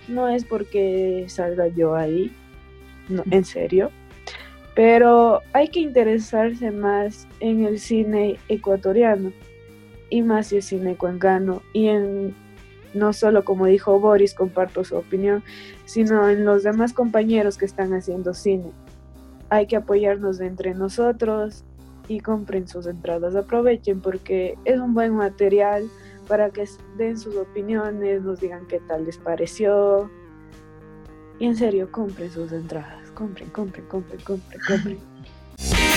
No 0.07 0.29
es 0.29 0.45
porque 0.45 1.25
salga 1.27 1.69
yo 1.69 1.95
ahí, 1.95 2.31
no, 3.09 3.23
en 3.31 3.43
serio. 3.43 3.89
Pero 4.75 5.41
hay 5.53 5.69
que 5.69 5.79
interesarse 5.79 6.69
más 6.69 7.27
en 7.39 7.65
el 7.65 7.79
cine 7.79 8.37
ecuatoriano 8.47 9.33
y 10.11 10.21
más 10.21 10.49
si 10.49 10.57
es 10.57 10.65
cine 10.65 10.95
cuencano 10.97 11.63
y 11.73 11.87
en 11.87 12.35
no 12.93 13.11
solo 13.11 13.43
como 13.43 13.65
dijo 13.65 13.99
Boris, 13.99 14.35
comparto 14.35 14.83
su 14.83 14.97
opinión, 14.97 15.43
sino 15.85 16.29
en 16.29 16.45
los 16.45 16.61
demás 16.61 16.93
compañeros 16.93 17.57
que 17.57 17.65
están 17.65 17.91
haciendo 17.95 18.35
cine. 18.35 18.71
Hay 19.51 19.67
que 19.67 19.75
apoyarnos 19.75 20.39
entre 20.39 20.73
nosotros 20.73 21.65
y 22.07 22.21
compren 22.21 22.67
sus 22.67 22.87
entradas, 22.87 23.35
aprovechen 23.35 23.99
porque 23.99 24.57
es 24.63 24.79
un 24.79 24.93
buen 24.93 25.13
material 25.13 25.89
para 26.27 26.49
que 26.49 26.65
den 26.97 27.17
sus 27.19 27.35
opiniones, 27.35 28.21
nos 28.23 28.39
digan 28.39 28.65
qué 28.67 28.79
tal 28.87 29.05
les 29.05 29.17
pareció. 29.17 30.09
Y 31.37 31.47
en 31.47 31.55
serio, 31.57 31.91
compren 31.91 32.31
sus 32.31 32.53
entradas, 32.53 33.11
compren, 33.11 33.49
compren, 33.49 33.85
compren, 33.87 34.21
compren, 34.21 34.61
compren. 34.65 34.99